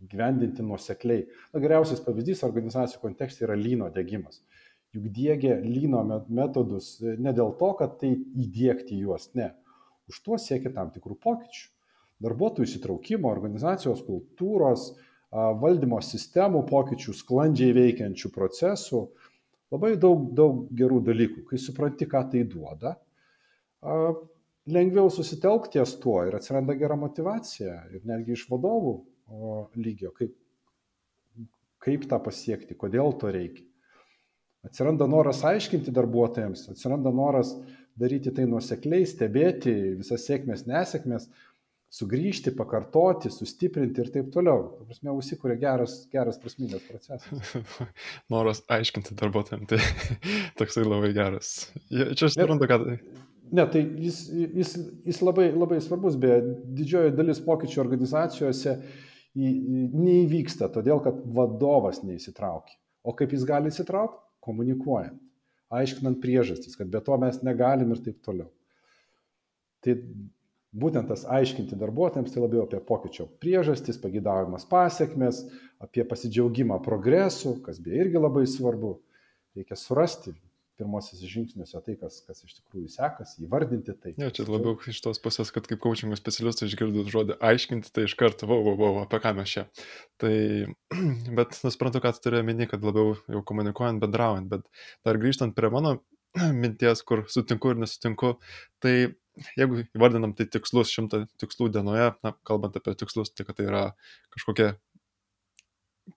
gyvendinti 0.04 0.68
nuosekliai. 0.68 1.24
Na, 1.54 1.64
geriausias 1.64 2.04
pavyzdys 2.04 2.44
organizacijų 2.44 3.06
kontekste 3.08 3.48
yra 3.48 3.56
lyno 3.56 3.88
dėgymas. 3.94 4.44
Juk 4.92 5.06
dėgia 5.16 5.54
lyno 5.64 6.02
metodus 6.28 6.98
ne 7.00 7.32
dėl 7.32 7.54
to, 7.60 7.70
kad 7.78 7.96
tai 8.02 8.10
įdėkti 8.12 8.98
juos, 9.00 9.30
ne. 9.38 9.54
Už 10.10 10.18
to 10.26 10.36
siekia 10.36 10.72
tam 10.74 10.90
tikrų 10.92 11.16
pokyčių. 11.22 11.70
Darbuotojų 12.22 12.68
įsitraukimo, 12.68 13.30
organizacijos 13.32 14.02
kultūros, 14.04 14.90
valdymo 15.32 15.98
sistemų 16.04 16.66
pokyčių, 16.68 17.14
sklandžiai 17.16 17.72
veikiančių 17.78 18.30
procesų, 18.34 19.00
labai 19.72 19.94
daug, 19.96 20.28
daug 20.36 20.66
gerų 20.76 21.00
dalykų. 21.08 21.46
Kai 21.48 21.58
supranti, 21.58 22.06
ką 22.06 22.22
tai 22.34 22.44
duoda, 22.44 22.92
lengviau 24.68 25.08
susitelkti 25.10 25.80
ties 25.80 25.96
tuo 26.04 26.20
ir 26.28 26.36
atsiranda 26.36 26.76
gera 26.78 27.00
motivacija 27.00 27.80
ir 27.96 28.04
netgi 28.06 28.36
iš 28.36 28.44
vadovų 28.52 28.94
lygio, 29.80 30.12
kaip, 30.20 30.36
kaip 31.82 32.08
tą 32.12 32.20
pasiekti, 32.22 32.76
kodėl 32.78 33.16
to 33.18 33.32
reikia. 33.32 33.64
Atsiranda 34.62 35.08
noras 35.10 35.40
aiškinti 35.44 35.90
darbuotojams, 35.94 36.68
atsiranda 36.70 37.10
noras 37.10 37.56
daryti 37.98 38.30
tai 38.34 38.44
nuosekliai, 38.46 39.06
stebėti 39.10 39.72
visas 39.98 40.22
sėkmės, 40.28 40.62
nesėkmės, 40.70 41.26
sugrįžti, 41.92 42.54
pakartoti, 42.56 43.28
sustiprinti 43.34 44.00
ir 44.00 44.12
taip 44.14 44.30
toliau. 44.32 44.70
Ta 44.78 44.86
prasme, 44.88 45.12
užsikūrė 45.18 45.58
geras, 45.60 45.98
geras 46.14 46.38
prasmingas 46.40 46.86
procesas. 46.86 47.52
Noras 48.32 48.62
aiškinti 48.72 49.18
darbuotojams, 49.18 49.68
tai 49.68 49.82
toksai 50.62 50.86
labai 50.86 51.12
geras. 51.18 51.52
Čia 51.90 52.30
aš 52.30 52.38
suprantu, 52.38 52.70
kad... 52.70 52.86
Ne, 53.52 53.66
tai 53.68 53.82
jis, 54.00 54.24
jis, 54.32 54.76
jis 55.04 55.18
labai, 55.26 55.50
labai 55.52 55.82
svarbus, 55.84 56.16
beje, 56.22 56.54
didžioji 56.78 57.12
dalis 57.18 57.42
pokyčių 57.44 57.82
organizacijose 57.82 58.78
neįvyksta, 59.36 60.70
todėl 60.72 61.02
kad 61.04 61.18
vadovas 61.36 62.00
neįsitraukia. 62.06 62.78
O 63.04 63.12
kaip 63.18 63.34
jis 63.34 63.44
gali 63.48 63.68
įsitraukti? 63.72 64.22
Komunikuojant, 64.42 65.18
aiškinant 65.72 66.20
priežastis, 66.22 66.76
kad 66.78 66.90
be 66.90 67.00
to 67.04 67.16
mes 67.20 67.40
negalim 67.46 67.94
ir 67.94 68.02
taip 68.04 68.18
toliau. 68.26 68.50
Tai 69.82 69.96
būtent 70.72 71.10
tas 71.10 71.24
aiškinti 71.28 71.78
darbuotojams, 71.78 72.32
tai 72.32 72.42
labiau 72.42 72.64
apie 72.64 72.80
pokyčio 72.86 73.28
priežastis, 73.42 74.00
pagydaujamas 74.02 74.66
pasiekmes, 74.70 75.44
apie 75.82 76.04
pasidžiaugimą 76.08 76.80
progresu, 76.84 77.58
kas 77.64 77.80
beje 77.82 78.06
irgi 78.06 78.22
labai 78.22 78.46
svarbu. 78.48 78.96
Reikia 79.56 79.76
surasti 79.76 80.32
pirmosios 80.80 81.20
žingsniuose 81.28 81.80
tai, 81.86 81.94
kas, 82.00 82.20
kas 82.26 82.42
iš 82.46 82.56
tikrųjų 82.58 82.90
sekasi, 82.92 83.42
įvardinti 83.46 83.94
tai. 84.00 84.14
Ne, 84.20 84.30
čia 84.34 84.46
labiau 84.48 84.76
iš 84.88 85.00
tos 85.04 85.20
pusės, 85.22 85.52
kad 85.54 85.68
kaip 85.68 85.82
coachingo 85.82 86.18
specialistas 86.18 86.70
išgirdus 86.70 87.10
žodį 87.12 87.38
aiškinti, 87.50 87.92
tai 87.94 88.06
iš 88.08 88.16
karto, 88.18 88.48
vau, 88.50 88.60
vau, 88.66 88.76
vau, 88.80 88.92
apie 89.04 89.20
ką 89.22 89.34
mes 89.38 89.54
čia. 89.54 89.66
Tai, 90.22 90.34
bet 91.38 91.58
nusiprantu, 91.66 92.02
ką 92.04 92.14
tu 92.16 92.24
turi 92.26 92.40
omeny, 92.42 92.68
kad 92.70 92.84
labiau 92.86 93.16
jau 93.20 93.44
komunikuojant, 93.52 94.02
bendraujant, 94.02 94.50
bet 94.52 94.86
dar 95.06 95.20
grįžtant 95.22 95.56
prie 95.58 95.72
mano 95.72 95.98
minties, 96.62 97.04
kur 97.06 97.26
sutinku 97.32 97.74
ir 97.74 97.82
nesutinku, 97.82 98.36
tai 98.82 98.96
jeigu 99.56 99.84
įvardinam 99.96 100.34
tai 100.36 100.46
tikslus, 100.50 100.92
šimtą 100.92 101.24
tikslų 101.40 101.70
dienoje, 101.76 102.10
na, 102.24 102.34
kalbant 102.48 102.76
apie 102.78 102.94
tikslus, 102.98 103.32
tai 103.32 103.46
kad 103.48 103.58
tai 103.58 103.68
yra 103.68 103.84
kažkokie, 104.34 104.72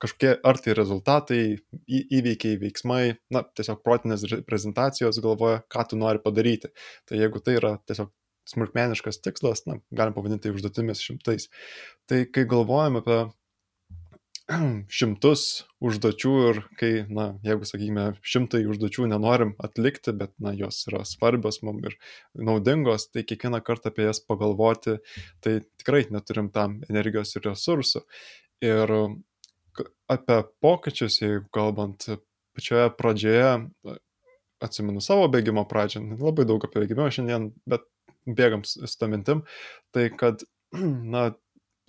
kažkokie 0.02 0.34
ar 0.44 0.60
tai 0.62 0.76
rezultatai, 0.78 1.40
į, 1.86 2.02
įveikiai, 2.20 2.60
veiksmai, 2.62 3.16
na, 3.34 3.45
tiesiog 3.57 3.82
protinės 3.86 4.26
prezentacijos 4.48 5.22
galvoja, 5.24 5.62
ką 5.72 5.88
tu 5.91 5.99
nori 5.99 6.22
padaryti. 6.24 6.72
Tai 7.10 7.20
jeigu 7.22 7.41
tai 7.44 7.60
yra 7.60 7.76
tiesiog 7.88 8.12
smulkmeniškas 8.49 9.22
tikslas, 9.26 9.66
na, 9.70 9.80
galim 9.95 10.14
pavadinti 10.16 10.48
tai 10.48 10.53
užduotimis 10.56 11.02
šimtais. 11.02 11.49
Tai 12.10 12.24
kai 12.30 12.45
galvojame 12.49 13.02
apie 13.02 13.20
šimtus 14.98 15.44
užduočių 15.82 16.34
ir 16.49 16.60
kai, 16.78 16.91
na, 17.10 17.32
jeigu, 17.45 17.66
sakykime, 17.66 18.07
šimtai 18.26 18.62
užduočių 18.70 19.10
nenorim 19.10 19.56
atlikti, 19.66 20.14
bet, 20.18 20.36
na, 20.41 20.53
jos 20.57 20.84
yra 20.91 21.02
svarbios 21.10 21.62
mums 21.66 21.90
ir 21.90 21.98
naudingos, 22.38 23.10
tai 23.10 23.26
kiekvieną 23.26 23.64
kartą 23.66 23.90
apie 23.94 24.06
jas 24.06 24.22
pagalvoti, 24.22 24.99
tai 25.41 25.60
tikrai 25.82 26.06
neturim 26.14 26.52
tam 26.53 26.82
energijos 26.90 27.34
ir 27.38 27.49
resursų. 27.49 28.06
Ir 28.66 28.94
apie 30.11 30.41
pokyčius, 30.64 31.19
jeigu 31.22 31.45
kalbant 31.56 32.07
pačioje 32.56 32.89
pradžioje, 32.97 33.49
atsimenu 34.64 35.03
savo 35.03 35.27
bėgimo 35.31 35.65
pradžią, 35.69 36.03
labai 36.22 36.45
daug 36.47 36.64
apie 36.65 36.84
bėgimą 36.84 37.10
šiandien, 37.14 37.49
bet 37.69 37.85
bėgam 38.26 38.64
su 38.65 38.88
tą 38.99 39.10
mintim, 39.11 39.43
tai 39.95 40.07
kad, 40.14 40.45
na, 41.15 41.30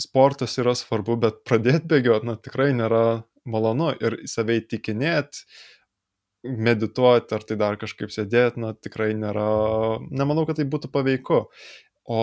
sportas 0.00 0.58
yra 0.60 0.74
svarbu, 0.76 1.16
bet 1.22 1.40
pradėti 1.48 1.88
bėgioti, 1.94 2.28
na, 2.28 2.36
tikrai 2.36 2.72
nėra 2.76 3.22
malonu 3.48 3.94
ir 4.02 4.20
savai 4.28 4.58
tikinėti, 4.60 5.46
medituoti 6.46 7.34
ar 7.34 7.42
tai 7.46 7.56
dar 7.58 7.78
kažkaip 7.80 8.12
sėdėti, 8.12 8.60
na, 8.62 8.74
tikrai 8.74 9.12
nėra, 9.18 9.48
nemanau, 10.10 10.46
kad 10.46 10.60
tai 10.60 10.66
būtų 10.70 10.92
paveiku. 10.94 11.46
O 12.06 12.18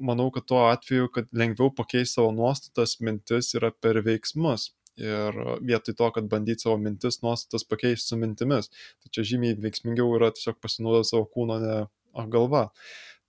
manau, 0.00 0.30
kad 0.32 0.46
tuo 0.48 0.62
atveju, 0.70 1.10
kad 1.12 1.26
lengviau 1.36 1.68
pakeisti 1.76 2.16
savo 2.16 2.30
nuostatas, 2.32 2.96
mintis 3.04 3.52
yra 3.58 3.68
per 3.84 4.00
veiksmus. 4.06 4.70
Ir 5.00 5.38
vietoj 5.64 5.96
to, 5.96 6.10
kad 6.12 6.26
bandyti 6.28 6.66
savo 6.66 6.76
mintis, 6.80 7.22
nuostatas 7.24 7.64
pakeisti 7.64 8.12
su 8.12 8.18
mintimis. 8.20 8.68
Tai 9.00 9.12
čia 9.14 9.24
žymiai 9.32 9.56
veiksmingiau 9.60 10.10
yra 10.18 10.28
tiesiog 10.36 10.58
pasinaudoti 10.60 11.08
savo 11.08 11.24
kūno, 11.32 11.56
ne 11.62 12.26
galva. 12.32 12.66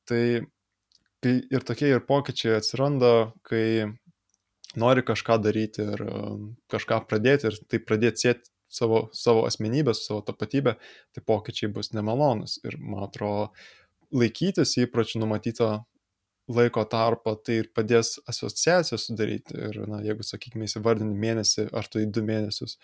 Tai 0.10 0.23
kai 1.23 1.35
ir 1.56 1.64
tokie 1.64 1.94
ir 1.94 2.03
pokyčiai 2.03 2.57
atsiranda, 2.60 3.14
kai 3.48 3.88
nori 4.80 5.06
kažką 5.06 5.38
daryti 5.44 5.85
ir 5.94 6.03
um, 6.07 6.49
kažką 6.72 7.03
pradėti 7.07 7.48
ir 7.49 7.60
tai 7.69 7.80
pradėti 7.80 8.26
sėti 8.26 8.52
savo, 8.73 9.07
savo 9.14 9.45
asmenybę, 9.48 9.94
su 9.94 10.07
savo 10.10 10.22
tapatybę, 10.26 10.76
tai 11.14 11.23
pokyčiai 11.26 11.72
bus 11.72 11.94
nemalonus. 11.94 12.57
Ir 12.65 12.77
man 12.81 13.07
atrodo, 13.07 13.52
laikytis 14.14 14.76
įpročių 14.84 15.23
numatyto 15.23 15.69
laiko 16.52 16.84
tarpą 16.90 17.36
tai 17.40 17.60
ir 17.61 17.70
padės 17.76 18.18
asociaciją 18.28 18.98
sudaryti 18.99 19.56
ir 19.70 19.78
na 19.88 20.02
jeigu 20.03 20.26
sakykime 20.28 20.68
įsivardini 20.68 21.15
mėnesį 21.15 21.70
ar 21.72 21.88
tai 21.91 22.03
du 22.06 22.24
mėnesius 22.26 22.76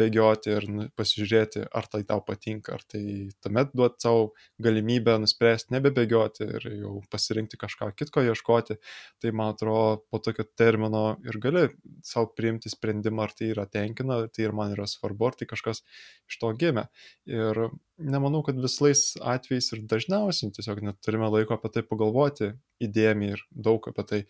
bėgioti 0.00 0.54
ir 0.54 0.66
nu, 0.72 0.86
pasižiūrėti 0.96 1.66
ar 1.68 1.88
tai 1.92 2.02
tau 2.08 2.22
patinka 2.24 2.78
ar 2.78 2.84
tai 2.88 3.02
tuomet 3.44 3.74
duoti 3.76 4.06
savo 4.06 4.24
galimybę 4.64 5.18
nuspręsti 5.20 5.76
nebebėgioti 5.76 6.48
ir 6.48 6.68
jau 6.78 6.94
pasirinkti 7.12 7.60
kažką 7.60 7.90
kitko 7.98 8.24
ieškoti 8.30 8.78
tai 9.20 9.34
man 9.36 9.52
atrodo 9.52 10.00
po 10.08 10.22
tokio 10.24 10.46
termino 10.56 11.04
ir 11.28 11.40
gali 11.44 11.66
savo 12.06 12.30
priimti 12.32 12.72
sprendimą 12.72 13.28
ar 13.28 13.36
tai 13.36 13.52
yra 13.52 13.68
tenkina 13.68 14.22
tai 14.28 14.48
ir 14.48 14.56
man 14.56 14.72
yra 14.72 14.88
svarbu 14.88 15.28
ar 15.28 15.36
tai 15.36 15.48
kažkas 15.50 15.84
iš 16.30 16.40
to 16.40 16.52
gimė. 16.60 16.88
Ir 17.28 17.66
nemanau, 17.98 18.42
kad 18.46 18.58
visais 18.60 19.14
atvejais 19.22 19.70
ir 19.74 19.84
dažniausiai 19.90 20.52
tiesiog 20.54 20.82
neturime 20.84 21.28
laiko 21.30 21.56
apie 21.56 21.70
tai 21.74 21.84
pagalvoti 21.86 22.52
įdėmiai 22.84 23.36
ir 23.36 23.44
daug 23.50 23.86
apie 23.90 24.04
tai. 24.10 24.20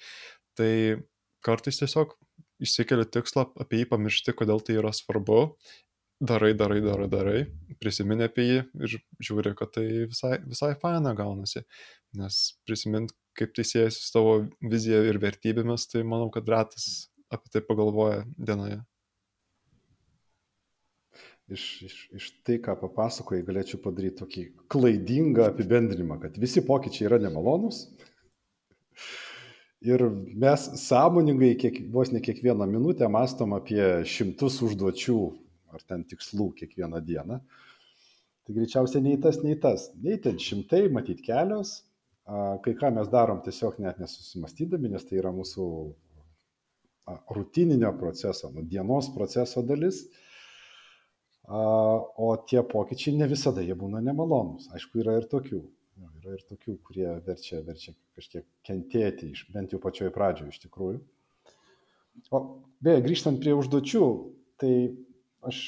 Tai 0.59 0.73
kartais 1.45 1.81
tiesiog 1.81 2.15
išsikeli 2.65 3.07
tikslą, 3.11 3.49
apie 3.61 3.82
jį 3.82 3.89
pamiršti, 3.91 4.36
kodėl 4.36 4.62
tai 4.65 4.78
yra 4.78 4.93
svarbu, 4.95 5.41
darai, 6.24 6.53
darai, 6.57 6.81
darai, 6.85 7.09
darai, 7.11 7.41
prisimeni 7.82 8.28
apie 8.28 8.47
jį 8.47 8.61
ir 8.86 8.97
žiūri, 9.28 9.55
kad 9.59 9.74
tai 9.74 9.86
visai, 10.12 10.39
visai 10.47 10.73
faina 10.81 11.15
gaunasi. 11.19 11.65
Nes 12.19 12.41
prisimint, 12.69 13.12
kaip 13.39 13.53
tai 13.57 13.66
siejasi 13.66 14.01
su 14.01 14.15
tavo 14.15 14.35
vizija 14.62 15.03
ir 15.09 15.19
vertybėmis, 15.23 15.89
tai 15.91 16.05
manau, 16.07 16.31
kad 16.35 16.49
retas 16.49 17.09
apie 17.35 17.51
tai 17.51 17.65
pagalvoja 17.66 18.23
dienoje 18.39 18.78
iš, 21.48 21.82
iš, 21.82 21.96
iš 22.16 22.30
tai, 22.46 22.58
ką 22.62 22.76
papasakojai, 22.80 23.44
galėčiau 23.46 23.80
padaryti 23.84 24.20
tokį 24.22 24.44
klaidingą 24.72 25.48
apibendrinimą, 25.50 26.18
kad 26.22 26.38
visi 26.40 26.64
pokyčiai 26.64 27.08
yra 27.10 27.20
nemalonūs. 27.22 27.84
Ir 29.84 30.06
mes 30.40 30.64
sąmoningai 30.80 31.52
kiek, 31.60 31.82
vos 31.92 32.12
ne 32.14 32.22
kiekvieną 32.24 32.66
minutę 32.70 33.08
mastom 33.12 33.52
apie 33.56 33.82
šimtus 34.08 34.62
užduočių 34.64 35.18
ar 35.74 35.82
ten 35.84 36.06
tikslų 36.08 36.54
kiekvieną 36.60 37.02
dieną. 37.04 37.40
Tai 38.44 38.54
greičiausiai 38.56 39.02
nei 39.04 39.18
tas, 39.20 39.40
nei 39.44 39.58
tas. 39.60 39.90
Nei 40.00 40.16
ten 40.24 40.40
šimtai, 40.40 40.86
matyt 40.92 41.20
kelios. 41.24 41.82
Kai 42.24 42.72
ką 42.80 42.88
mes 42.96 43.10
darom 43.12 43.42
tiesiog 43.44 43.76
net 43.84 44.00
nesusimastydami, 44.00 44.88
nes 44.94 45.04
tai 45.04 45.18
yra 45.20 45.32
mūsų 45.34 45.66
rutininio 47.36 47.90
proceso, 48.00 48.48
nu, 48.54 48.62
dienos 48.64 49.10
proceso 49.12 49.60
dalis 49.60 50.06
o 51.48 52.28
tie 52.48 52.62
pokyčiai 52.64 53.16
ne 53.18 53.28
visada 53.28 53.64
jie 53.64 53.76
būna 53.76 54.00
nemalonūs. 54.04 54.70
Aišku, 54.76 55.02
yra 55.04 55.18
ir 55.20 55.28
tokių. 55.30 55.62
Yra 56.24 56.38
ir 56.38 56.44
tokių, 56.48 56.78
kurie 56.86 57.08
verčia, 57.26 57.60
verčia 57.62 57.92
kažkiek 58.16 58.46
kentėti, 58.64 59.30
iš, 59.34 59.44
bent 59.52 59.74
jau 59.74 59.80
pačioj 59.82 60.08
pradžioje 60.14 60.54
iš 60.54 60.62
tikrųjų. 60.64 61.02
O 62.32 62.40
beje, 62.84 63.02
grįžtant 63.04 63.42
prie 63.42 63.52
užduočių, 63.58 64.04
tai 64.62 64.72
aš 65.44 65.58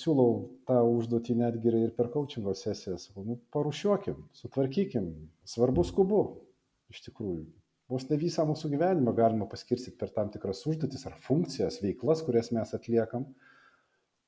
siūlau 0.00 0.30
tą 0.68 0.80
užduotį 0.88 1.36
netgi 1.42 1.72
ir 1.76 1.92
per 1.96 2.08
coachingo 2.14 2.54
sesiją, 2.56 2.96
sakau, 3.02 3.26
nu, 3.26 3.36
parušiuokim, 3.52 4.22
sutvarkykim, 4.40 5.10
svarbu 5.44 5.84
skubu, 5.84 6.22
iš 6.92 7.04
tikrųjų. 7.08 7.44
Vos 7.90 8.06
ne 8.06 8.16
visą 8.20 8.46
mūsų 8.46 8.70
gyvenimą 8.72 9.12
galima 9.18 9.48
paskirstyti 9.50 9.98
per 9.98 10.12
tam 10.14 10.30
tikras 10.32 10.62
užduotis 10.70 11.04
ar 11.10 11.16
funkcijas, 11.24 11.80
veiklas, 11.82 12.22
kurias 12.26 12.52
mes 12.54 12.70
atliekam. 12.76 13.26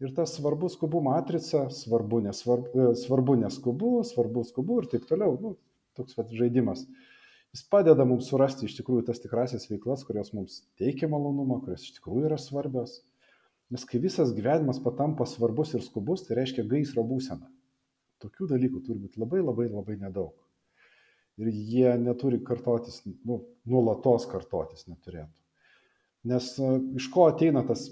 Ir 0.01 0.15
ta 0.17 0.25
svarbu 0.27 0.71
skubu 0.73 1.03
matrica, 1.05 1.67
svarbu 1.71 2.21
nesvarbu, 2.25 2.71
e, 2.75 2.95
svarbu 2.99 3.37
neskubu, 3.45 3.93
svarbu 4.07 4.45
skubu 4.49 4.81
ir 4.83 4.89
taip 4.91 5.05
toliau. 5.07 5.37
Nu, 5.43 5.55
toks 5.99 6.17
vat, 6.19 6.33
žaidimas. 6.33 6.87
Jis 7.53 7.67
padeda 7.69 8.07
mums 8.09 8.31
surasti 8.33 8.65
iš 8.65 8.79
tikrųjų 8.79 9.05
tas 9.11 9.21
tikrasias 9.21 9.69
veiklas, 9.69 10.07
kurios 10.09 10.33
mums 10.33 10.63
teikia 10.81 11.11
malonumą, 11.13 11.61
kurios 11.65 11.85
iš 11.85 11.99
tikrųjų 11.99 12.31
yra 12.31 12.39
svarbios. 12.41 13.03
Nes 13.73 13.85
kai 13.89 14.01
visas 14.01 14.33
gyvenimas 14.37 14.81
patampa 14.85 15.27
svarbus 15.29 15.75
ir 15.77 15.85
skubus, 15.85 16.25
tai 16.27 16.39
reiškia 16.41 16.65
gaisro 16.69 17.05
būsena. 17.09 17.49
Tokių 18.25 18.49
dalykų 18.55 18.81
turi 18.87 19.03
būti 19.05 19.21
labai 19.21 19.43
labai 19.43 19.69
labai 19.69 19.99
nedaug. 20.01 20.33
Ir 21.41 21.49
jie 21.53 21.93
neturi 22.01 22.41
kartotis, 22.45 23.01
nu, 23.25 23.39
nuolatos 23.69 24.27
kartotis 24.29 24.85
neturėtų. 24.89 25.33
Nes 26.29 26.53
e, 26.61 26.73
iš 27.01 27.09
ko 27.13 27.27
ateina 27.31 27.65
tas 27.67 27.89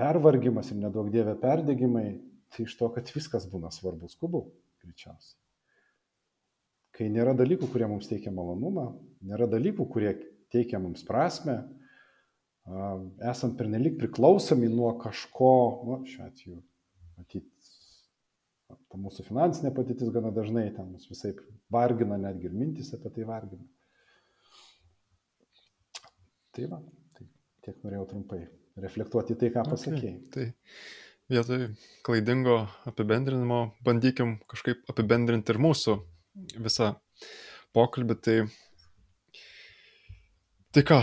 pervargimas 0.00 0.70
ir 0.72 0.80
nedaug 0.82 1.10
dievė 1.12 1.36
perdėgymai, 1.40 2.08
tai 2.54 2.66
iš 2.66 2.76
to, 2.78 2.88
kad 2.94 3.10
viskas 3.14 3.46
būna 3.50 3.70
svarbu 3.74 4.10
skubu, 4.10 4.44
greičiausiai. 4.82 5.38
Kai 6.94 7.08
nėra 7.10 7.34
dalykų, 7.34 7.68
kurie 7.72 7.88
mums 7.90 8.06
teikia 8.06 8.30
malonumą, 8.34 8.92
nėra 9.26 9.48
dalykų, 9.50 9.86
kurie 9.90 10.12
teikia 10.54 10.78
mums 10.82 11.02
prasme, 11.06 11.56
esam 13.30 13.56
pernelik 13.58 13.98
priklausomi 13.98 14.70
nuo 14.70 14.92
kažko, 15.02 15.54
nu, 15.88 15.98
šiuo 16.08 16.28
atveju, 16.28 16.60
matyt, 17.18 17.48
ta 18.70 19.00
mūsų 19.00 19.26
finansinė 19.26 19.74
patirtis 19.74 20.12
gana 20.14 20.30
dažnai 20.34 20.68
ten 20.76 20.92
mus 20.92 21.08
visai 21.10 21.34
vargina, 21.74 22.18
netgi 22.20 22.48
ir 22.48 22.54
mintis 22.54 22.94
apie 22.94 23.10
tai 23.16 23.26
vargina. 23.28 23.66
Tai 26.54 26.68
va, 26.70 26.78
tai 27.18 27.26
tiek 27.66 27.82
norėjau 27.82 28.06
trumpai 28.12 28.44
reflektuoti 28.80 29.36
tai, 29.38 29.50
ką 29.54 29.64
pasakėjai. 29.68 30.14
Okay, 30.14 30.30
tai 30.34 31.32
vietoj 31.32 31.68
klaidingo 32.06 32.64
apibendrinimo 32.90 33.60
bandykim 33.86 34.38
kažkaip 34.50 34.84
apibendrinti 34.90 35.54
ir 35.54 35.60
mūsų 35.62 35.96
visą 36.64 36.94
pokalbį. 37.76 38.18
Tai, 38.26 38.36
tai 40.74 40.84
ką, 40.90 41.00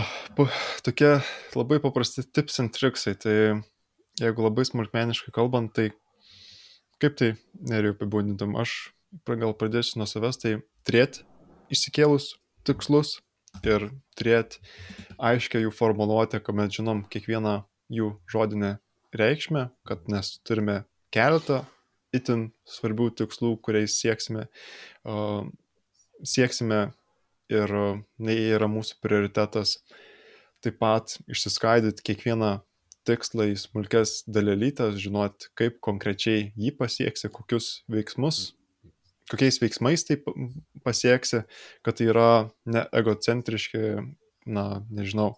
tokie 0.86 1.14
labai 1.56 1.80
paprasti 1.84 2.26
tips 2.28 2.60
and 2.62 2.74
triksai. 2.76 3.16
Tai 3.16 3.36
jeigu 4.20 4.46
labai 4.46 4.66
smulkmeniškai 4.68 5.34
kalbant, 5.34 5.72
tai 5.74 5.90
kaip 7.02 7.18
tai 7.18 7.34
neriu 7.66 7.96
apibūdintum, 7.96 8.54
aš 8.60 8.92
gal 9.26 9.56
pradėsiu 9.58 9.98
nuo 10.00 10.06
savęs, 10.08 10.38
tai 10.38 10.56
turėti 10.86 11.24
išsikėlus 11.72 12.34
tikslus, 12.68 13.16
ir 13.60 13.90
turėti 14.16 14.60
aiškę 15.22 15.62
jų 15.62 15.72
formuluotę, 15.74 16.40
kuomet 16.42 16.74
žinom 16.74 17.04
kiekvieną 17.12 17.60
jų 17.92 18.08
žodinę 18.30 18.76
reikšmę, 19.16 19.68
kad 19.88 20.08
mes 20.10 20.34
turime 20.46 20.82
keletą 21.14 21.62
itin 22.16 22.50
svarbių 22.68 23.10
tikslų, 23.20 23.54
kuriais 23.64 23.96
sieksime, 24.00 24.48
uh, 25.08 25.44
sieksime 26.26 26.82
ir 27.52 27.76
uh, 27.76 28.02
jie 28.20 28.56
yra 28.56 28.68
mūsų 28.70 28.98
prioritetas. 29.04 29.78
Taip 30.62 30.78
pat 30.78 31.16
išsiskaidyti 31.26 32.04
kiekvieną 32.06 32.60
tikslą 33.08 33.48
į 33.50 33.56
smulkes 33.58 34.20
dalelytas, 34.30 34.94
žinot, 35.02 35.48
kaip 35.58 35.80
konkrečiai 35.82 36.52
jį 36.54 36.74
pasieksi, 36.78 37.32
kokius 37.34 37.80
veiksmus 37.90 38.52
kokiais 39.32 39.58
veiksmais 39.62 40.04
tai 40.04 40.18
pasieksi, 40.84 41.42
kad 41.86 41.96
tai 41.96 42.08
yra 42.10 42.28
ne 42.68 42.82
egocentriški, 42.92 43.80
na, 44.46 44.82
nežinau, 44.90 45.32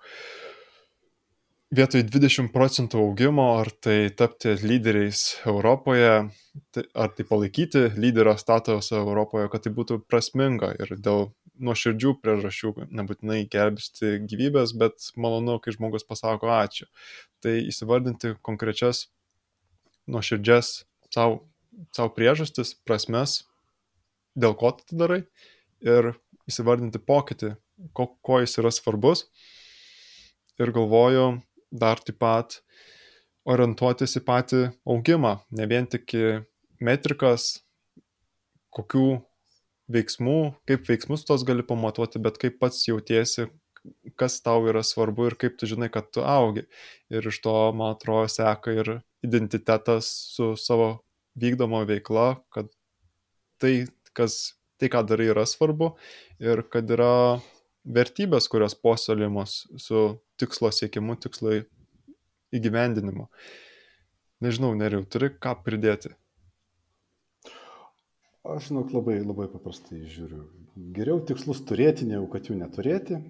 vietoj 1.74 2.04
20 2.06 2.52
procentų 2.54 3.00
augimo, 3.02 3.46
ar 3.60 3.70
tai 3.82 4.10
tapti 4.14 4.54
lyderiais 4.62 5.40
Europoje, 5.48 6.28
tai, 6.74 6.84
ar 6.94 7.14
tai 7.16 7.26
palaikyti 7.28 7.88
lyderio 7.98 8.36
statusą 8.38 9.00
Europoje, 9.02 9.50
kad 9.52 9.64
tai 9.64 9.72
būtų 9.74 10.00
prasminga 10.08 10.74
ir 10.78 10.94
dėl 10.98 11.32
nuoširdžių 11.64 12.14
priežasčių, 12.22 12.72
nebūtinai 12.90 13.44
gelbsti 13.50 14.18
gyvybės, 14.26 14.74
bet 14.78 15.10
malonu, 15.20 15.60
kai 15.62 15.74
žmogus 15.74 16.06
pasako 16.06 16.50
ačiū. 16.50 16.88
Tai 17.44 17.54
įsivardinti 17.62 18.34
konkrečias 18.42 19.06
nuoširdžias 20.10 20.72
savo, 21.14 21.44
savo 21.94 22.10
priežastis, 22.16 22.74
prasmes, 22.86 23.44
dėl 24.34 24.56
ko 24.58 24.74
tu 24.74 24.88
tai 24.90 24.98
darai 25.04 25.20
ir 25.84 26.14
įsivardinti 26.50 27.00
pokytį, 27.00 27.54
ko, 27.92 28.08
ko 28.22 28.40
jis 28.42 28.58
yra 28.62 28.72
svarbus. 28.74 29.26
Ir 30.60 30.70
galvoju 30.74 31.40
dar 31.74 32.00
taip 32.02 32.20
pat 32.22 32.60
orientuotis 33.44 34.16
į 34.20 34.24
patį 34.24 34.60
augimą, 34.88 35.36
ne 35.50 35.66
vien 35.68 35.88
tik 35.90 36.14
į 36.16 36.26
metrikas, 36.84 37.64
kokių 38.74 39.08
veiksmų, 39.94 40.38
kaip 40.68 40.88
veiksmus 40.88 41.26
tos 41.28 41.44
gali 41.46 41.64
pamatuoti, 41.66 42.22
bet 42.22 42.38
kaip 42.40 42.56
pats 42.62 42.86
jautiesi, 42.88 43.48
kas 44.16 44.38
tau 44.44 44.64
yra 44.70 44.82
svarbu 44.86 45.28
ir 45.28 45.36
kaip 45.40 45.58
tu 45.60 45.68
žinai, 45.68 45.90
kad 45.92 46.08
tu 46.14 46.24
augi. 46.24 46.64
Ir 47.12 47.26
iš 47.28 47.42
to, 47.44 47.54
man 47.76 47.98
atrodo, 47.98 48.30
seka 48.32 48.72
ir 48.72 48.92
identitetas 49.26 50.08
su 50.34 50.54
savo 50.60 51.04
vykdomo 51.40 51.82
veikla, 51.88 52.38
kad 52.54 52.70
tai 53.60 53.84
kas 54.16 54.54
tai, 54.78 54.88
ką 54.90 55.04
darai, 55.08 55.30
yra 55.32 55.44
svarbu 55.48 55.94
ir 56.42 56.64
kad 56.70 56.90
yra 56.90 57.40
vertybės, 57.84 58.48
kurios 58.50 58.74
puoselėjamos 58.80 59.56
su 59.80 60.02
tikslo 60.40 60.70
siekimu, 60.72 61.16
tikslo 61.20 61.60
įgyvendinimu. 62.54 63.28
Nežinau, 64.44 64.74
neriau, 64.76 65.04
turi 65.08 65.30
ką 65.40 65.54
pridėti. 65.64 66.12
Aš, 68.44 68.68
žinok, 68.68 68.92
labai, 68.92 69.20
labai 69.24 69.46
paprastai 69.48 70.02
žiūriu. 70.04 70.42
Geriau 70.96 71.22
tikslus 71.24 71.62
turėti, 71.64 72.04
negu 72.08 72.26
kad 72.32 72.50
jų 72.50 72.58
neturėti. 72.60 73.20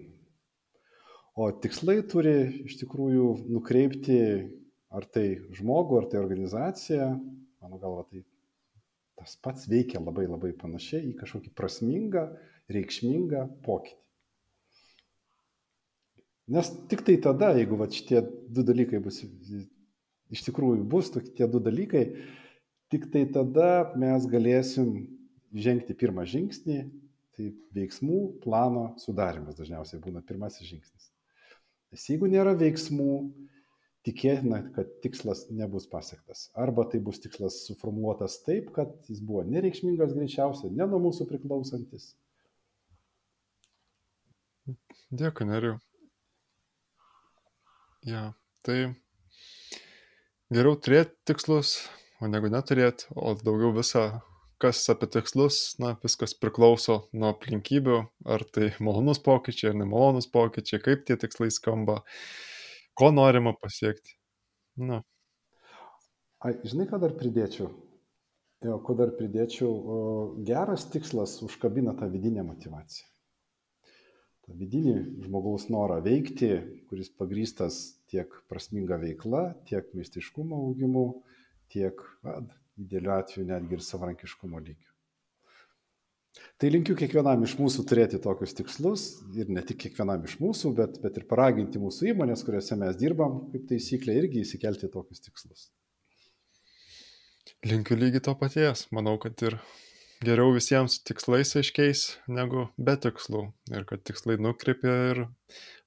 O 1.39 1.51
tikslai 1.51 2.01
turi 2.11 2.35
iš 2.67 2.79
tikrųjų 2.81 3.29
nukreipti 3.51 4.19
ar 4.95 5.07
tai 5.11 5.27
žmogų, 5.55 5.99
ar 6.01 6.09
tai 6.11 6.21
organizaciją, 6.23 7.09
mano 7.63 7.79
galva, 7.83 8.05
tai 8.11 8.23
tas 9.19 9.37
pats 9.43 9.69
veikia 9.71 10.03
labai 10.03 10.27
labai 10.29 10.53
panašiai 10.59 11.09
į 11.11 11.15
kažkokį 11.21 11.53
prasmingą, 11.59 12.25
reikšmingą 12.75 13.47
pokytį. 13.67 13.99
Nes 16.51 16.69
tik 16.91 17.05
tai 17.07 17.17
tada, 17.25 17.55
jeigu 17.57 17.79
va, 17.81 17.89
šitie 17.89 18.21
du 18.53 18.65
dalykai 18.67 19.01
bus, 19.01 19.23
iš 20.35 20.43
tikrųjų 20.45 20.85
bus 20.85 21.09
tokie 21.15 21.47
du 21.49 21.61
dalykai, 21.63 22.05
tik 22.93 23.09
tai 23.15 23.25
tada 23.33 23.95
mes 23.97 24.27
galėsim 24.29 24.91
žengti 25.55 25.97
pirmą 25.97 26.27
žingsnį, 26.29 26.83
tai 27.35 27.49
veiksmų 27.75 28.21
plano 28.45 28.91
sudarimas 29.01 29.57
dažniausiai 29.59 30.03
būna 30.03 30.23
pirmasis 30.27 30.69
žingsnis. 30.69 31.09
Nes 31.95 32.05
jeigu 32.11 32.29
nėra 32.31 32.53
veiksmų, 32.59 33.17
tikėtina, 34.05 34.61
kad 34.75 34.91
tikslas 35.01 35.47
nebus 35.49 35.87
pasiektas. 35.89 36.51
Arba 36.61 36.85
tai 36.91 37.01
bus 37.01 37.23
tikslas 37.25 37.63
suformuoluotas 37.65 38.37
taip, 38.45 38.69
kad 38.77 38.93
jis 39.09 39.23
buvo 39.25 39.47
nereikšmingas 39.49 40.13
greičiausiai, 40.13 40.75
ne 40.77 40.87
nuo 40.91 41.01
mūsų 41.07 41.27
priklausantis. 41.31 42.13
Dėkui, 45.15 45.49
neriu. 45.49 45.79
Ja, 48.05 48.35
tai 48.61 48.91
geriau 50.53 50.77
turėti 50.77 51.15
tikslus, 51.31 51.79
o 52.21 52.29
negu 52.29 52.51
neturėti, 52.53 53.07
o 53.17 53.33
daugiau 53.41 53.71
visą, 53.73 54.03
kas 54.61 54.83
apie 54.93 55.09
tikslus, 55.15 55.61
na, 55.81 55.95
viskas 56.03 56.37
priklauso 56.37 56.99
nuo 57.17 57.31
aplinkybių, 57.33 58.03
ar 58.29 58.45
tai 58.53 58.75
malonus 58.85 59.23
pokyčiai, 59.25 59.71
ar 59.73 59.79
nemalonus 59.81 60.29
pokyčiai, 60.37 60.83
kaip 60.85 61.07
tie 61.09 61.17
tikslai 61.23 61.49
skamba, 61.55 62.03
ko 62.93 63.09
norima 63.15 63.55
pasiekti. 63.57 64.19
Na. 64.85 65.01
Ai, 66.45 66.59
žinai, 66.61 66.85
ką 66.91 67.01
dar 67.07 67.17
pridėčiau? 67.17 67.71
Jo, 68.69 68.79
ko 68.85 68.99
dar 69.01 69.17
pridėčiau, 69.17 69.73
o, 69.73 69.99
geras 70.45 70.85
tikslas 70.93 71.39
užkabina 71.49 71.97
tą 71.97 72.13
vidinę 72.13 72.45
motivaciją. 72.45 73.14
Ta 74.45 74.55
vidinį 74.61 74.95
žmogaus 75.25 75.71
norą 75.73 76.01
veikti, 76.05 76.51
kuris 76.91 77.09
pagrystas 77.17 77.79
tiek 78.13 78.33
prasminga 78.51 78.99
veikla, 79.01 79.55
tiek 79.69 79.89
mistiškumo 79.97 80.59
augimu, 80.67 81.05
tiek, 81.73 82.03
na, 82.27 82.43
idealiu 82.81 83.15
atveju 83.17 83.47
netgi 83.49 83.79
ir 83.79 83.87
savarankiškumo 83.87 84.61
lygiu. 84.61 84.91
Tai 86.59 86.69
linkiu 86.71 86.97
kiekvienam 86.99 87.45
iš 87.47 87.55
mūsų 87.61 87.85
turėti 87.89 88.19
tokius 88.23 88.57
tikslus 88.59 89.05
ir 89.39 89.51
ne 89.55 89.63
tik 89.67 89.79
kiekvienam 89.85 90.25
iš 90.27 90.37
mūsų, 90.43 90.73
bet, 90.77 90.99
bet 91.03 91.21
ir 91.21 91.27
paraginti 91.31 91.83
mūsų 91.83 92.11
įmonės, 92.11 92.43
kuriuose 92.47 92.79
mes 92.81 92.99
dirbam, 92.99 93.39
kaip 93.53 93.69
taisyklė, 93.71 94.17
irgi 94.21 94.43
įsikelti 94.43 94.91
tokius 94.91 95.23
tikslus. 95.25 95.69
Linkiu 97.65 97.97
lygiai 97.97 98.23
to 98.27 98.35
paties. 98.37 98.85
Manau, 98.93 99.15
kad 99.23 99.41
ir 99.47 99.57
geriau 100.25 100.55
visiems 100.55 100.99
tikslais 101.07 101.55
aiškiais 101.61 102.05
negu 102.31 102.69
be 102.77 102.95
tikslų. 103.01 103.47
Ir 103.73 103.87
kad 103.89 104.05
tikslai 104.07 104.37
nukreipia 104.41 104.95
ir 105.13 105.21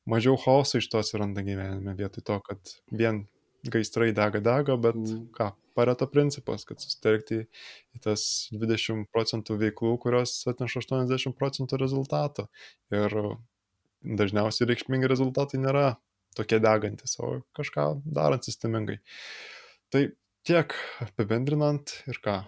mažiau 0.10 0.38
chaoso 0.42 0.82
iš 0.82 0.90
to 0.92 1.02
atsiranda 1.02 1.44
gyvenime, 1.46 1.96
vietoj 1.98 2.26
to, 2.30 2.38
kad 2.46 2.76
vien 2.92 3.26
gaistrai 3.68 4.12
dega 4.16 4.42
dega, 4.44 4.78
bet 4.80 4.98
mm. 4.98 5.24
ką, 5.36 5.52
pareto 5.78 6.08
principas, 6.10 6.66
kad 6.68 6.82
susitelkti 6.82 7.44
į 7.44 8.02
tas 8.04 8.24
20 8.54 9.10
procentų 9.14 9.58
veiklų, 9.62 9.96
kurios 10.02 10.40
atneša 10.50 10.86
80 10.86 11.38
procentų 11.38 11.82
rezultato. 11.82 12.48
Ir 12.94 13.14
dažniausiai 14.02 14.70
reikšmingi 14.72 15.10
rezultatai 15.10 15.60
nėra 15.62 15.90
tokie 16.38 16.62
degantis, 16.64 17.18
o 17.20 17.42
kažką 17.58 17.90
darant 18.06 18.46
sistemingai. 18.46 19.00
Tai 19.94 20.08
tiek 20.48 20.74
apibendrinant 21.04 21.94
ir 22.08 22.22
ką. 22.24 22.40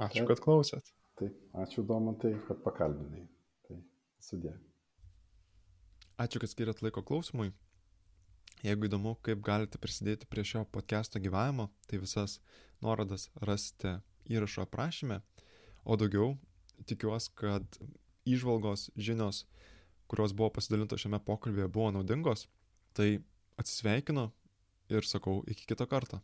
Ačiū, 0.00 0.24
kad 0.28 0.40
klausėt. 0.40 0.94
Taip, 1.20 1.36
ačiū 1.52 1.84
Domantai, 1.84 2.32
kad 2.48 2.62
pakalbinai. 2.64 3.26
Tai 3.68 3.76
sudė. 4.24 4.54
Ačiū, 6.20 6.40
kad 6.40 6.52
skiriat 6.52 6.80
laiko 6.80 7.02
klausimui. 7.04 7.52
Jeigu 8.64 8.88
įdomu, 8.88 9.14
kaip 9.24 9.40
galite 9.44 9.80
prisidėti 9.80 10.28
prie 10.28 10.44
šio 10.44 10.66
podcast'o 10.72 11.20
gyvavimo, 11.20 11.70
tai 11.88 12.00
visas 12.00 12.38
nuorodas 12.84 13.28
rasite 13.44 13.98
įrašo 14.28 14.64
aprašyme. 14.64 15.20
O 15.84 15.96
daugiau 16.00 16.34
tikiuosi, 16.88 17.32
kad 17.36 17.78
išvalgos, 18.28 18.88
žinios, 18.96 19.44
kurios 20.08 20.32
buvo 20.36 20.50
pasidalintos 20.56 21.04
šiame 21.04 21.20
pokalbėje, 21.24 21.68
buvo 21.72 21.92
naudingos. 21.96 22.46
Tai 22.96 23.10
atsisveikinu 23.60 24.30
ir 24.92 25.08
sakau 25.08 25.40
iki 25.48 25.68
kito 25.68 25.86
karto. 25.88 26.20